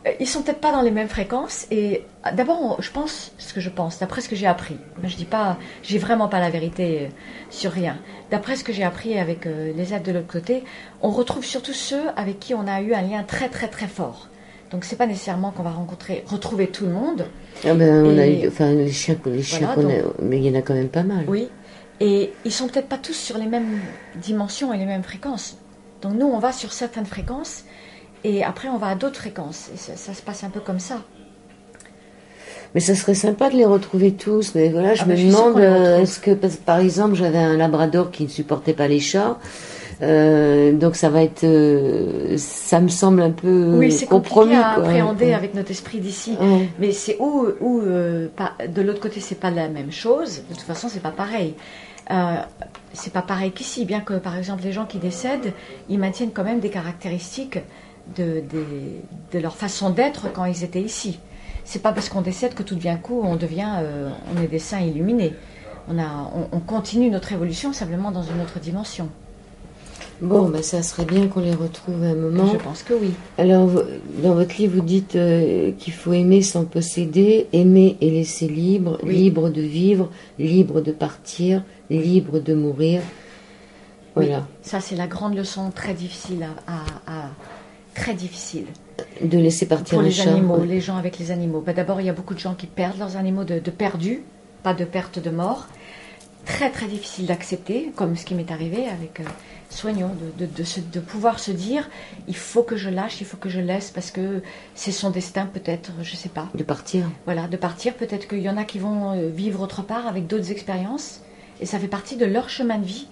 Euh, 0.04 0.10
Ils 0.22 0.28
sont 0.28 0.42
peut-être 0.42 0.60
pas 0.60 0.70
dans 0.70 0.82
les 0.82 0.92
mêmes 0.92 1.08
fréquences. 1.08 1.66
Et 1.72 2.04
euh, 2.24 2.30
d'abord, 2.32 2.80
je 2.80 2.92
pense 2.92 3.32
ce 3.38 3.52
que 3.52 3.60
je 3.60 3.68
pense, 3.68 3.98
d'après 3.98 4.20
ce 4.20 4.28
que 4.28 4.36
j'ai 4.36 4.46
appris. 4.46 4.76
Je 5.02 5.16
dis 5.16 5.24
pas, 5.24 5.58
j'ai 5.82 5.98
vraiment 5.98 6.28
pas 6.28 6.38
la 6.38 6.48
vérité 6.48 7.00
euh, 7.00 7.06
sur 7.50 7.72
rien. 7.72 7.98
D'après 8.30 8.54
ce 8.54 8.62
que 8.62 8.72
j'ai 8.72 8.84
appris 8.84 9.18
avec 9.18 9.46
euh, 9.46 9.72
les 9.76 9.92
aides 9.92 10.04
de 10.04 10.12
l'autre 10.12 10.28
côté, 10.28 10.62
on 11.02 11.10
retrouve 11.10 11.44
surtout 11.44 11.72
ceux 11.72 12.04
avec 12.14 12.38
qui 12.38 12.54
on 12.54 12.68
a 12.68 12.80
eu 12.82 12.94
un 12.94 13.02
lien 13.02 13.24
très 13.24 13.48
très 13.48 13.66
très 13.66 13.88
fort. 13.88 14.28
Donc 14.70 14.84
c'est 14.84 14.94
pas 14.94 15.08
nécessairement 15.08 15.50
qu'on 15.50 15.64
va 15.64 15.72
rencontrer, 15.72 16.22
retrouver 16.28 16.68
tout 16.68 16.84
le 16.84 16.92
monde. 16.92 17.26
Ah 17.64 17.74
ben, 17.74 18.06
on 18.06 18.16
a 18.16 18.28
eu, 18.28 18.46
enfin, 18.46 18.70
les 18.70 18.92
chiens, 18.92 19.16
les 19.26 19.42
chiens 19.42 19.72
Voilà, 19.74 20.02
qu'on 20.04 20.08
a, 20.08 20.12
mais 20.22 20.36
il 20.36 20.46
y 20.46 20.50
en 20.50 20.54
a 20.56 20.62
quand 20.62 20.74
même 20.74 20.88
pas 20.88 21.02
mal. 21.02 21.24
Oui. 21.26 21.48
Et 21.98 22.32
ils 22.44 22.52
sont 22.52 22.68
peut-être 22.68 22.88
pas 22.88 22.96
tous 22.96 23.12
sur 23.12 23.38
les 23.38 23.46
mêmes 23.46 23.80
dimensions 24.14 24.72
et 24.72 24.78
les 24.78 24.86
mêmes 24.86 25.02
fréquences. 25.02 25.56
Donc 26.00 26.14
nous, 26.14 26.26
on 26.26 26.38
va 26.38 26.52
sur 26.52 26.72
certaines 26.72 27.06
fréquences 27.06 27.64
et 28.24 28.42
après 28.44 28.68
on 28.68 28.78
va 28.78 28.88
à 28.88 28.94
d'autres 28.94 29.16
fréquences. 29.18 29.70
Et 29.74 29.76
ça, 29.76 29.96
ça 29.96 30.14
se 30.14 30.22
passe 30.22 30.44
un 30.44 30.50
peu 30.50 30.60
comme 30.60 30.80
ça. 30.80 31.02
Mais 32.74 32.80
ça 32.80 32.94
serait 32.94 33.14
sympa 33.14 33.50
de 33.50 33.56
les 33.56 33.66
retrouver 33.66 34.12
tous. 34.12 34.54
Mais 34.54 34.70
voilà, 34.70 34.94
je 34.94 35.02
Ah 35.02 35.06
me 35.06 35.14
je 35.16 35.26
demande, 35.26 35.58
euh, 35.58 36.00
est-ce 36.00 36.18
que, 36.20 36.30
par 36.64 36.78
exemple, 36.78 37.14
j'avais 37.16 37.38
un 37.38 37.56
labrador 37.58 38.10
qui 38.10 38.22
ne 38.24 38.28
supportait 38.28 38.72
pas 38.72 38.88
les 38.88 39.00
chats. 39.00 39.38
Euh, 40.00 40.72
donc 40.72 40.96
ça 40.96 41.10
va 41.10 41.22
être, 41.22 41.44
euh, 41.44 42.34
ça 42.38 42.80
me 42.80 42.88
semble 42.88 43.20
un 43.22 43.30
peu 43.30 43.74
Oui, 43.76 43.92
c'est 43.92 44.06
compliqué 44.06 44.56
à 44.56 44.72
quoi. 44.74 44.84
appréhender 44.84 45.32
avec 45.34 45.54
notre 45.54 45.70
esprit 45.70 46.00
d'ici. 46.00 46.34
Ouais. 46.40 46.68
Mais 46.78 46.92
c'est 46.92 47.18
où, 47.20 47.46
où 47.60 47.80
euh, 47.82 48.28
pas- 48.34 48.54
de 48.66 48.80
l'autre 48.82 49.00
côté, 49.00 49.20
c'est 49.20 49.38
pas 49.38 49.50
la 49.50 49.68
même 49.68 49.92
chose. 49.92 50.40
De 50.48 50.54
toute 50.54 50.62
façon, 50.64 50.88
c'est 50.88 51.02
pas 51.02 51.10
pareil. 51.12 51.54
C'est 52.94 53.12
pas 53.12 53.22
pareil 53.22 53.52
qu'ici, 53.52 53.84
bien 53.86 54.00
que 54.00 54.14
par 54.14 54.36
exemple 54.36 54.64
les 54.64 54.72
gens 54.72 54.84
qui 54.84 54.98
décèdent, 54.98 55.52
ils 55.88 55.98
maintiennent 55.98 56.32
quand 56.32 56.44
même 56.44 56.60
des 56.60 56.68
caractéristiques 56.68 57.58
de, 58.16 59.38
leur 59.38 59.56
façon 59.56 59.90
d'être 59.90 60.32
quand 60.32 60.44
ils 60.44 60.64
étaient 60.64 60.82
ici. 60.82 61.18
C'est 61.64 61.80
pas 61.82 61.92
parce 61.92 62.08
qu'on 62.08 62.22
décède 62.22 62.54
que 62.54 62.62
tout 62.62 62.74
d'un 62.76 62.96
coup 62.96 63.20
on 63.22 63.36
devient, 63.36 63.70
euh, 63.80 64.10
on 64.36 64.42
est 64.42 64.48
des 64.48 64.58
saints 64.58 64.80
illuminés. 64.80 65.34
On, 65.88 65.98
a, 65.98 66.30
on, 66.34 66.56
on 66.56 66.60
continue 66.60 67.10
notre 67.10 67.32
évolution 67.32 67.72
simplement 67.72 68.10
dans 68.10 68.22
une 68.22 68.40
autre 68.40 68.58
dimension. 68.60 69.08
Bon, 70.20 70.48
ben 70.48 70.62
ça 70.62 70.84
serait 70.84 71.04
bien 71.04 71.26
qu'on 71.26 71.40
les 71.40 71.54
retrouve 71.54 72.00
à 72.04 72.08
un 72.10 72.14
moment. 72.14 72.46
Je 72.52 72.56
pense 72.58 72.84
que 72.84 72.94
oui. 72.94 73.10
Alors, 73.38 73.68
dans 74.22 74.34
votre 74.34 74.56
livre, 74.56 74.76
vous 74.76 74.84
dites 74.86 75.16
euh, 75.16 75.72
qu'il 75.78 75.92
faut 75.92 76.12
aimer 76.12 76.42
sans 76.42 76.64
posséder, 76.64 77.48
aimer 77.52 77.96
et 78.00 78.08
laisser 78.10 78.46
libre, 78.46 78.98
Oui. 79.02 79.14
libre 79.16 79.50
de 79.50 79.60
vivre, 79.62 80.10
libre 80.38 80.80
de 80.80 80.92
partir, 80.92 81.64
libre 81.90 82.38
de 82.38 82.54
mourir. 82.54 83.02
Voilà, 84.14 84.46
Ça, 84.60 84.80
c'est 84.80 84.94
la 84.94 85.06
grande 85.08 85.34
leçon 85.34 85.70
très 85.74 85.94
difficile 85.94 86.46
à, 86.68 86.72
à- 86.72 87.22
à- 87.24 87.30
très 87.94 88.14
difficile. 88.14 88.66
de 89.22 89.38
laisser 89.38 89.66
partir 89.66 89.94
pour 89.98 90.02
les 90.02 90.20
animaux, 90.20 90.58
ouais. 90.58 90.66
les 90.66 90.80
gens 90.80 90.96
avec 90.96 91.18
les 91.18 91.30
animaux. 91.30 91.60
Bah, 91.64 91.72
D'abord, 91.72 92.00
il 92.00 92.06
y 92.06 92.10
a 92.10 92.12
beaucoup 92.12 92.34
de 92.34 92.38
gens 92.38 92.54
qui 92.54 92.66
perdent 92.66 92.98
leurs 92.98 93.16
animaux 93.16 93.44
de, 93.44 93.58
de 93.58 93.70
perdus, 93.70 94.22
pas 94.62 94.74
de 94.74 94.84
perte 94.84 95.18
de 95.18 95.30
mort. 95.30 95.66
Très 96.44 96.70
très 96.70 96.86
difficile 96.86 97.26
d'accepter, 97.26 97.92
comme 97.94 98.16
ce 98.16 98.24
qui 98.24 98.34
m'est 98.34 98.50
arrivé 98.50 98.86
avec 98.88 99.20
euh, 99.20 99.24
Soignons, 99.70 100.10
de, 100.38 100.44
de, 100.44 100.52
de, 100.52 100.64
se- 100.64 100.80
de 100.80 100.98
pouvoir 101.00 101.38
se 101.38 101.50
dire 101.52 101.88
il 102.28 102.34
faut 102.36 102.62
que 102.64 102.76
je 102.76 102.90
lâche, 102.90 103.20
il 103.20 103.26
faut 103.26 103.36
que 103.36 103.48
je 103.48 103.60
laisse 103.60 103.90
parce 103.92 104.10
que 104.10 104.42
c'est 104.74 104.90
son 104.92 105.10
destin 105.10 105.46
peut-être, 105.46 105.92
je 106.02 106.16
sais 106.16 106.28
pas. 106.28 106.48
De 106.54 106.64
partir. 106.64 107.04
Voilà, 107.26 107.46
de 107.46 107.56
partir. 107.56 107.94
Peut-être 107.94 108.26
qu'il 108.28 108.40
y 108.40 108.50
en 108.50 108.56
a 108.56 108.64
qui 108.64 108.78
vont 108.80 109.12
euh, 109.12 109.28
vivre 109.30 109.60
autre 109.62 109.82
part 109.82 110.06
avec 110.08 110.26
d'autres 110.26 110.50
expériences 110.50 111.20
et 111.60 111.64
ça 111.66 111.78
fait 111.78 111.88
partie 111.88 112.16
de 112.16 112.26
leur 112.26 112.48
chemin 112.50 112.78
de 112.78 112.84
vie 112.84 113.06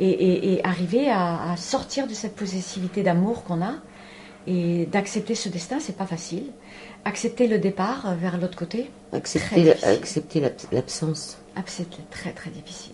et, 0.00 0.08
et- 0.10 0.52
et 0.54 0.66
arriver 0.66 1.08
à, 1.08 1.52
à 1.52 1.56
sortir 1.56 2.06
de 2.08 2.14
cette 2.14 2.34
possessivité 2.34 3.02
d'amour 3.04 3.44
qu'on 3.44 3.62
a 3.62 3.74
et 4.46 4.86
d'accepter 4.86 5.34
ce 5.34 5.48
destin, 5.48 5.78
c'est 5.80 5.96
pas 5.96 6.06
facile. 6.06 6.44
Accepter 7.04 7.48
le 7.48 7.58
départ 7.58 8.14
vers 8.20 8.38
l'autre 8.38 8.56
côté, 8.56 8.90
Accepter, 9.12 9.72
accepter 9.84 10.40
l'ab- 10.40 10.52
l'absence. 10.70 11.38
c'est 11.66 11.88
très 12.10 12.30
très 12.32 12.50
difficile. 12.50 12.92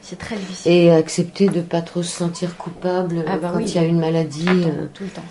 C'est 0.00 0.18
très 0.18 0.34
difficile. 0.36 0.72
Et 0.72 0.90
accepter 0.90 1.48
de 1.48 1.60
pas 1.60 1.80
trop 1.82 2.02
se 2.02 2.10
sentir 2.10 2.56
coupable 2.56 3.24
Ah 3.28 3.38
bah 3.38 3.50
quand 3.52 3.58
oui. 3.58 3.64
il 3.68 3.74
y 3.74 3.78
a 3.78 3.84
une 3.84 4.00
maladie. 4.00 4.44
tout, 4.44 4.52
le 4.54 4.62
temps, 4.62 4.68
euh, 4.70 4.86
tout 4.92 5.04
le 5.04 5.10
temps. 5.10 5.24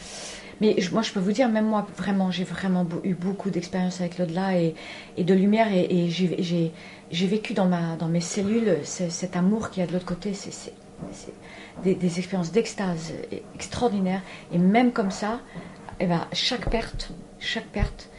Mais 0.62 0.76
je- 0.80 0.92
moi, 0.94 1.02
je 1.02 1.12
peux 1.12 1.20
vous 1.20 1.32
dire, 1.34 1.50
même 1.50 1.66
moi, 1.66 1.86
vraiment, 1.98 2.32
j'ai 2.32 2.44
vraiment 2.46 2.88
eu 3.04 3.14
beaucoup 3.16 3.50
d'expériences 3.50 4.00
avec 4.00 4.18
l'au-delà 4.18 4.58
et, 4.58 4.76
et 5.18 5.24
de 5.26 5.34
lumière, 5.34 5.68
et, 5.74 5.88
et 5.90 6.10
j'ai- 6.10 6.72
vécu 7.28 7.54
dans, 7.54 7.66
ma, 7.66 7.96
dans 7.98 8.08
mes 8.08 8.22
cellules 8.22 8.78
ce- 8.86 9.10
cet 9.10 9.36
amour 9.36 9.72
qu'il 9.72 9.82
y 9.82 9.84
a 9.84 9.88
de 9.88 9.94
l'autre 9.94 10.06
côté. 10.06 10.34
C'est 10.34 10.52
des, 11.84 11.96
des 11.96 12.20
expériences 12.20 12.52
d'extase 12.52 13.14
extraordinaires. 13.56 14.22
Et 14.54 14.58
même 14.58 14.92
comme 14.92 15.12
ça, 15.12 15.40
eh 16.00 16.06
ben, 16.06 16.26
chaque 16.34 16.70
perte, 16.70 17.12
chaque 17.40 17.68
perte, 17.68 18.10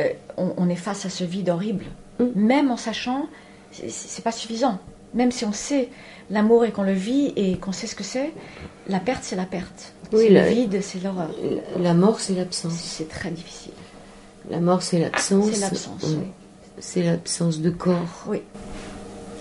euh, 0.00 0.08
on, 0.36 0.52
on 0.56 0.68
est 0.68 0.76
face 0.76 1.06
à 1.06 1.10
ce 1.10 1.24
vide 1.24 1.48
horrible. 1.50 1.86
Mm. 2.20 2.24
Même 2.34 2.70
en 2.70 2.76
sachant, 2.76 3.26
c'est- 3.72 4.22
pas 4.22 4.32
suffisant. 4.32 4.78
Même 5.14 5.32
si 5.32 5.44
on 5.44 5.52
sait 5.52 5.88
l'amour 6.30 6.64
et 6.64 6.70
qu'on 6.72 6.82
le 6.82 6.92
vit 6.92 7.32
et 7.36 7.56
qu'on 7.56 7.72
sait 7.72 7.86
ce 7.86 7.94
que 7.94 8.04
c'est, 8.04 8.32
la 8.88 9.00
perte, 9.00 9.24
c'est 9.24 9.36
la 9.36 9.46
perte. 9.46 9.94
Oui, 10.12 10.28
le 10.30 10.40
vide, 10.42 10.80
c'est 10.82 11.02
l'horreur. 11.02 11.30
La 11.78 11.94
mort, 11.94 12.20
c'est 12.20 12.34
l'absence. 12.34 12.74
C'est 12.74 13.08
très 13.08 13.30
difficile. 13.30 13.72
La 14.50 14.60
mort, 14.60 14.82
c'est 14.82 14.98
l'absence. 14.98 15.46
C'est 15.52 15.60
l'absence, 15.60 16.02
oui. 16.04 16.18
C'est 16.80 17.02
l'absence 17.02 17.60
de 17.60 17.70
corps. 17.70 18.24
Oui. 18.26 18.40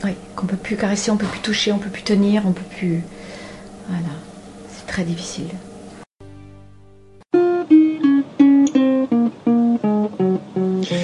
Oui, 0.03 0.11
qu'on 0.35 0.45
peut 0.45 0.57
plus 0.57 0.75
caresser, 0.75 1.11
on 1.11 1.17
peut 1.17 1.25
plus 1.27 1.39
toucher, 1.41 1.71
on 1.71 1.79
peut 1.79 1.89
plus 1.89 2.03
tenir, 2.03 2.43
on 2.45 2.51
peut 2.51 2.61
plus. 2.77 3.01
Voilà. 3.87 4.13
C'est 4.69 4.87
très 4.87 5.03
difficile. 5.03 5.49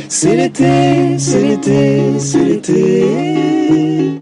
C'est 0.09 0.36
l'été, 0.36 1.17
c'est 1.17 1.41
l'été, 1.41 2.19
c'est 2.19 2.43
l'été. 2.43 4.19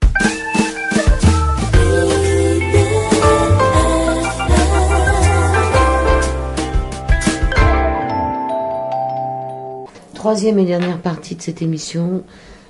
Troisième 10.14 10.59
et 10.59 10.66
dernière 10.66 10.99
partie 10.99 11.36
de 11.36 11.41
cette 11.41 11.62
émission, 11.62 12.24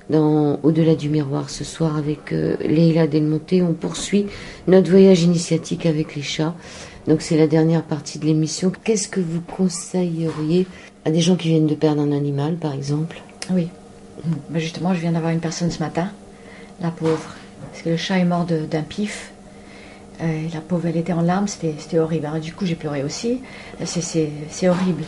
dans 0.09 0.59
Au-delà 0.63 0.95
du 0.95 1.09
miroir, 1.09 1.49
ce 1.49 1.63
soir 1.63 1.95
avec 1.97 2.33
euh, 2.33 2.55
Leila 2.61 3.07
Delmonté, 3.07 3.61
on 3.61 3.73
poursuit 3.73 4.25
notre 4.67 4.89
voyage 4.89 5.23
initiatique 5.23 5.85
avec 5.85 6.15
les 6.15 6.21
chats. 6.21 6.55
Donc 7.07 7.21
c'est 7.21 7.37
la 7.37 7.47
dernière 7.47 7.83
partie 7.83 8.19
de 8.19 8.25
l'émission. 8.25 8.71
Qu'est-ce 8.83 9.07
que 9.07 9.19
vous 9.19 9.41
conseilleriez 9.41 10.67
à 11.05 11.11
des 11.11 11.21
gens 11.21 11.35
qui 11.35 11.47
viennent 11.49 11.67
de 11.67 11.75
perdre 11.75 12.01
un 12.01 12.11
animal, 12.11 12.55
par 12.55 12.73
exemple? 12.73 13.21
Oui. 13.51 13.69
Ben 14.49 14.59
justement, 14.59 14.93
je 14.93 14.99
viens 14.99 15.13
d'avoir 15.13 15.31
une 15.31 15.39
personne 15.39 15.71
ce 15.71 15.79
matin, 15.79 16.11
la 16.81 16.91
pauvre. 16.91 17.35
Parce 17.71 17.83
que 17.83 17.89
le 17.89 17.97
chat 17.97 18.19
est 18.19 18.25
mort 18.25 18.45
d'un 18.45 18.81
pif. 18.83 19.31
Euh, 20.21 20.41
la 20.53 20.61
pauvre, 20.61 20.87
elle 20.87 20.97
était 20.97 21.13
en 21.13 21.21
larmes, 21.21 21.47
c'était 21.47 21.97
horrible. 21.97 22.27
Du 22.41 22.53
coup, 22.53 22.65
j'ai 22.65 22.75
pleuré 22.75 23.03
aussi. 23.03 23.39
C'est- 23.83 24.69
horrible. 24.69 25.03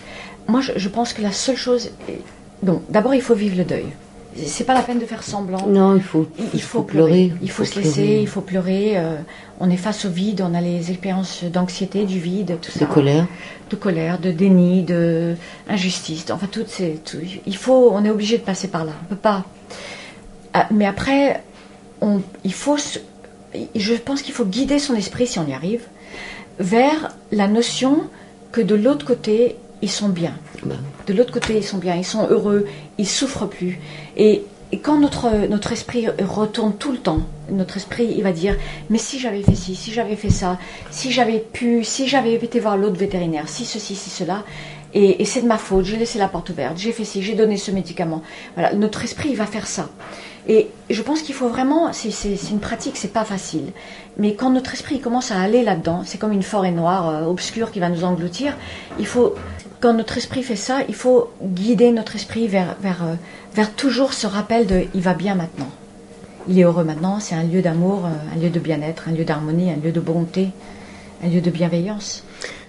Moi, 0.48 0.62
je, 0.62 0.72
je 0.76 0.90
pense 0.90 1.14
que 1.14 1.22
la 1.22 1.32
seule 1.32 1.56
chose. 1.58 1.92
Donc, 2.64 2.82
d'abord, 2.90 3.14
il 3.14 3.22
faut 3.22 3.36
vivre 3.36 3.58
le 3.58 3.66
deuil. 3.66 3.86
C'est 4.46 4.64
pas 4.64 4.74
la 4.74 4.82
peine 4.82 5.00
de 5.00 5.06
faire 5.06 5.22
semblant. 5.24 5.68
Non, 5.68 5.96
il 5.96 6.02
faut, 6.02 6.28
Il, 6.40 6.46
il 6.56 6.62
faut, 6.62 6.82
pleurer. 6.82 7.28
pleurer. 7.28 7.34
Il 7.44 7.52
faut, 7.52 7.64
se 7.66 7.72
pleurer. 7.74 7.88
laisser, 7.88 8.20
il 8.22 8.28
faut 8.28 8.42
pleurer. 8.42 8.94
euh, 8.98 9.16
on 9.60 9.70
est 9.70 9.78
face 9.78 10.06
au 10.06 10.10
vide, 10.10 10.42
on 10.44 10.54
a 10.56 10.62
les 10.62 10.90
expériences 10.90 11.44
d'anxiété, 11.44 12.06
du 12.06 12.20
vide, 12.20 12.58
tout 12.62 12.72
De 12.74 12.80
ça. 12.80 12.86
colère. 12.86 13.28
de 13.70 13.76
colère, 13.76 14.20
de 14.20 14.32
déni, 14.32 14.82
de 14.84 15.36
injustice. 15.70 16.26
Enfin, 16.32 16.48
toutes 16.52 16.70
ces, 16.70 17.00
tout- 17.06 17.18
il 17.46 17.56
faut, 17.56 17.92
on 17.94 18.04
est 18.06 18.10
obligé 18.10 18.38
de 18.38 18.44
passer 18.44 18.68
par 18.68 18.86
là. 18.86 18.92
On 19.04 19.06
peut 19.06 19.16
pas. 19.16 19.46
Ah, 20.54 20.68
mais 20.72 20.86
après, 20.86 21.44
on, 22.02 22.22
il 22.44 22.54
faut, 22.54 22.78
je 23.76 23.94
pense 23.96 24.22
qu'il 24.22 24.34
faut 24.34 24.46
guider 24.46 24.80
son 24.80 24.96
esprit 24.96 25.28
si 25.28 25.40
on 25.40 25.48
y 25.48 25.54
arrive 25.54 25.82
vers 26.60 27.16
la 27.32 27.48
notion 27.48 28.02
que 28.52 28.62
de 28.62 28.76
l'autre 28.76 29.06
côté 29.06 29.56
ils 29.84 29.92
sont 29.92 30.10
bien. 30.10 30.34
Bah, 30.66 30.76
De 31.08 31.14
l'autre 31.14 31.34
côté, 31.34 31.58
ils 31.58 31.64
sont 31.64 31.78
bien, 31.78 31.96
ils 31.96 32.06
sont 32.06 32.26
heureux, 32.30 32.66
ils 32.98 33.08
souffrent 33.08 33.48
plus. 33.48 33.80
Et, 34.16 34.44
et 34.72 34.80
quand 34.80 34.98
notre, 34.98 35.48
notre 35.48 35.74
esprit 35.74 36.08
retourne 36.22 36.74
tout 36.74 36.94
le 36.94 36.98
temps, 36.98 37.20
notre 37.52 37.76
esprit, 37.76 38.08
il 38.18 38.24
va 38.24 38.32
dire, 38.32 38.56
mais 38.90 38.98
si 38.98 39.20
j'avais 39.20 39.44
fait 39.44 39.56
ci, 39.56 39.76
si 39.76 39.92
j'avais 39.92 40.16
fait 40.16 40.30
ça, 40.30 40.58
si 40.90 41.12
j'avais 41.12 41.40
pu, 41.40 41.84
si 41.84 42.08
j'avais 42.08 42.34
été 42.34 42.62
voir 42.62 42.78
l'autre 42.78 42.96
vétérinaire, 42.98 43.50
si 43.50 43.66
ceci, 43.66 43.96
si 43.96 44.10
cela, 44.10 44.46
et, 44.94 45.22
et 45.22 45.26
c'est 45.26 45.42
de 45.42 45.48
ma 45.48 45.58
faute, 45.58 45.84
j'ai 45.86 45.98
laissé 45.98 46.18
la 46.18 46.30
porte 46.30 46.50
ouverte, 46.50 46.78
j'ai 46.78 46.94
fait 46.94 47.04
ci, 47.04 47.22
j'ai 47.22 47.36
donné 47.36 47.58
ce 47.58 47.72
médicament. 47.72 48.22
Voilà, 48.56 48.74
notre 48.74 49.04
esprit, 49.04 49.30
il 49.32 49.36
va 49.36 49.46
faire 49.46 49.68
ça. 49.68 49.90
Et 50.48 50.68
je 50.90 51.02
pense 51.02 51.22
qu'il 51.22 51.36
faut 51.36 51.48
vraiment, 51.48 51.94
c'est 51.94 52.10
une 52.52 52.60
pratique, 52.60 52.98
c'est 52.98 53.14
pas 53.14 53.24
facile. 53.24 53.72
Mais 54.18 54.36
quand 54.36 54.50
notre 54.50 54.74
esprit 54.74 55.00
commence 55.00 55.32
à 55.32 55.40
aller 55.40 55.64
là-dedans, 55.64 56.02
c'est 56.06 56.18
comme 56.18 56.34
une 56.34 56.44
forêt 56.44 56.72
noire, 56.72 57.08
euh, 57.10 57.26
obscure 57.26 57.72
qui 57.72 57.80
va 57.80 57.90
nous 57.90 58.04
engloutir. 58.04 58.58
Il 59.00 59.08
faut, 59.08 59.36
quand 59.80 59.94
notre 59.94 60.18
esprit 60.18 60.44
fait 60.44 60.58
ça, 60.58 60.80
il 60.90 60.96
faut 60.96 61.30
guider 61.42 61.92
notre 61.92 62.16
esprit 62.16 62.48
vers, 62.48 62.76
vers, 62.82 63.04
euh, 63.04 63.16
vers 63.56 63.74
toujours 63.74 64.14
ce 64.14 64.28
rappel 64.28 64.68
de 64.68 64.84
il 64.94 65.02
va 65.02 65.14
bien 65.14 65.36
maintenant. 65.36 65.70
Il 66.50 66.60
est 66.60 66.64
heureux 66.64 66.84
maintenant, 66.84 67.22
c'est 67.22 67.36
un 67.36 67.44
lieu 67.44 67.62
d'amour, 67.62 68.06
euh, 68.06 68.36
un 68.36 68.40
lieu 68.40 68.50
de 68.50 68.60
bien-être, 68.60 69.08
un 69.08 69.14
lieu 69.14 69.24
d'harmonie, 69.24 69.72
un 69.72 69.78
lieu 69.78 69.94
de 69.94 70.02
bonté, 70.02 70.50
un 71.24 71.30
lieu 71.30 71.40
de 71.40 71.50
bienveillance. 71.50 72.26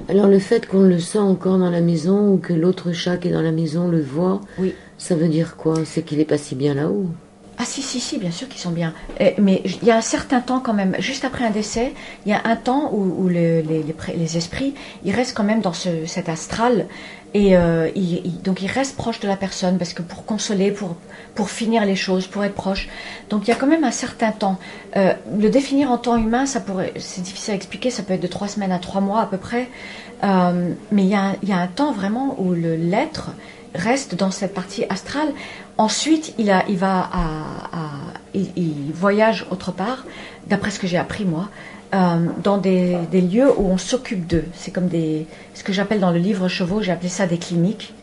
Alors 0.09 0.29
le 0.29 0.39
fait 0.39 0.69
qu'on 0.69 0.83
le 0.83 1.01
sent 1.01 1.19
encore 1.19 1.59
dans 1.59 1.71
la 1.71 1.81
maison 1.81 2.35
ou 2.35 2.37
que 2.39 2.53
l'autre 2.53 2.93
chat 2.93 3.17
qui 3.17 3.29
est 3.29 3.33
dans 3.33 3.43
la 3.43 3.51
maison 3.51 3.89
le 3.89 4.01
voit, 4.01 4.41
Oui. 4.59 4.75
ça 4.97 5.17
veut 5.17 5.27
dire 5.27 5.57
quoi? 5.57 5.75
C'est 5.85 6.03
qu'il 6.03 6.21
est 6.21 6.25
pas 6.25 6.39
si 6.39 6.55
bien 6.55 6.75
là-haut? 6.75 7.07
Ah 7.57 7.65
si, 7.65 7.83
si, 7.83 8.01
si, 8.01 8.19
bien 8.19 8.33
sûr 8.33 8.49
qu'ils 8.49 8.61
sont 8.61 8.71
bien. 8.73 8.93
Eh, 9.21 9.35
mais 9.39 9.63
il 9.65 9.85
y 9.87 9.91
a 9.93 9.97
un 9.97 10.01
certain 10.01 10.41
temps 10.41 10.59
quand 10.59 10.75
même, 10.75 10.97
juste 10.99 11.25
après 11.25 11.45
un 11.45 11.51
décès, 11.51 11.93
il 12.27 12.33
y 12.33 12.35
a 12.35 12.41
un 12.45 12.57
temps 12.57 12.91
où, 12.93 13.25
où 13.25 13.29
le- 13.29 13.61
les, 13.61 14.37
esprits, 14.37 14.75
ils 15.05 15.13
restent 15.15 15.37
quand 15.37 15.45
même 15.45 15.61
dans 15.61 15.73
ce, 15.73 16.05
cet 16.07 16.29
astral. 16.29 16.87
Et 17.33 17.57
euh, 17.57 17.91
donc 18.45 18.63
ils 18.63 18.71
restent 18.71 18.97
proches 18.97 19.19
de 19.19 19.27
la 19.27 19.37
personne 19.37 19.77
parce 19.77 19.93
que 19.93 20.03
pour 20.03 20.25
consoler, 20.25 20.71
pour, 20.71 21.51
finir 21.51 21.85
les 21.85 21.97
choses, 21.97 22.29
pour 22.29 22.45
être 22.45 22.55
proche. 22.55 22.89
Donc 23.29 23.47
il 23.47 23.51
y 23.51 23.53
a 23.53 23.57
quand 23.57 23.67
même 23.67 23.83
un 23.83 23.91
certain 23.91 24.31
temps. 24.31 24.59
Euh, 24.97 25.15
le 25.37 25.51
définir 25.51 25.91
en 25.91 25.99
temps 25.99 26.17
humain, 26.17 26.47
ça 26.47 26.61
pourrait, 26.61 26.93
c'est 26.99 27.23
difficile 27.23 27.53
à 27.53 27.57
expliquer, 27.57 27.91
ça 27.91 28.05
peut 28.05 28.15
être 28.15 28.21
de 28.21 28.29
trois 28.29 28.47
semaines 28.47 28.71
à 28.73 28.79
trois 28.79 29.01
mois 29.01 29.21
à 29.21 29.27
peu 29.27 29.37
près. 29.39 29.69
Euh, 30.23 30.71
mais 30.93 31.03
il 31.03 31.09
y, 31.09 31.15
a 31.15 31.23
un, 31.23 31.37
il 31.43 31.49
y 31.49 31.53
a 31.53 31.59
un 31.59 31.67
temps 31.67 31.93
vraiment 31.93 32.37
où 32.39 32.53
l'être 32.53 33.31
reste 33.75 34.15
dans 34.15 34.31
cette 34.31 34.55
partie 34.55 34.85
astrale. 34.89 35.29
Ensuite, 35.77 36.35
il, 36.39 36.51
a, 36.51 36.65
il 36.69 36.77
va 36.77 37.01
à, 37.13 37.25
à- 37.73 37.91
il, 38.35 38.51
il 38.57 38.93
voyage 38.93 39.47
autre 39.51 39.73
part, 39.73 40.05
d'après 40.47 40.71
ce 40.71 40.79
que 40.79 40.87
j'ai 40.87 40.99
appris 40.99 41.25
moi, 41.25 41.49
euh, 41.95 42.27
dans 42.43 42.59
des, 42.59 42.97
des 43.11 43.21
lieux 43.21 43.51
où 43.57 43.67
on 43.69 43.79
s'occupe 43.79 44.27
d'eux. 44.27 44.45
C'est 44.55 44.71
comme 44.73 44.89
des, 44.89 45.27
ce 45.55 45.63
que 45.65 45.73
j'appelle 45.73 46.01
dans 46.01 46.11
le 46.11 46.19
livre 46.19 46.49
Chevaux, 46.49 46.81
j'ai 46.83 46.93
appelé 46.93 47.09
ça 47.09 47.27
des 47.27 47.39
cliniques. 47.39 47.95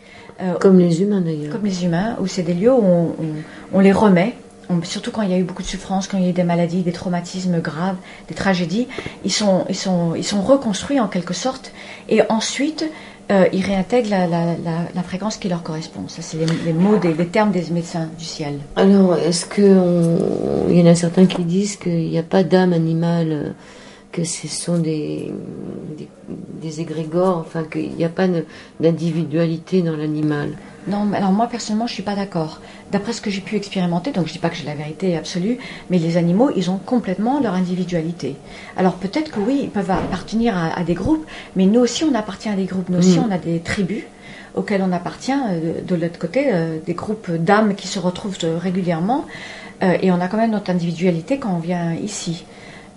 Euh, 0.42 0.54
Comme 0.60 0.80
les 0.80 1.02
humains 1.04 1.22
d'ailleurs. 1.22 1.52
comme 1.52 1.66
les 1.66 1.86
humains, 1.86 2.16
où 2.20 2.26
c'est 2.28 2.42
des 2.44 2.54
lieux 2.56 2.72
où 2.74 2.84
on, 2.84 3.06
on- 3.20 3.36
on 3.74 3.80
les 3.80 3.92
remet, 3.92 4.34
on- 4.70 4.82
surtout 4.84 5.12
quand 5.12 5.22
il 5.22 5.30
y 5.30 5.34
a 5.34 5.38
eu 5.38 5.44
beaucoup 5.44 5.62
de 5.62 5.68
souffrance, 5.68 6.08
quand 6.08 6.18
il 6.18 6.24
y 6.24 6.28
a 6.28 6.30
eu 6.30 6.34
des 6.34 6.44
maladies, 6.44 6.82
des 6.82 6.92
traumatismes 6.94 7.60
graves, 7.62 7.98
des 8.28 8.34
tragédies, 8.34 8.88
ils 9.24 9.32
sont, 9.32 9.66
ils 9.70 9.76
sont, 9.76 10.16
ils 10.16 10.24
sont 10.24 10.42
reconstruits 10.42 11.00
en 11.00 11.08
quelque 11.08 11.34
sorte, 11.36 11.72
et 12.10 12.22
ensuite 12.30 12.86
euh, 13.32 13.46
ils 13.54 13.64
réintègrent 13.66 14.10
la, 14.10 14.28
la- 14.28 14.56
la- 14.94 15.04
fréquence 15.04 15.38
qui 15.38 15.48
leur 15.50 15.64
correspond. 15.64 16.08
Ça, 16.08 16.22
c'est 16.22 16.38
les, 16.66 16.74
mots, 16.74 16.98
des, 16.98 17.14
les 17.14 17.28
termes 17.28 17.52
des 17.52 17.64
médecins 17.72 18.10
du 18.20 18.26
ciel. 18.26 18.56
Alors, 18.76 19.16
est-ce 19.16 19.46
que 19.46 19.62
on- 19.62 20.70
il 20.70 20.78
y 20.80 20.82
en 20.84 20.88
a 20.92 20.96
certains 20.96 21.26
qui 21.26 21.44
disent 21.46 21.76
qu'il 21.78 22.10
n'y 22.10 22.18
a 22.20 22.24
pas 22.24 22.44
d'âme 22.44 22.74
animale, 22.74 23.32
euh, 23.32 23.50
que 24.12 24.24
ce 24.26 24.48
sont 24.48 24.78
des, 24.78 25.32
des, 25.98 26.08
des 26.62 26.82
égrégores, 26.82 27.38
enfin 27.38 27.64
qu'il 27.64 27.92
n'y 27.96 28.04
a 28.04 28.10
pas 28.10 28.28
d'individualité 28.80 29.82
dans 29.82 29.96
l'animal? 29.96 30.50
Non, 30.88 31.08
alors 31.14 31.32
moi 31.32 31.48
personnellement, 31.48 31.86
je 31.88 31.94
suis 31.94 32.04
pas 32.04 32.16
d'accord. 32.16 32.60
D'après 32.92 33.14
ce 33.14 33.22
que 33.22 33.30
j'ai 33.30 33.42
pu 33.42 33.56
expérimenter, 33.56 34.12
donc 34.12 34.28
je 34.28 34.34
dis 34.34 34.40
pas 34.40 34.50
que 34.50 34.56
j'ai 34.56 34.66
la 34.66 34.74
vérité 34.74 35.16
absolue, 35.16 35.58
mais 35.90 36.00
les 36.00 36.18
animaux, 36.18 36.50
ils 36.56 36.72
ont 36.72 36.78
complètement 36.78 37.40
leur 37.40 37.54
individualité. 37.54 38.36
Alors 38.78 38.96
peut-être 38.96 39.32
que 39.32 39.40
oui, 39.40 39.60
ils 39.64 39.70
peuvent 39.70 39.92
appartenir 39.92 40.58
à, 40.58 40.78
à 40.78 40.84
des 40.84 40.96
groupes, 40.96 41.26
mais 41.56 41.66
nous 41.68 41.80
aussi, 41.82 42.04
on 42.04 42.16
appartient 42.16 42.50
à 42.50 42.56
des 42.56 42.66
groupes. 42.66 42.90
Nous 42.90 42.98
aussi, 42.98 43.20
Mm. 43.20 43.26
on 43.30 43.32
a 43.32 43.38
des 43.38 43.60
tribus 43.60 44.04
auxquelles 44.56 44.82
on 44.84 44.92
appartient. 44.92 45.32
euh, 45.32 45.82
De 45.88 45.96
l'autre 45.96 46.18
côté, 46.20 46.48
euh, 46.52 46.78
des 46.86 46.94
groupes 46.96 47.30
d'âmes 47.32 47.76
qui 47.76 47.88
se 47.88 48.00
retrouvent 48.00 48.38
euh, 48.44 48.58
régulièrement, 48.58 49.26
euh, 49.84 49.98
et 50.02 50.12
on 50.12 50.20
a 50.20 50.28
quand 50.28 50.38
même 50.38 50.52
notre 50.52 50.72
individualité 50.72 51.38
quand 51.38 51.54
on 51.54 51.60
vient 51.60 51.94
ici. 51.94 52.44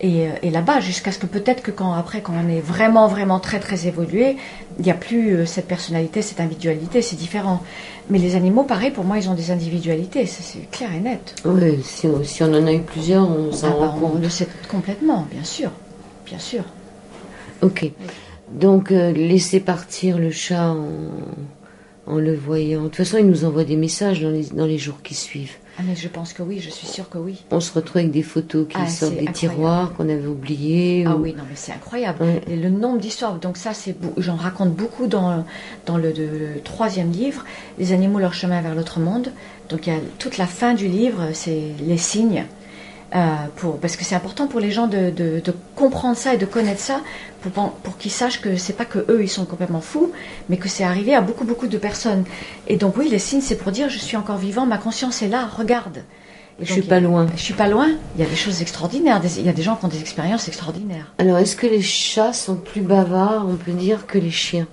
Et, 0.01 0.27
euh, 0.27 0.31
et 0.43 0.51
là-bas, 0.51 0.81
jusqu'à 0.81 1.13
ce 1.13 1.19
que 1.19 1.27
peut-être 1.27 1.63
que 1.63 1.71
quand 1.71 1.93
après, 1.93 2.21
quand 2.21 2.33
on 2.35 2.49
est 2.49 2.61
vraiment, 2.61 3.07
vraiment 3.07 3.39
très, 3.39 3.61
très 3.61 3.87
évolué, 3.87 4.37
il 4.79 4.85
n'y 4.85 4.91
a 4.91 4.95
plus 4.95 5.35
euh, 5.37 5.47
cette 5.47 5.69
personnalité, 5.69 6.21
cette 6.21 6.41
individualité, 6.41 7.01
c'est 7.01 7.15
différent. 7.17 7.63
Mais 8.11 8.19
les 8.19 8.35
animaux, 8.35 8.65
pareil, 8.65 8.91
pour 8.91 9.05
moi, 9.05 9.19
ils 9.19 9.29
ont 9.31 9.35
des 9.35 9.51
individualités, 9.53 10.27
ça, 10.27 10.43
c'est 10.43 10.69
clair 10.71 10.91
et 10.95 11.01
net. 11.01 11.37
Oui, 11.45 11.81
si, 11.85 12.07
on- 12.09 12.25
si 12.25 12.43
on 12.43 12.53
en 12.53 12.67
a 12.67 12.73
eu 12.73 12.81
plusieurs, 12.81 13.29
on 13.31 13.53
s'en 13.53 13.69
Ah 13.69 13.71
bah, 13.81 13.87
rend 13.87 13.97
on 14.03 14.09
compte. 14.11 14.23
le 14.23 14.29
sait 14.29 14.49
complètement, 14.69 15.27
bien 15.31 15.45
sûr, 15.45 15.71
bien 16.27 16.39
sûr. 16.41 16.65
Ok. 17.63 17.91
Donc, 18.53 18.91
euh, 18.91 19.13
laisser 19.13 19.61
partir 19.61 20.19
le 20.19 20.31
chat 20.31 20.71
en, 20.73 20.87
en 22.07 22.17
le 22.19 22.35
voyant. 22.35 22.83
De 22.83 22.89
toute 22.89 22.97
façon, 22.97 23.17
il 23.19 23.27
nous 23.27 23.45
envoie 23.45 23.65
des 23.65 23.77
messages 23.77 24.21
dans 24.21 24.31
les, 24.31 24.45
dans 24.47 24.67
les 24.67 24.77
jours 24.79 25.01
qui 25.03 25.15
suivent. 25.15 25.57
Ah 25.77 25.83
mais 25.85 25.97
je 25.97 26.07
pense 26.07 26.33
que 26.33 26.43
oui, 26.43 26.61
je 26.61 26.70
suis 26.70 26.87
sûre 26.87 27.09
que 27.09 27.18
oui. 27.18 27.43
On 27.51 27.59
se 27.59 27.72
retrouve 27.72 27.97
avec 27.99 28.12
des 28.12 28.22
photos 28.22 28.66
qui 28.68 28.77
Ah, 28.79 28.87
sortent 28.87 29.14
des 29.14 29.27
incroyable. 29.27 29.37
tiroirs 29.39 29.93
qu'on 29.95 30.09
avait 30.09 30.27
oubliés. 30.27 31.05
Ah 31.07 31.16
ou- 31.16 31.22
oui, 31.22 31.35
non 31.37 31.43
mais 31.49 31.57
c'est 31.57 31.72
incroyable. 31.72 32.22
Ouais. 32.22 32.41
Et 32.49 32.55
le 32.57 32.70
nombre 32.70 32.99
d'histoires, 33.01 33.35
donc 33.41 33.57
ça, 33.57 33.75
c'est 33.75 33.97
j'en 34.18 34.37
raconte 34.37 34.72
beaucoup 34.72 35.09
dans, 35.09 35.45
dans 35.87 35.97
le, 35.97 36.12
de- 36.12 36.22
le 36.55 36.61
troisième 36.62 37.11
livre, 37.11 37.45
Les 37.79 37.93
animaux, 37.93 38.20
leur 38.20 38.35
chemin 38.35 38.61
vers 38.61 38.75
l'autre 38.77 39.01
monde. 39.01 39.33
Donc 39.68 39.87
il 39.89 39.93
y 39.93 39.97
a 39.97 40.01
toute 40.20 40.39
la 40.39 40.47
fin 40.47 40.75
du 40.75 40.87
livre, 40.87 41.31
c'est 41.33 41.62
les 41.81 41.99
signes. 41.99 42.45
Euh, 43.15 43.19
pour, 43.57 43.79
parce 43.79 43.97
que 43.97 44.05
c'est 44.05 44.15
important 44.17 44.47
pour 44.49 44.59
les 44.61 44.71
gens 44.73 44.87
de, 44.89 45.11
de- 45.11 45.41
de 45.41 45.55
comprendre 45.77 46.17
ça 46.17 46.35
et 46.35 46.37
de 46.39 46.47
connaître 46.47 46.81
ça 46.81 47.01
pour, 47.43 47.99
qu'ils 47.99 48.11
sachent 48.11 48.41
que 48.41 48.57
c'est 48.57 48.73
pas 48.73 48.85
que 48.87 48.99
eux 49.11 49.23
ils 49.23 49.29
sont 49.29 49.45
complètement 49.45 49.81
fous, 49.81 50.11
mais 50.49 50.57
que 50.57 50.69
c'est 50.69 50.83
arrivé 50.85 51.15
à 51.15 51.21
beaucoup 51.21 51.45
beaucoup 51.45 51.67
de 51.67 51.79
personnes. 51.79 52.25
Et 52.67 52.77
donc 52.77 52.97
oui, 52.97 53.09
les 53.11 53.19
signes 53.19 53.41
c'est 53.43 53.57
pour 53.57 53.71
dire 53.71 53.89
je 53.89 53.99
suis 53.99 54.17
encore 54.17 54.39
vivant, 54.39 54.67
ma 54.67 54.79
conscience 54.79 55.23
est 55.23 55.29
là, 55.29 55.47
regarde. 55.47 55.99
Et 56.61 56.65
Je 56.65 56.71
donc, 56.75 56.83
suis 56.83 56.89
pas 56.89 57.01
loin. 57.01 57.27
Je 57.37 57.43
suis 57.43 57.55
pas 57.55 57.67
loin. 57.69 57.89
Il 58.17 58.23
y 58.23 58.27
a 58.27 58.29
des 58.31 58.37
choses 58.37 58.62
extraordinaires. 58.62 59.21
des- 59.21 59.41
Il 59.41 59.45
y 59.47 59.49
a 59.49 59.53
des 59.53 59.62
gens 59.62 59.75
qui 59.77 59.85
ont 59.85 59.89
des 59.89 60.01
expériences 60.01 60.47
extraordinaires. 60.47 61.12
Alors, 61.19 61.39
est-ce 61.39 61.57
que 61.57 61.67
les 61.67 61.83
chats 61.83 62.33
sont 62.33 62.55
plus 62.55 62.81
bavards, 62.81 63.45
on 63.49 63.57
peut 63.57 63.73
dire, 63.73 64.07
que 64.07 64.19
les 64.19 64.31
chiens 64.31 64.69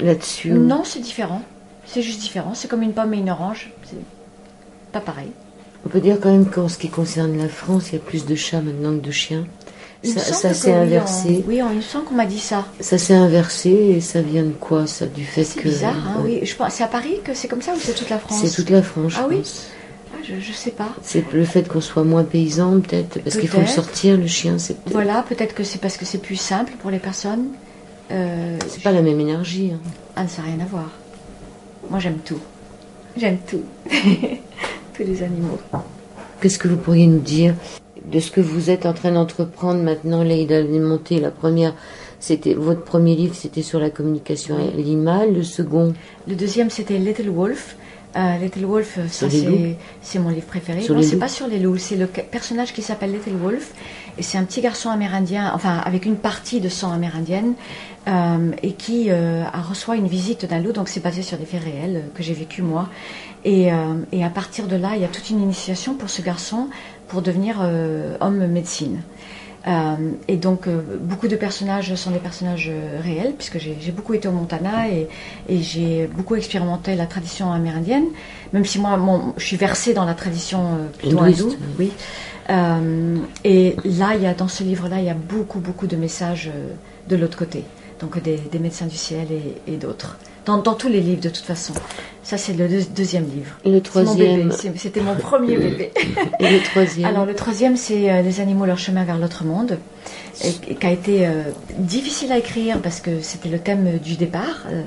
Là-dessus 0.00 0.50
Non, 0.50 0.82
c'est 0.84 0.98
différent. 0.98 1.42
C'est 1.86 2.02
juste 2.02 2.20
différent. 2.20 2.52
C'est 2.54 2.66
comme 2.68 2.82
une 2.82 2.92
pomme 2.94 3.14
et 3.14 3.18
une 3.18 3.30
orange. 3.30 3.70
C'est 3.88 3.96
pas 4.92 5.00
pareil. 5.00 5.30
On 5.86 5.88
peut 5.88 6.00
dire 6.00 6.18
quand 6.20 6.30
même 6.30 6.46
qu'en 6.46 6.68
ce 6.68 6.76
qui 6.78 6.88
concerne 6.88 7.36
la 7.38 7.48
France, 7.48 7.90
il 7.90 7.94
y 7.94 7.96
a 7.96 8.00
plus 8.00 8.26
de 8.26 8.34
chats 8.34 8.60
maintenant 8.60 8.92
que 8.98 9.04
de 9.06 9.10
chiens. 9.10 9.46
Il 10.04 10.10
Ça, 10.12 10.54
s'est 10.54 10.70
oui, 10.70 10.76
inversé. 10.76 11.42
on- 11.44 11.48
Oui, 11.48 11.62
on, 11.62 11.70
il 11.72 11.76
me 11.78 11.82
semble 11.82 12.04
qu'on 12.04 12.14
m'a 12.14 12.26
dit 12.26 12.38
ça. 12.38 12.66
Ça 12.78 12.98
s'est 12.98 13.14
inversé 13.14 13.70
et 13.70 14.00
ça 14.00 14.20
vient 14.22 14.44
de 14.44 14.52
quoi 14.52 14.86
Ça 14.86 15.06
du 15.06 15.24
fait 15.24 15.42
C'est 15.44 15.60
que 15.60 15.68
bizarre, 15.68 15.94
hein, 16.06 16.20
ouais. 16.22 16.38
oui. 16.40 16.46
Je 16.46 16.54
pense, 16.54 16.74
c'est 16.74 16.84
à 16.84 16.88
Paris 16.88 17.16
que 17.24 17.34
c'est 17.34 17.48
comme 17.48 17.62
ça 17.62 17.72
ou 17.72 17.78
c'est 17.80 17.94
toute 17.94 18.08
la 18.10 18.18
France? 18.18 18.40
C'est 18.44 18.54
toute 18.54 18.70
la 18.70 18.82
France. 18.82 19.12
je 19.12 19.18
Ah 19.18 19.26
oui? 19.28 19.36
pense. 19.38 19.66
Ah, 20.12 20.18
je, 20.22 20.34
je 20.40 20.52
sais 20.52 20.70
pas. 20.70 20.88
C'est 21.02 21.24
le 21.32 21.44
fait 21.44 21.66
qu'on 21.68 21.80
soit 21.80 22.04
moins 22.04 22.22
paysan, 22.24 22.80
peut-être, 22.80 23.20
parce 23.22 23.36
qu'il 23.36 23.48
faut 23.48 23.60
le 23.60 23.66
sortir, 23.66 24.16
le 24.16 24.26
chien. 24.28 24.58
C'est 24.58 24.76
Voilà, 24.86 25.24
peut-être 25.28 25.54
que 25.54 25.64
c'est 25.64 25.80
parce 25.80 25.96
que 25.96 26.04
c'est 26.04 26.18
plus 26.18 26.36
simple 26.36 26.72
pour 26.80 26.90
les 26.90 26.98
personnes. 27.00 27.46
Euh, 28.12 28.56
c'est 28.68 28.82
pas 28.82 28.92
la 28.92 29.02
même 29.02 29.18
énergie. 29.18 29.72
hein. 29.74 29.80
Ah, 30.16 30.28
ça 30.28 30.42
n'a 30.42 30.48
rien 30.48 30.60
à 30.60 30.66
voir. 30.66 30.90
Moi, 31.90 31.98
j'aime 31.98 32.18
tout. 32.24 32.38
J'aime 33.16 33.38
tout. 33.50 33.62
Tous 34.98 35.04
les 35.04 35.22
animaux. 35.22 35.58
Qu'est-ce 36.40 36.58
que 36.58 36.66
vous 36.66 36.76
pourriez 36.76 37.06
nous 37.06 37.20
dire 37.20 37.54
de 38.04 38.18
ce 38.18 38.32
que 38.32 38.40
vous 38.40 38.68
êtes 38.68 38.84
en 38.84 38.92
train 38.92 39.12
d'entreprendre 39.12 39.80
maintenant, 39.80 40.24
Leïda 40.24 40.64
Monté 40.64 41.20
La 41.20 41.30
première, 41.30 41.72
c'était 42.18 42.54
votre 42.54 42.82
premier 42.82 43.14
livre, 43.14 43.36
c'était 43.36 43.62
sur 43.62 43.78
la 43.78 43.90
communication 43.90 44.56
animale. 44.56 45.34
Le 45.34 45.44
second, 45.44 45.94
Le 46.26 46.34
deuxième, 46.34 46.68
c'était 46.68 46.98
Little 46.98 47.30
Wolf. 47.30 47.76
Euh, 48.16 48.38
Little 48.38 48.64
Wolf, 48.64 48.98
euh, 48.98 49.06
ça 49.08 49.28
c'est 50.00 50.18
mon 50.18 50.30
livre 50.30 50.46
préféré. 50.46 50.80
Sur 50.80 50.94
non, 50.94 51.02
c'est 51.02 51.18
pas 51.18 51.28
sur 51.28 51.46
les 51.46 51.58
loups, 51.58 51.76
c'est 51.76 51.96
le 51.96 52.06
personnage 52.06 52.72
qui 52.72 52.80
s'appelle 52.80 53.12
Little 53.12 53.36
Wolf. 53.36 53.74
Et 54.16 54.22
c'est 54.22 54.38
un 54.38 54.44
petit 54.44 54.62
garçon 54.62 54.88
amérindien, 54.88 55.52
enfin 55.54 55.76
avec 55.84 56.06
une 56.06 56.16
partie 56.16 56.60
de 56.60 56.68
sang 56.68 56.90
amérindienne, 56.90 57.52
euh, 58.08 58.52
et 58.62 58.72
qui 58.72 59.10
euh, 59.10 59.44
a 59.44 59.60
reçoit 59.60 59.96
une 59.96 60.08
visite 60.08 60.46
d'un 60.46 60.58
loup. 60.58 60.72
Donc 60.72 60.88
c'est 60.88 61.02
basé 61.02 61.20
sur 61.22 61.36
des 61.36 61.44
faits 61.44 61.62
réels 61.62 62.04
que 62.14 62.22
j'ai 62.22 62.32
vécu 62.32 62.62
moi. 62.62 62.88
Et, 63.52 63.72
euh, 63.72 63.76
et 64.12 64.22
à 64.24 64.30
partir 64.40 64.64
de 64.72 64.76
là, 64.76 64.90
il 64.96 65.00
y 65.00 65.04
a 65.04 65.08
toute 65.16 65.28
une 65.30 65.42
initiation 65.48 65.94
pour 66.00 66.10
ce 66.16 66.20
garçon 66.30 66.60
pour 67.08 67.20
devenir 67.28 67.54
euh, 67.60 68.16
homme 68.20 68.46
médecine. 68.46 69.00
Euh, 69.66 69.72
et 70.28 70.36
donc, 70.36 70.60
euh, 70.66 70.80
beaucoup 71.10 71.28
de 71.28 71.36
personnages 71.46 71.94
sont 71.94 72.10
des 72.10 72.18
personnages 72.28 72.68
euh, 72.70 73.00
réels, 73.08 73.32
puisque 73.38 73.58
j'ai 73.58 73.92
beaucoup 73.98 74.14
été 74.18 74.26
au 74.28 74.32
Montana 74.32 74.88
et, 74.88 75.08
et 75.48 75.58
j'ai 75.70 76.08
beaucoup 76.16 76.36
expérimenté 76.36 76.94
la 76.94 77.06
tradition 77.06 77.50
amérindienne, 77.58 78.04
même 78.52 78.66
si 78.70 78.78
moi, 78.78 78.96
mon- 78.98 79.32
je 79.36 79.44
suis 79.50 79.56
versée 79.56 79.92
dans 79.94 80.04
la 80.04 80.14
tradition 80.14 80.60
plutôt 80.98 81.16
hindoue. 81.44 81.56
Oui. 81.78 81.90
Et 83.44 83.76
là, 83.84 84.08
il 84.16 84.22
y 84.22 84.26
a, 84.26 84.34
dans 84.34 84.48
ce 84.48 84.62
livre-là, 84.62 84.98
il 85.00 85.04
y 85.06 85.10
a 85.10 85.20
beaucoup, 85.34 85.60
beaucoup 85.60 85.86
de 85.86 85.96
messages 85.96 86.50
de 87.10 87.16
l'autre 87.16 87.36
côté, 87.38 87.64
donc 88.00 88.22
des, 88.22 88.36
des 88.52 88.58
médecins 88.58 88.86
du 88.86 88.96
ciel 88.96 89.26
et, 89.30 89.72
et 89.72 89.76
d'autres. 89.76 90.16
Dans, 90.48 90.56
dans 90.56 90.72
tous 90.72 90.88
les 90.88 91.02
livres, 91.02 91.20
de 91.20 91.28
toute 91.28 91.44
façon. 91.44 91.74
Ça, 92.22 92.38
c'est 92.38 92.54
le 92.54 92.68
deux- 92.68 92.86
deuxième 92.96 93.24
livre. 93.24 93.52
et 93.66 93.70
le 93.70 93.82
troisième, 93.82 94.50
C'était 94.76 95.02
mon 95.02 95.14
premier 95.28 95.56
bébé. 95.58 95.92
et 96.40 96.50
le 96.50 96.62
troisième. 96.62 97.04
Alors 97.06 97.26
le 97.26 97.34
troisième, 97.34 97.76
c'est 97.76 98.10
euh, 98.10 98.22
Les 98.22 98.40
animaux, 98.40 98.64
leur 98.64 98.78
chemin 98.78 99.04
vers 99.04 99.18
l'autre 99.18 99.44
monde, 99.44 99.78
et, 100.42 100.48
et 100.72 100.74
qui 100.74 100.86
a 100.86 100.90
été 100.90 101.26
euh, 101.26 101.42
difficile 101.78 102.32
à 102.32 102.38
écrire 102.38 102.80
parce 102.80 103.00
que 103.00 103.20
c'était 103.20 103.50
le 103.50 103.58
thème 103.58 103.98
du 103.98 104.16
départ, 104.16 104.64
euh, 104.70 104.82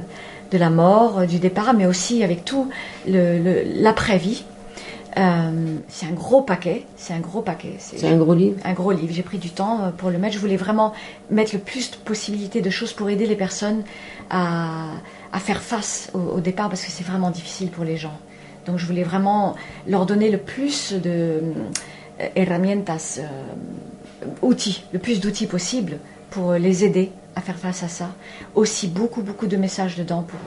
de 0.51 0.57
la 0.57 0.72
mort, 0.72 1.20
euh, 1.20 1.26
du 1.28 1.38
départ, 1.38 1.76
mais 1.76 1.86
aussi 1.86 2.24
avec 2.24 2.43
tout 2.43 2.68
le- 3.07 3.38
le- 3.38 3.64
l'après-vie. 3.84 4.43
Euh, 5.18 5.51
c'est 5.89 6.05
un 6.07 6.14
gros 6.14 6.41
paquet, 6.41 6.86
c'est 6.95 7.14
un 7.14 7.20
gros 7.20 7.41
paquet. 7.41 7.74
c'est 7.78 8.07
un 8.07 8.18
gros 8.18 8.34
livre. 8.34 8.55
un 8.66 8.74
gros 8.74 8.93
livre. 8.93 9.14
J'ai 9.14 9.24
pris 9.24 9.38
du 9.38 9.49
temps 9.51 9.91
pour 9.97 10.09
le 10.09 10.18
mettre. 10.18 10.34
Je 10.36 10.39
voulais 10.39 10.57
vraiment 10.57 10.93
mettre 11.30 11.53
le 11.53 11.59
plus 11.59 11.91
de 11.91 11.97
possibilités 11.97 12.62
de 12.62 12.70
choses 12.72 12.93
pour 12.93 13.09
aider 13.09 13.28
les 13.28 13.36
personnes 13.36 13.84
à, 14.30 14.86
à 15.32 15.39
faire 15.39 15.61
face 15.61 16.11
au, 16.13 16.39
départ 16.39 16.69
parce 16.69 16.84
que 16.84 16.91
c'est 16.91 17.05
vraiment 17.05 17.32
difficile 17.32 17.69
pour 17.69 17.84
les 17.84 17.97
gens. 17.97 18.17
Donc 18.65 18.77
je 18.77 18.86
voulais 18.86 19.03
vraiment 19.03 19.55
leur 19.88 20.05
donner 20.05 20.29
le 20.29 20.38
plus 20.38 20.93
de 20.93 21.09
euh, 21.09 22.27
herramientas, 22.36 23.19
euh, 23.19 24.25
outils, 24.41 24.84
le 24.93 24.99
plus 24.99 25.19
d'outils 25.19 25.47
possible 25.47 25.97
pour 26.29 26.53
les 26.53 26.84
aider 26.84 27.11
à 27.36 27.41
faire 27.41 27.57
face 27.57 27.84
à 27.84 27.88
ça. 27.88 28.09
Aussi 28.55 28.88
beaucoup, 28.88 29.21
beaucoup 29.21 29.47
de 29.47 29.57
messages 29.57 29.95
dedans 29.95 30.23
pour, 30.23 30.39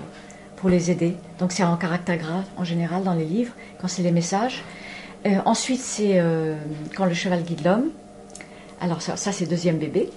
pour 0.57 0.69
les 0.69 0.91
aider. 0.91 1.17
Donc 1.39 1.53
c'est 1.53 1.65
en 1.65 1.77
caractère 1.77 2.19
grave 2.19 2.45
en 2.57 2.65
général 2.65 3.03
dans 3.03 3.15
les 3.15 3.25
livres, 3.25 3.53
quand 3.81 3.89
c'est 3.89 4.03
les 4.03 4.13
messages. 4.13 4.63
Euh, 5.27 5.39
ensuite, 5.47 5.81
c'est 5.81 6.23
quand 6.95 7.07
le 7.07 7.15
cheval 7.15 7.43
guide 7.43 7.65
l'homme. 7.65 7.91
Alors 8.85 9.01
ça, 9.01 9.17
c'est 9.17 9.47
deuxième 9.47 9.79
bébé. 9.79 10.11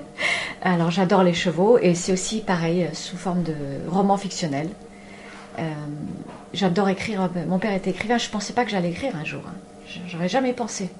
Alors 0.62 0.90
j'adore 0.90 1.22
les 1.22 1.32
chevaux 1.32 1.78
et 1.78 1.94
c'est 1.94 2.12
aussi 2.12 2.40
pareil 2.40 2.84
euh, 2.84 2.92
sous 2.92 3.16
forme 3.16 3.42
de 3.42 3.54
roman 3.88 4.18
fictionnel. 4.18 4.68
Euh, 5.58 5.62
j'adore 6.52 6.90
écrire. 6.90 7.30
Mon 7.48 7.58
père 7.58 7.72
était 7.72 7.88
écrivain. 7.88 8.18
Je 8.18 8.28
pensais 8.28 8.52
pas 8.52 8.66
que 8.66 8.70
j'allais 8.70 8.90
écrire 8.90 9.16
un 9.16 9.24
jour. 9.24 9.40
hein. 9.46 9.54
J'aurais 10.08 10.28
jamais 10.28 10.52
pensé. 10.52 10.90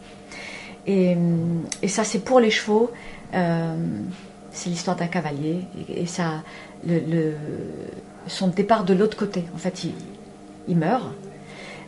Et, 0.86 1.14
ça, 1.86 2.02
c'est 2.02 2.20
pour 2.20 2.40
les 2.40 2.50
chevaux. 2.50 2.90
Euh, 3.34 3.76
c'est 4.50 4.70
l'histoire 4.70 4.96
d'un 4.96 5.06
cavalier 5.06 5.66
et, 5.94 6.06
ça, 6.06 6.42
son 8.26 8.48
départ 8.48 8.84
de 8.84 8.94
l'autre 8.94 9.18
côté. 9.18 9.44
En 9.54 9.58
fait, 9.58 9.84
il, 9.84 9.92
il 10.66 10.78
meurt. 10.78 11.12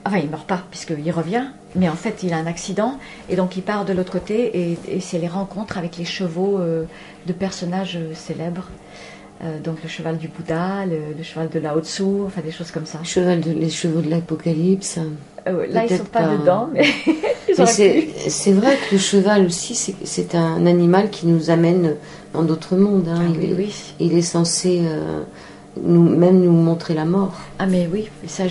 Enfin, 0.04 0.18
il 0.18 0.28
meurt 0.28 0.46
pas 0.46 0.64
puisqu'il 0.70 1.10
revient, 1.12 1.46
mais 1.76 1.88
en 1.88 1.94
fait, 1.96 2.22
il 2.22 2.32
a 2.32 2.36
un 2.36 2.46
accident 2.46 2.98
et 3.28 3.36
donc 3.36 3.56
il 3.56 3.62
part 3.62 3.84
de 3.84 3.92
l'autre 3.92 4.12
côté 4.12 4.50
et, 4.72 4.78
et 4.88 5.00
c'est 5.00 5.18
les 5.18 5.28
rencontres 5.28 5.78
avec 5.78 5.96
les 5.96 6.04
chevaux 6.04 6.58
euh, 6.58 6.84
de 7.26 7.32
personnages 7.32 7.96
euh, 7.96 8.14
célèbres. 8.14 8.68
Euh, 9.42 9.58
donc 9.58 9.82
le 9.82 9.88
cheval 9.88 10.16
du 10.16 10.28
Bouddha, 10.28 10.86
le, 10.86 10.98
le 11.18 11.22
cheval 11.24 11.48
de 11.48 11.58
Lao 11.58 11.80
Tzu, 11.80 12.02
enfin 12.26 12.40
des 12.40 12.52
choses 12.52 12.70
comme 12.70 12.86
ça. 12.86 13.00
Cheval 13.02 13.40
de, 13.40 13.50
les 13.50 13.68
chevaux 13.70 14.00
de 14.00 14.08
l'Apocalypse. 14.08 14.98
Euh, 15.48 15.66
là, 15.68 15.84
ils 15.84 15.88
sont 15.90 15.96
Peut-être 15.96 16.08
pas, 16.10 16.20
pas. 16.22 16.36
dedans, 16.36 16.68
mais 16.72 16.84
Mais 17.58 17.66
c'est 17.66 18.52
vrai 18.52 18.76
que 18.76 18.94
le 18.94 18.98
cheval 18.98 19.44
aussi, 19.46 19.74
c'est- 19.74 20.34
un 20.34 20.64
animal 20.66 21.10
qui 21.10 21.26
nous 21.26 21.50
amène 21.50 21.96
dans 22.32 22.42
d'autres 22.42 22.76
mondes. 22.76 23.08
hein. 23.08 23.18
Ah 23.20 23.28
il, 23.32 23.38
oui, 23.38 23.50
est, 23.50 23.54
oui. 23.54 23.74
il 24.00 24.14
est 24.16 24.22
censé 24.22 24.82
nous, 25.82 26.02
même 26.02 26.40
nous 26.40 26.52
montrer 26.52 26.94
la 26.94 27.04
mort. 27.04 27.34
Ah 27.58 27.66
mais 27.66 27.88
oui, 27.92 28.08
ça, 28.26 28.44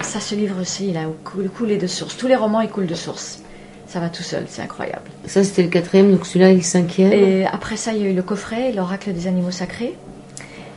ça, 0.00 0.20
ce 0.20 0.34
livre 0.34 0.60
aussi, 0.60 0.88
il 0.88 0.96
a 0.96 1.04
coulé, 1.24 1.76
de 1.76 1.86
source. 1.86 2.16
Tous 2.16 2.26
les 2.26 2.36
romans, 2.36 2.60
ils 2.60 2.68
coulent 2.68 2.86
de 2.86 2.94
source. 2.94 3.40
Ça 3.86 4.00
va 4.00 4.08
tout 4.08 4.22
seul, 4.22 4.44
c'est 4.48 4.62
incroyable. 4.62 5.10
Ça, 5.26 5.44
c'était 5.44 5.62
le 5.62 5.68
quatrième, 5.68 6.10
donc 6.12 6.24
celui-là 6.24 6.50
est 6.50 6.56
le 6.56 6.62
cinquième. 6.62 7.12
Et 7.12 7.44
après 7.44 7.76
ça, 7.76 7.92
il 7.92 8.02
y 8.02 8.06
a 8.06 8.10
eu 8.10 8.14
le 8.14 8.22
coffret, 8.22 8.72
l'oracle 8.72 9.12
des 9.12 9.26
animaux 9.26 9.50
sacrés. 9.50 9.94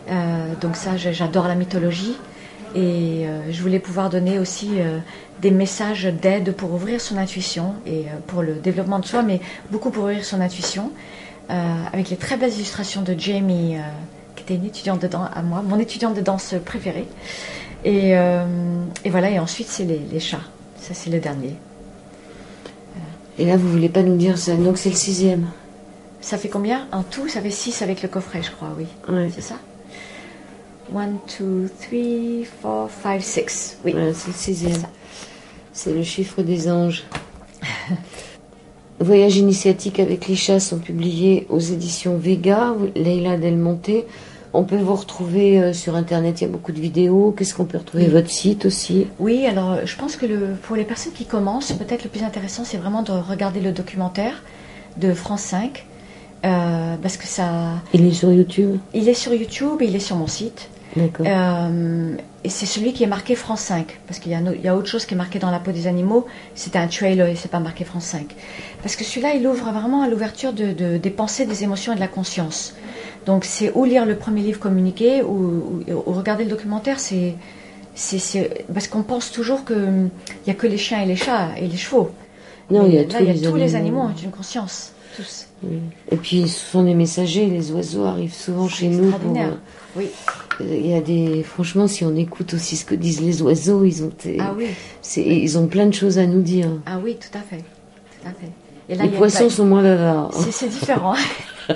Euh, 0.10 0.54
donc 0.60 0.76
ça, 0.76 0.98
j'adore 0.98 1.48
la 1.48 1.56
mythologie. 1.56 2.16
Et 2.76 3.26
euh, 3.26 3.52
je 3.52 3.62
voulais 3.62 3.80
pouvoir 3.80 4.10
donner 4.10 4.38
aussi 4.38 4.72
euh, 4.80 5.00
des 5.42 5.52
messages 5.52 6.04
d'aide 6.04 6.54
pour 6.54 6.74
ouvrir 6.74 7.00
son 7.00 7.18
intuition 7.18 7.76
et 7.86 8.06
pour 8.28 8.42
le 8.42 8.56
développement 8.56 9.00
de 9.00 9.06
soi, 9.06 9.24
mais 9.24 9.40
beaucoup 9.72 9.92
pour 9.92 10.04
ouvrir 10.04 10.26
son 10.26 10.42
intuition, 10.42 10.92
avec 11.48 12.10
les 12.10 12.18
très 12.18 12.38
belles 12.38 12.54
illustrations 12.54 13.02
de 13.02 13.14
Jamie, 13.18 13.78
qui 14.36 14.44
était 14.44 14.56
une 14.56 14.66
étudiante 14.66 15.02
de 15.02 15.08
danse 15.08 15.30
à 15.34 15.42
moi, 15.42 15.62
mon 15.62 15.80
étudiante 15.80 16.16
de 16.16 16.22
danse 16.22 16.56
préférée. 16.64 17.08
Et, 17.84 18.18
euh, 18.18 18.46
et 19.04 19.10
voilà, 19.10 19.30
et 19.30 19.40
ensuite 19.40 19.68
c'est 19.68 19.86
les, 19.86 20.00
les 20.12 20.20
chats. 20.20 20.42
Ça 20.80 20.94
c'est 20.94 21.10
le 21.10 21.20
dernier. 21.20 21.56
Et 23.38 23.46
là, 23.46 23.58
vous 23.58 23.70
voulez 23.70 23.90
pas 23.90 24.02
nous 24.02 24.16
dire 24.16 24.38
ça. 24.38 24.56
Donc, 24.56 24.78
c'est 24.78 24.90
le 24.90 24.96
sixième. 24.96 25.48
Ça 26.22 26.38
fait 26.38 26.48
combien? 26.48 26.88
En 26.92 27.04
tout, 27.04 27.28
ça 27.28 27.42
fait 27.42 27.52
6 27.52 27.82
avec 27.82 28.02
le 28.02 28.08
coffret, 28.08 28.42
je 28.42 28.52
crois, 28.52 28.70
oui. 28.78 28.86
Ouais. 29.10 29.30
C'est 29.34 29.42
ça? 29.42 29.56
1, 30.96 31.08
2, 31.40 31.70
3, 32.62 32.90
4, 33.04 33.22
5, 33.22 33.50
6. 33.50 33.80
Oui. 33.84 33.92
Voilà, 33.92 34.14
c'est 34.14 34.28
le 34.30 34.34
sixième. 34.34 34.82
C'est 35.74 35.94
le 35.94 36.04
chiffre 36.04 36.42
des 36.42 36.72
anges. 36.72 37.04
Voyages 39.00 39.38
initiatiques 39.38 40.00
avec 40.00 40.28
les 40.28 40.36
chats 40.36 40.60
sont 40.60 40.78
publiés 40.80 41.46
aux 41.50 41.60
éditions 41.60 42.18
Vega, 42.18 42.74
Leila 42.96 43.38
Del 43.38 43.58
Monte. 43.58 43.92
On 44.54 44.64
peut 44.64 44.78
vous 44.78 44.96
retrouver 44.96 45.60
euh, 45.60 45.74
sur 45.74 45.96
Internet, 45.96 46.40
il 46.40 46.46
y 46.46 46.48
a 46.48 46.50
beaucoup 46.50 46.72
de 46.72 46.80
vidéos. 46.80 47.34
Qu'est-ce 47.38 47.54
qu'on 47.54 47.66
peut 47.66 47.78
retrouver? 47.78 48.06
Oui. 48.06 48.10
Votre 48.12 48.30
site 48.30 48.66
aussi? 48.66 49.06
Oui, 49.20 49.46
alors 49.46 49.72
euh, 49.74 49.82
je 49.86 49.98
pense 49.98 50.16
que 50.16 50.26
le, 50.26 50.56
pour 50.64 50.78
les 50.78 50.86
personnes 50.86 51.12
qui 51.12 51.26
commencent, 51.26 51.74
peut-être 51.74 52.06
le 52.06 52.10
plus 52.10 52.24
intéressant, 52.24 52.64
c'est 52.64 52.78
vraiment 52.78 53.04
de 53.04 53.12
regarder 53.12 53.60
le 53.60 53.74
documentaire 53.74 54.42
de 54.96 55.14
France 55.14 55.42
5. 55.42 55.86
euh, 56.46 56.96
parce 57.02 57.18
que 57.18 57.28
ça. 57.28 57.72
Il 57.94 58.06
est 58.06 58.14
sur 58.14 58.32
YouTube? 58.32 58.78
Il 58.94 59.10
est 59.10 59.14
sur 59.14 59.34
YouTube 59.34 59.82
et 59.82 59.86
il 59.88 59.96
est 59.96 60.00
sur 60.00 60.16
mon 60.16 60.28
site. 60.28 60.70
Euh, 61.26 62.16
et 62.44 62.50
c'est 62.50 62.66
celui 62.66 62.94
qui 62.94 63.04
est 63.04 63.08
marqué 63.08 63.36
France 63.36 63.62
5. 63.62 64.00
Parce 64.08 64.20
qu'il 64.20 64.32
y, 64.32 64.36
a 64.36 64.40
autre- 64.42 64.54
il 64.56 64.62
y 64.64 64.68
a 64.68 64.76
autre 64.76 64.88
chose 64.90 65.06
qui 65.06 65.14
est 65.14 65.18
marqué 65.18 65.40
dans 65.40 65.52
la 65.52 65.60
peau 65.60 65.72
des 65.72 65.88
animaux. 65.88 66.26
C'était 66.56 66.78
un 66.80 66.88
trailer 66.88 67.28
et 67.28 67.36
c'est 67.36 67.52
pas 67.52 67.60
marqué 67.60 67.84
France 67.84 68.06
5. 68.06 68.34
Parce 68.82 68.96
que 68.96 69.04
celui-là, 69.04 69.34
il 69.34 69.46
ouvre 69.48 69.72
vraiment 69.72 70.04
à 70.04 70.08
l'ouverture 70.08 70.54
de, 70.54 70.72
de- 70.74 70.98
des 70.98 71.10
pensées, 71.10 71.46
des 71.46 71.64
émotions 71.64 71.92
et 71.94 71.96
de 71.96 72.00
la 72.02 72.08
conscience. 72.08 72.76
Donc 73.26 73.44
c'est 73.46 73.72
ou 73.76 73.84
lire 73.86 74.06
le 74.06 74.16
premier 74.16 74.42
livre 74.42 74.60
communiqué 74.60 75.22
ou, 75.24 75.82
ou- 75.88 75.94
ou 76.06 76.12
regarder 76.14 76.44
le 76.44 76.50
documentaire. 76.50 77.00
C'est 77.00 77.36
parce 78.74 78.88
qu'on 78.88 79.04
pense 79.04 79.32
toujours 79.32 79.64
que 79.64 79.74
hum, 79.74 80.10
il 80.46 80.48
y 80.48 80.52
a 80.52 80.54
que 80.54 80.68
les 80.68 80.78
chiens 80.78 81.02
et 81.02 81.06
les 81.06 81.16
chats 81.16 81.50
et 81.58 81.68
les 81.68 81.78
chevaux. 81.78 82.12
Non, 82.70 82.84
Mais 82.84 82.90
il 82.90 82.96
y 82.96 82.98
a 83.00 83.02
là, 83.04 83.08
tous, 83.08 83.14
y 83.24 83.30
a 83.30 83.34
les, 83.34 83.40
tous 83.40 83.46
animaux. 83.48 83.58
les 83.58 83.76
animaux 83.76 84.02
ont 84.02 84.14
une 84.24 84.32
conscience, 84.32 84.92
tous. 85.16 85.48
Oui. 85.64 85.80
Et 86.12 86.16
puis, 86.18 86.48
ce 86.48 86.60
sont 86.72 86.84
des 86.84 86.94
messagers. 86.94 87.46
Les 87.48 87.72
oiseaux 87.72 88.04
arrivent 88.06 88.34
souvent 88.34 88.68
chez 88.68 88.88
nous. 88.88 89.12
Pour, 89.12 89.38
euh, 89.38 89.52
Oui. 89.96 90.08
il 90.60 90.88
y 90.88 90.94
a 90.94 91.02
des, 91.02 91.44
franchement, 91.44 91.88
si 91.88 92.04
on 92.06 92.16
écoute 92.16 92.54
aussi 92.54 92.76
ce 92.76 92.86
que 92.86 92.96
disent 92.96 93.22
les 93.22 93.42
oiseaux, 93.42 93.84
ils 93.86 94.04
ont, 94.04 94.12
des- 94.24 94.38
Ah 94.40 94.54
oui, 94.58 94.68
ils 95.18 95.58
ont 95.58 95.68
plein 95.68 95.86
de 95.86 95.94
choses 95.94 96.18
à 96.18 96.26
nous 96.26 96.42
dire. 96.42 96.70
ah 96.86 97.00
oui, 97.04 97.18
tout 97.20 97.38
à 97.38 97.42
fait, 97.42 97.58
tout 97.64 98.28
à 98.28 98.30
fait. 98.30 98.52
Et 98.88 98.96
là, 98.96 99.04
les 99.06 99.10
poissons 99.10 99.50
sont 99.50 99.66
moins 99.66 99.82
bavards. 99.82 100.32
C'est 100.52 100.68
différent. 100.70 101.16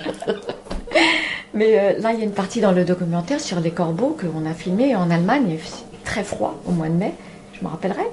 Mais 1.53 1.79
euh, 1.79 1.99
là, 1.99 2.13
il 2.13 2.19
y 2.19 2.21
a 2.21 2.25
une 2.25 2.31
partie 2.31 2.61
dans 2.61 2.71
le 2.71 2.85
documentaire 2.85 3.39
sur 3.39 3.59
les 3.59 3.71
corbeaux 3.71 4.15
qu'on 4.19 4.45
a 4.49 4.53
filmé 4.53 4.95
en 4.95 5.09
Allemagne. 5.09 5.57
Très 6.05 6.23
froid 6.23 6.61
au 6.67 6.71
mois 6.71 6.87
de 6.89 6.93
mai, 6.93 7.13
je 7.59 7.65
me 7.65 7.69
rappellerai. 7.69 8.05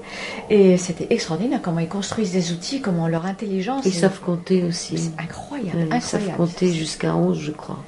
Et 0.51 0.77
c'était 0.77 1.07
extraordinaire 1.11 1.61
comment 1.63 1.81
ils 1.81 1.89
construisent 1.89 2.33
des 2.33 2.53
outils, 2.53 2.81
comment 2.81 3.09
leur 3.09 3.27
intelligence. 3.27 3.85
Ils 3.87 3.93
savent 3.93 4.21
compter 4.21 4.65
aussi. 4.65 4.99
c'est 4.99 5.23
incroyable, 5.23 5.89
ils 5.93 6.01
savent 6.01 6.37
compter 6.37 6.73
jusqu'à 6.73 7.15
11, 7.15 7.39
je 7.39 7.53
crois. 7.53 7.79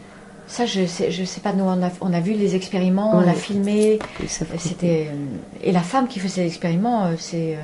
Ça, 0.48 0.64
je 0.64 0.86
sais, 0.86 1.10
je 1.10 1.24
sais 1.24 1.40
pas. 1.40 1.52
Nous, 1.52 1.64
on 1.64 1.82
a, 1.82 1.90
on 2.00 2.12
a 2.12 2.20
vu 2.20 2.32
les 2.32 2.56
expériments, 2.56 3.14
on 3.14 3.20
l'a 3.20 3.34
filmé. 3.34 3.98
C'était 4.26 5.08
euh, 5.10 5.26
et 5.62 5.72
la 5.72 5.82
femme 5.82 6.08
qui 6.08 6.20
faisait 6.20 6.42
l'expériment, 6.42 7.04
euh, 7.04 7.14
c'est, 7.18 7.54
euh, 7.54 7.60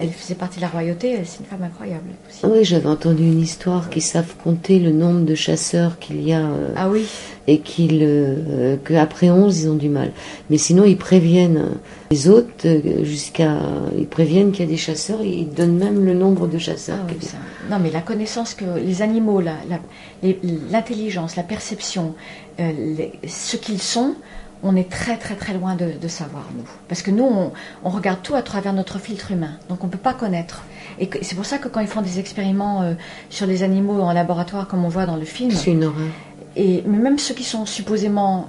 elle 0.00 0.10
faisait 0.10 0.34
partie 0.34 0.56
de 0.56 0.62
la 0.62 0.68
royauté. 0.68 1.16
C'est 1.24 1.40
une 1.40 1.46
femme 1.46 1.62
incroyable 1.62 2.08
aussi. 2.28 2.40
Oui, 2.44 2.64
j'avais 2.64 2.86
entendu 2.88 3.22
une 3.24 3.40
histoire 3.40 3.90
qu'ils 3.90 4.02
savent 4.02 4.34
compter 4.42 4.78
le 4.78 4.90
nombre 4.90 5.24
de 5.24 5.34
chasseurs 5.34 5.98
qu'il 5.98 6.22
y 6.26 6.32
a 6.32 6.40
euh, 6.40 6.68
Ah 6.76 6.88
oui, 6.88 7.04
et 7.46 7.58
qu'ils 7.60 8.00
euh, 8.02 8.76
qu'après 8.84 9.30
11 9.30 9.60
ils 9.62 9.68
ont 9.68 9.74
du 9.76 9.88
mal. 9.88 10.12
Mais 10.48 10.58
sinon 10.58 10.84
ils 10.84 10.96
préviennent 10.96 11.66
les 12.10 12.28
autres 12.28 12.48
euh, 12.66 13.04
jusqu'à 13.04 13.58
ils 13.98 14.06
préviennent 14.06 14.52
qu'il 14.52 14.64
y 14.64 14.68
a 14.68 14.70
des 14.70 14.76
chasseurs 14.76 15.22
ils 15.22 15.48
donnent 15.48 15.76
même 15.78 16.04
le 16.04 16.14
nombre 16.14 16.46
de 16.46 16.58
chasseurs. 16.58 16.98
Ah 17.02 17.06
oui, 17.10 17.16
ça- 17.20 17.36
Non, 17.70 17.78
mais 17.82 17.90
la 17.90 18.00
connaissance 18.00 18.54
que 18.54 18.64
les 18.84 19.02
animaux, 19.02 19.40
la- 19.40 19.52
la- 19.68 19.80
les- 20.22 20.38
l'intelligence, 20.70 21.36
la, 21.36 21.42
perception, 21.42 22.14
euh, 22.58 22.72
les- 22.96 23.12
ce 23.28 23.56
qu'ils 23.56 23.80
sont, 23.82 24.14
on 24.62 24.76
est 24.76 24.90
très 24.90 25.16
très 25.16 25.34
très 25.36 25.54
loin 25.54 25.74
de, 25.74 25.92
de 26.00 26.08
savoir, 26.08 26.44
nous. 26.56 26.64
Parce 26.88 27.02
que 27.02 27.10
nous, 27.10 27.24
on, 27.24 27.52
on 27.84 27.90
regarde 27.90 28.20
tout 28.22 28.34
à 28.34 28.42
travers 28.42 28.72
notre 28.72 28.98
filtre 28.98 29.30
humain. 29.30 29.52
Donc 29.68 29.82
on 29.82 29.86
ne 29.86 29.92
peut 29.92 29.98
pas 29.98 30.12
connaître. 30.14 30.64
Et 30.98 31.08
c'est 31.22 31.34
pour 31.34 31.46
ça 31.46 31.58
que 31.58 31.68
quand 31.68 31.80
ils 31.80 31.86
font 31.86 32.02
des 32.02 32.18
expériments 32.18 32.82
euh, 32.82 32.94
sur 33.30 33.46
les 33.46 33.62
animaux 33.62 34.00
en 34.00 34.12
laboratoire, 34.12 34.68
comme 34.68 34.84
on 34.84 34.88
voit 34.88 35.06
dans 35.06 35.16
le 35.16 35.24
film, 35.24 35.50
C'est 35.50 35.70
une 35.72 35.84
horreur. 35.84 36.08
et, 36.56 36.82
mais 36.86 36.98
même 36.98 37.18
ceux 37.18 37.34
qui 37.34 37.44
sont 37.44 37.64
supposément 37.64 38.48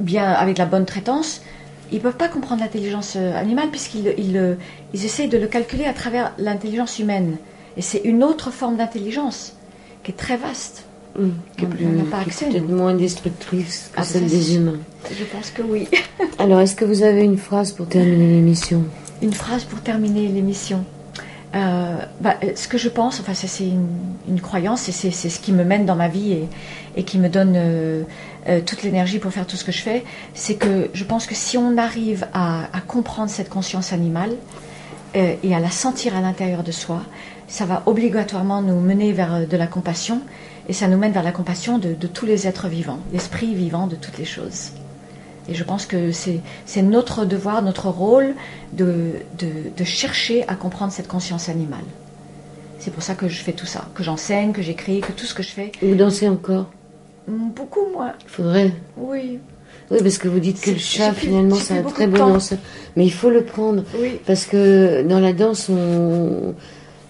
bien 0.00 0.32
avec 0.32 0.58
la 0.58 0.66
bonne 0.66 0.86
traitance, 0.86 1.42
ils 1.92 1.96
ne 1.98 2.02
peuvent 2.02 2.16
pas 2.16 2.28
comprendre 2.28 2.62
l'intelligence 2.62 3.14
euh, 3.16 3.36
animale 3.36 3.68
puisqu'ils 3.70 4.14
ils, 4.18 4.32
le- 4.32 4.58
ils 4.94 5.04
essayent 5.04 5.28
de 5.28 5.38
le 5.38 5.46
calculer 5.46 5.84
à 5.86 5.92
travers 5.92 6.32
l'intelligence 6.38 6.98
humaine. 6.98 7.36
Et 7.76 7.82
c'est 7.82 7.98
une 8.04 8.24
autre 8.24 8.50
forme 8.50 8.76
d'intelligence 8.76 9.54
qui 10.02 10.10
est 10.12 10.14
très 10.14 10.36
vaste. 10.36 10.84
Hum, 11.18 11.32
qui 11.56 11.64
est 11.64 11.68
plus- 11.68 11.86
on 11.86 12.04
pas 12.04 12.18
qui 12.18 12.28
est 12.28 12.32
accès, 12.32 12.46
peut-être 12.46 12.68
moins 12.68 12.94
destructrice 12.94 13.90
que 13.92 14.00
Ah, 14.00 14.04
celle 14.04 14.28
ça, 14.28 14.36
des 14.36 14.54
humains. 14.56 14.78
Je 15.10 15.24
pense 15.24 15.50
que 15.50 15.62
oui. 15.62 15.88
Alors, 16.38 16.60
est-ce 16.60 16.76
que 16.76 16.84
vous 16.84 17.02
avez 17.02 17.22
une 17.24 17.36
phrase 17.38 17.72
pour 17.72 17.86
terminer 17.88 18.28
l'émission? 18.28 18.84
Une 19.20 19.32
phrase 19.32 19.64
pour 19.64 19.80
terminer 19.80 20.28
l'émission. 20.28 20.84
Euh, 21.56 21.96
bah, 22.20 22.36
ce 22.54 22.68
que 22.68 22.78
je 22.78 22.88
pense, 22.88 23.18
enfin 23.18 23.34
c'est 23.34 23.64
une, 23.66 23.88
une 24.28 24.40
croyance 24.40 24.88
et 24.88 24.92
c'est 24.92 25.10
ce 25.10 25.40
qui 25.40 25.52
me 25.52 25.64
mène 25.64 25.84
dans 25.84 25.96
ma 25.96 26.06
vie 26.06 26.32
et, 26.32 26.48
et 26.96 27.02
qui 27.02 27.18
me 27.18 27.28
donne 27.28 27.54
euh, 27.56 28.02
euh, 28.48 28.60
toute 28.64 28.84
l'énergie 28.84 29.18
pour 29.18 29.32
faire 29.32 29.48
tout 29.48 29.56
ce 29.56 29.64
que 29.64 29.72
je 29.72 29.82
fais, 29.82 30.04
c'est 30.32 30.54
que 30.54 30.90
je 30.94 31.02
pense 31.02 31.26
que 31.26 31.34
si 31.34 31.58
on 31.58 31.76
arrive 31.76 32.28
à, 32.32 32.66
à 32.72 32.80
comprendre 32.80 33.30
cette 33.30 33.48
conscience 33.48 33.92
animale 33.92 34.30
et 35.12 35.52
à 35.52 35.58
la 35.58 35.70
sentir 35.72 36.16
à 36.16 36.20
l'intérieur 36.20 36.62
de 36.62 36.70
soi, 36.70 37.02
ça 37.48 37.64
va 37.64 37.82
obligatoirement 37.86 38.62
nous 38.62 38.78
mener 38.78 39.10
vers 39.12 39.44
de 39.44 39.56
la 39.56 39.66
compassion 39.66 40.20
et 40.70 40.72
ça 40.72 40.86
nous 40.86 40.96
mène 40.96 41.10
vers 41.12 41.24
la 41.24 41.32
compassion 41.32 41.78
de, 41.78 41.94
de 41.94 42.06
tous 42.06 42.26
les 42.26 42.46
êtres 42.46 42.68
vivants, 42.68 43.00
l'esprit 43.12 43.54
vivant 43.54 43.88
de 43.88 43.96
toutes 43.96 44.18
les 44.18 44.24
choses. 44.24 44.70
Et 45.48 45.54
je 45.54 45.64
pense 45.64 45.84
que 45.84 46.12
c'est 46.12 46.82
notre 46.82 47.24
devoir, 47.24 47.60
notre 47.62 47.88
rôle 47.88 48.34
de, 48.72 48.92
de, 49.40 49.48
de 49.76 49.84
chercher 49.84 50.46
à 50.46 50.54
comprendre 50.54 50.92
cette 50.92 51.08
conscience 51.08 51.48
animale. 51.48 51.88
C'est 52.78 52.92
pour 52.92 53.02
ça 53.02 53.14
que 53.16 53.26
je 53.28 53.40
fais 53.42 53.52
tout 53.52 53.66
ça, 53.66 53.88
que 53.96 54.04
j'enseigne, 54.04 54.52
que 54.52 54.62
j'écris, 54.62 55.00
que 55.00 55.10
tout 55.12 55.26
ce 55.26 55.34
que 55.34 55.42
je 55.42 55.50
fais, 55.50 55.72
Vous 55.82 55.96
dansez 55.96 56.28
encore? 56.28 56.66
Mm, 57.26 57.50
beaucoup 57.50 57.86
moins. 57.92 58.12
Il 58.24 58.30
faudrait. 58.30 58.72
Oui, 58.96 59.40
Oui, 59.90 59.98
parce 60.00 60.18
que 60.18 60.28
vous 60.28 60.38
dites 60.38 60.60
que 60.60 60.70
le 60.70 60.78
chat, 60.78 61.10
plus- 61.12 61.26
finalement, 61.26 61.56
c'est 61.56 61.78
un 61.78 61.82
très 61.82 62.06
bon 62.06 62.18
danseur. 62.18 62.58
Mais 62.94 63.04
il 63.04 63.12
faut 63.12 63.30
le 63.30 63.42
prendre. 63.42 63.82
oui. 64.00 64.20
Parce 64.24 64.44
que 64.46 65.02
dans 65.02 65.18
la 65.18 65.32
danse, 65.32 65.68
on... 65.68 66.54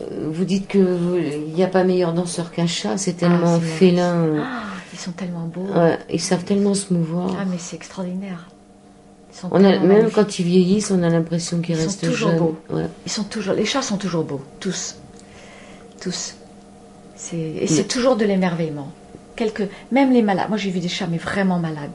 euh, 0.01 0.29
vous 0.31 0.45
dites 0.45 0.69
que 0.69 0.79
vous- 0.79 1.17
il 1.17 1.55
n'y 1.55 1.63
a 1.63 1.67
pas 1.69 1.85
meilleur 1.85 2.13
danseur 2.13 2.51
qu'un 2.53 2.67
chat. 2.67 2.97
C'est 2.99 3.15
tellement 3.15 3.59
c'est 3.61 3.67
félin. 3.67 4.27
Ah, 4.43 4.63
ils 4.93 4.99
sont 4.99 5.13
tellement 5.13 5.47
beaux. 5.47 5.67
ouais, 5.75 5.99
ils 6.11 6.21
savent 6.21 6.45
tellement 6.45 6.75
se 6.75 6.93
mouvoir. 6.93 7.37
Ah, 7.41 7.45
mais 7.51 7.57
c'est 7.59 7.77
extraordinaire. 7.77 8.49
Ils 9.33 9.39
sont, 9.39 9.49
On 9.53 9.57
a, 9.65 9.71
tellement 9.71 9.87
même 9.87 9.89
magnifiques. 9.99 10.15
quand 10.15 10.39
ils 10.39 10.45
vieillissent, 10.45 10.91
on 10.91 11.03
a 11.03 11.09
l'impression 11.09 11.61
qu'ils 11.61 11.77
Ils 11.77 11.83
restent 11.83 12.05
toujours 12.05 12.31
jeunes. 12.31 12.39
beaux. 12.39 12.57
Ouais. 12.71 12.87
Ils 13.07 13.13
sont 13.13 13.25
toujours, 13.25 13.55
les 13.55 13.65
chats 13.65 13.83
sont 13.83 13.97
toujours 13.97 14.25
beaux, 14.25 14.41
tous, 14.59 14.97
tous. 16.01 16.35
Et 17.33 17.67
c'est 17.67 17.87
toujours 17.87 18.17
de 18.17 18.25
l'émerveillement. 18.25 18.91
Quelques, 19.37 19.69
même 19.93 20.13
les 20.13 20.23
malades. 20.23 20.49
Moi, 20.49 20.57
j'ai 20.59 20.71
vu 20.71 20.81
des 20.81 20.89
chats 20.89 21.07
mais 21.11 21.19
vraiment 21.19 21.59
malades. 21.59 21.91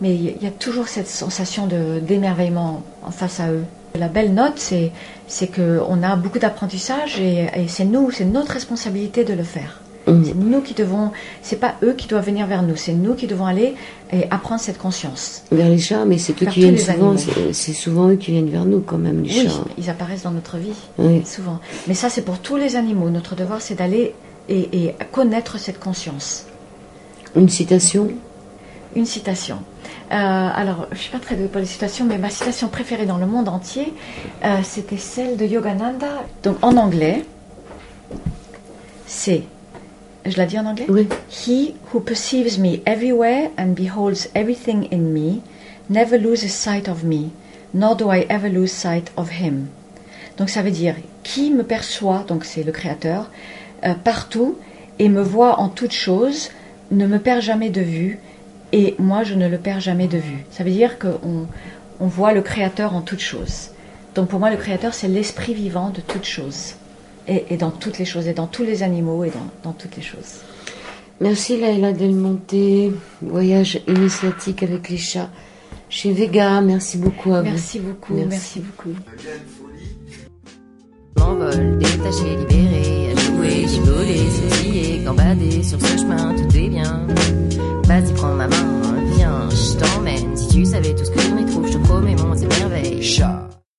Mais 0.00 0.14
il 0.14 0.22
y, 0.22 0.28
il 0.30 0.42
y 0.42 0.46
a 0.46 0.50
toujours 0.50 0.88
cette 0.88 1.06
sensation 1.06 1.66
de 1.66 2.00
d'émerveillement 2.00 2.82
en 3.04 3.10
face 3.10 3.38
à 3.40 3.52
eux. 3.52 3.64
La 3.98 4.08
belle 4.08 4.32
note, 4.34 4.54
c'est 4.56 4.90
c'est 5.28 5.48
que 5.48 5.80
on 5.88 6.02
a 6.02 6.16
beaucoup 6.16 6.38
d'apprentissage 6.38 7.20
et, 7.20 7.46
et 7.54 7.68
c'est 7.68 7.84
nous, 7.84 8.10
c'est 8.10 8.24
notre 8.24 8.52
responsabilité 8.52 9.24
de 9.24 9.34
le 9.34 9.42
faire. 9.42 9.80
Mhm. 10.08 10.24
C'est 10.24 10.34
nous 10.34 10.60
qui 10.62 10.74
devons, 10.74 11.12
c'est 11.42 11.60
pas 11.60 11.74
eux 11.82 11.92
qui 11.92 12.08
doivent 12.08 12.24
venir 12.26 12.46
vers 12.46 12.62
nous, 12.62 12.74
c'est 12.74 12.92
nous 12.92 13.14
qui 13.14 13.26
devons 13.28 13.46
aller 13.46 13.74
et 14.12 14.24
apprendre 14.30 14.60
cette 14.60 14.78
conscience. 14.78 15.42
Vers 15.52 15.68
les 15.68 15.78
chats, 15.78 16.04
mais 16.04 16.18
c'est 16.18 16.32
eux 16.42 16.44
Vers 16.46 16.54
qui 16.54 16.60
viennent 16.60 16.78
souvent. 16.78 17.16
C'est 17.16 17.52
c'est 17.52 17.72
souvent 17.72 18.08
eux 18.08 18.16
qui 18.16 18.32
viennent 18.32 18.50
vers 18.50 18.64
nous, 18.64 18.80
quand 18.80 18.98
même, 18.98 19.22
les 19.22 19.30
Oui, 19.30 19.44
chats. 19.48 19.64
ils 19.78 19.88
apparaissent 19.90 20.22
dans 20.24 20.32
notre 20.32 20.56
vie. 20.56 20.74
Oui. 20.98 21.22
Souvent. 21.24 21.60
Mais 21.86 21.94
ça, 21.94 22.08
c'est 22.08 22.22
pour 22.22 22.38
tous 22.40 22.56
les 22.56 22.74
animaux. 22.76 23.10
Notre 23.10 23.36
devoir, 23.36 23.60
c'est 23.60 23.76
d'aller 23.76 24.14
et, 24.48 24.86
et 24.86 24.94
connaître 25.12 25.58
cette 25.58 25.78
conscience. 25.78 26.46
Une 27.36 27.48
citation? 27.48 28.08
Une 28.94 29.06
citation. 29.06 29.58
Euh, 30.10 30.14
alors, 30.14 30.86
je 30.92 30.98
suis 30.98 31.10
pas 31.10 31.18
très 31.18 31.34
douée 31.34 31.46
pour 31.46 31.60
les 31.60 31.66
citations, 31.66 32.04
mais 32.04 32.18
ma 32.18 32.28
citation 32.28 32.68
préférée 32.68 33.06
dans 33.06 33.16
le 33.16 33.26
monde 33.26 33.48
entier, 33.48 33.94
euh, 34.44 34.58
c'était 34.62 34.98
celle 34.98 35.36
de 35.36 35.46
Yogananda. 35.46 36.24
Donc, 36.42 36.56
en 36.62 36.76
anglais, 36.76 37.24
c'est. 39.06 39.44
Je 40.26 40.36
la 40.36 40.46
dis 40.46 40.58
en 40.58 40.66
anglais? 40.66 40.86
Oui. 40.88 41.08
He 41.30 41.74
who 41.92 42.00
perceives 42.00 42.58
me 42.58 42.80
everywhere 42.86 43.50
and 43.58 43.74
beholds 43.74 44.28
everything 44.34 44.88
in 44.92 45.12
me 45.12 45.40
never 45.88 46.18
loses 46.18 46.52
sight 46.52 46.88
of 46.88 47.02
me, 47.02 47.30
nor 47.74 47.96
do 47.96 48.12
I 48.12 48.26
ever 48.28 48.48
lose 48.48 48.70
sight 48.70 49.10
of 49.16 49.30
him. 49.40 49.66
Donc 50.36 50.48
ça 50.48 50.62
veut 50.62 50.70
dire 50.70 50.94
qui 51.22 51.50
me 51.50 51.62
perçoit, 51.62 52.24
donc 52.28 52.44
c'est 52.44 52.62
le 52.62 52.72
Créateur, 52.72 53.30
euh, 53.84 53.94
partout 53.94 54.56
et 54.98 55.08
me 55.08 55.22
voit 55.22 55.58
en 55.58 55.68
toutes 55.68 55.92
choses, 55.92 56.50
ne 56.90 57.06
me 57.06 57.18
perd 57.18 57.40
jamais 57.40 57.70
de 57.70 57.80
vue 57.80 58.20
et 58.72 58.94
moi 58.98 59.22
je 59.24 59.34
ne 59.34 59.48
le 59.48 59.58
perds 59.58 59.80
jamais 59.80 60.08
de 60.08 60.18
vue. 60.18 60.44
Ça 60.50 60.64
veut 60.64 60.70
dire 60.70 60.98
qu'on 60.98 61.46
on 62.00 62.06
voit 62.06 62.32
le 62.32 62.42
Créateur 62.42 62.94
en 62.94 63.00
toutes 63.02 63.20
choses. 63.20 63.70
Donc 64.14 64.28
pour 64.28 64.38
moi 64.40 64.50
le 64.50 64.56
Créateur 64.56 64.94
c'est 64.94 65.08
l'esprit 65.08 65.54
vivant 65.54 65.90
de 65.90 66.00
toutes 66.00 66.26
choses. 66.26 66.74
Et, 67.28 67.44
et 67.50 67.56
dans 67.56 67.70
toutes 67.70 67.98
les 67.98 68.04
choses, 68.04 68.26
et 68.26 68.32
dans 68.32 68.48
tous 68.48 68.64
les 68.64 68.82
animaux, 68.82 69.22
et 69.22 69.30
dans, 69.30 69.46
dans 69.62 69.72
toutes 69.72 69.94
les 69.96 70.02
choses. 70.02 70.40
Merci 71.20 71.56
Laila 71.56 71.92
Del 71.92 72.14
Monte. 72.16 72.92
Voyage 73.20 73.80
initiatique 73.86 74.64
avec 74.64 74.88
les 74.88 74.96
chats 74.96 75.30
chez 75.88 76.12
Vega. 76.12 76.60
Merci 76.60 76.98
beaucoup 76.98 77.32
à 77.32 77.42
vous. 77.42 77.50
Merci 77.50 77.78
beaucoup, 77.78 78.14
Merci. 78.14 78.28
merci 78.28 78.60
beaucoup. 78.60 78.98
m'envole, 81.32 81.78
détaché, 81.78 82.36
libéré, 82.36 83.12
à 83.12 83.20
jouer, 83.20 83.66
gigoler, 83.68 84.28
sautiller, 84.30 84.98
gambader, 85.04 85.62
sur 85.62 85.80
ce 85.80 85.98
chemin, 85.98 86.34
tout 86.34 86.56
est 86.56 86.68
bien 86.68 87.06
vas-y 87.92 88.12
prends 88.14 88.34
ma 88.34 88.48
main, 88.48 88.56
hein. 88.56 88.94
viens, 89.14 89.48
je 89.50 89.78
t'emmène. 89.78 90.36
Si 90.36 90.48
tu 90.48 90.64
savais 90.64 90.94
tout 90.94 91.04
ce 91.04 91.10
que 91.10 91.20
je 91.20 91.46
trouve, 91.50 91.66
je 91.66 91.78
te 91.78 91.84
promets 91.84 92.14
mon 92.16 92.34
émerveille. 92.34 93.02
Chat. 93.02 93.51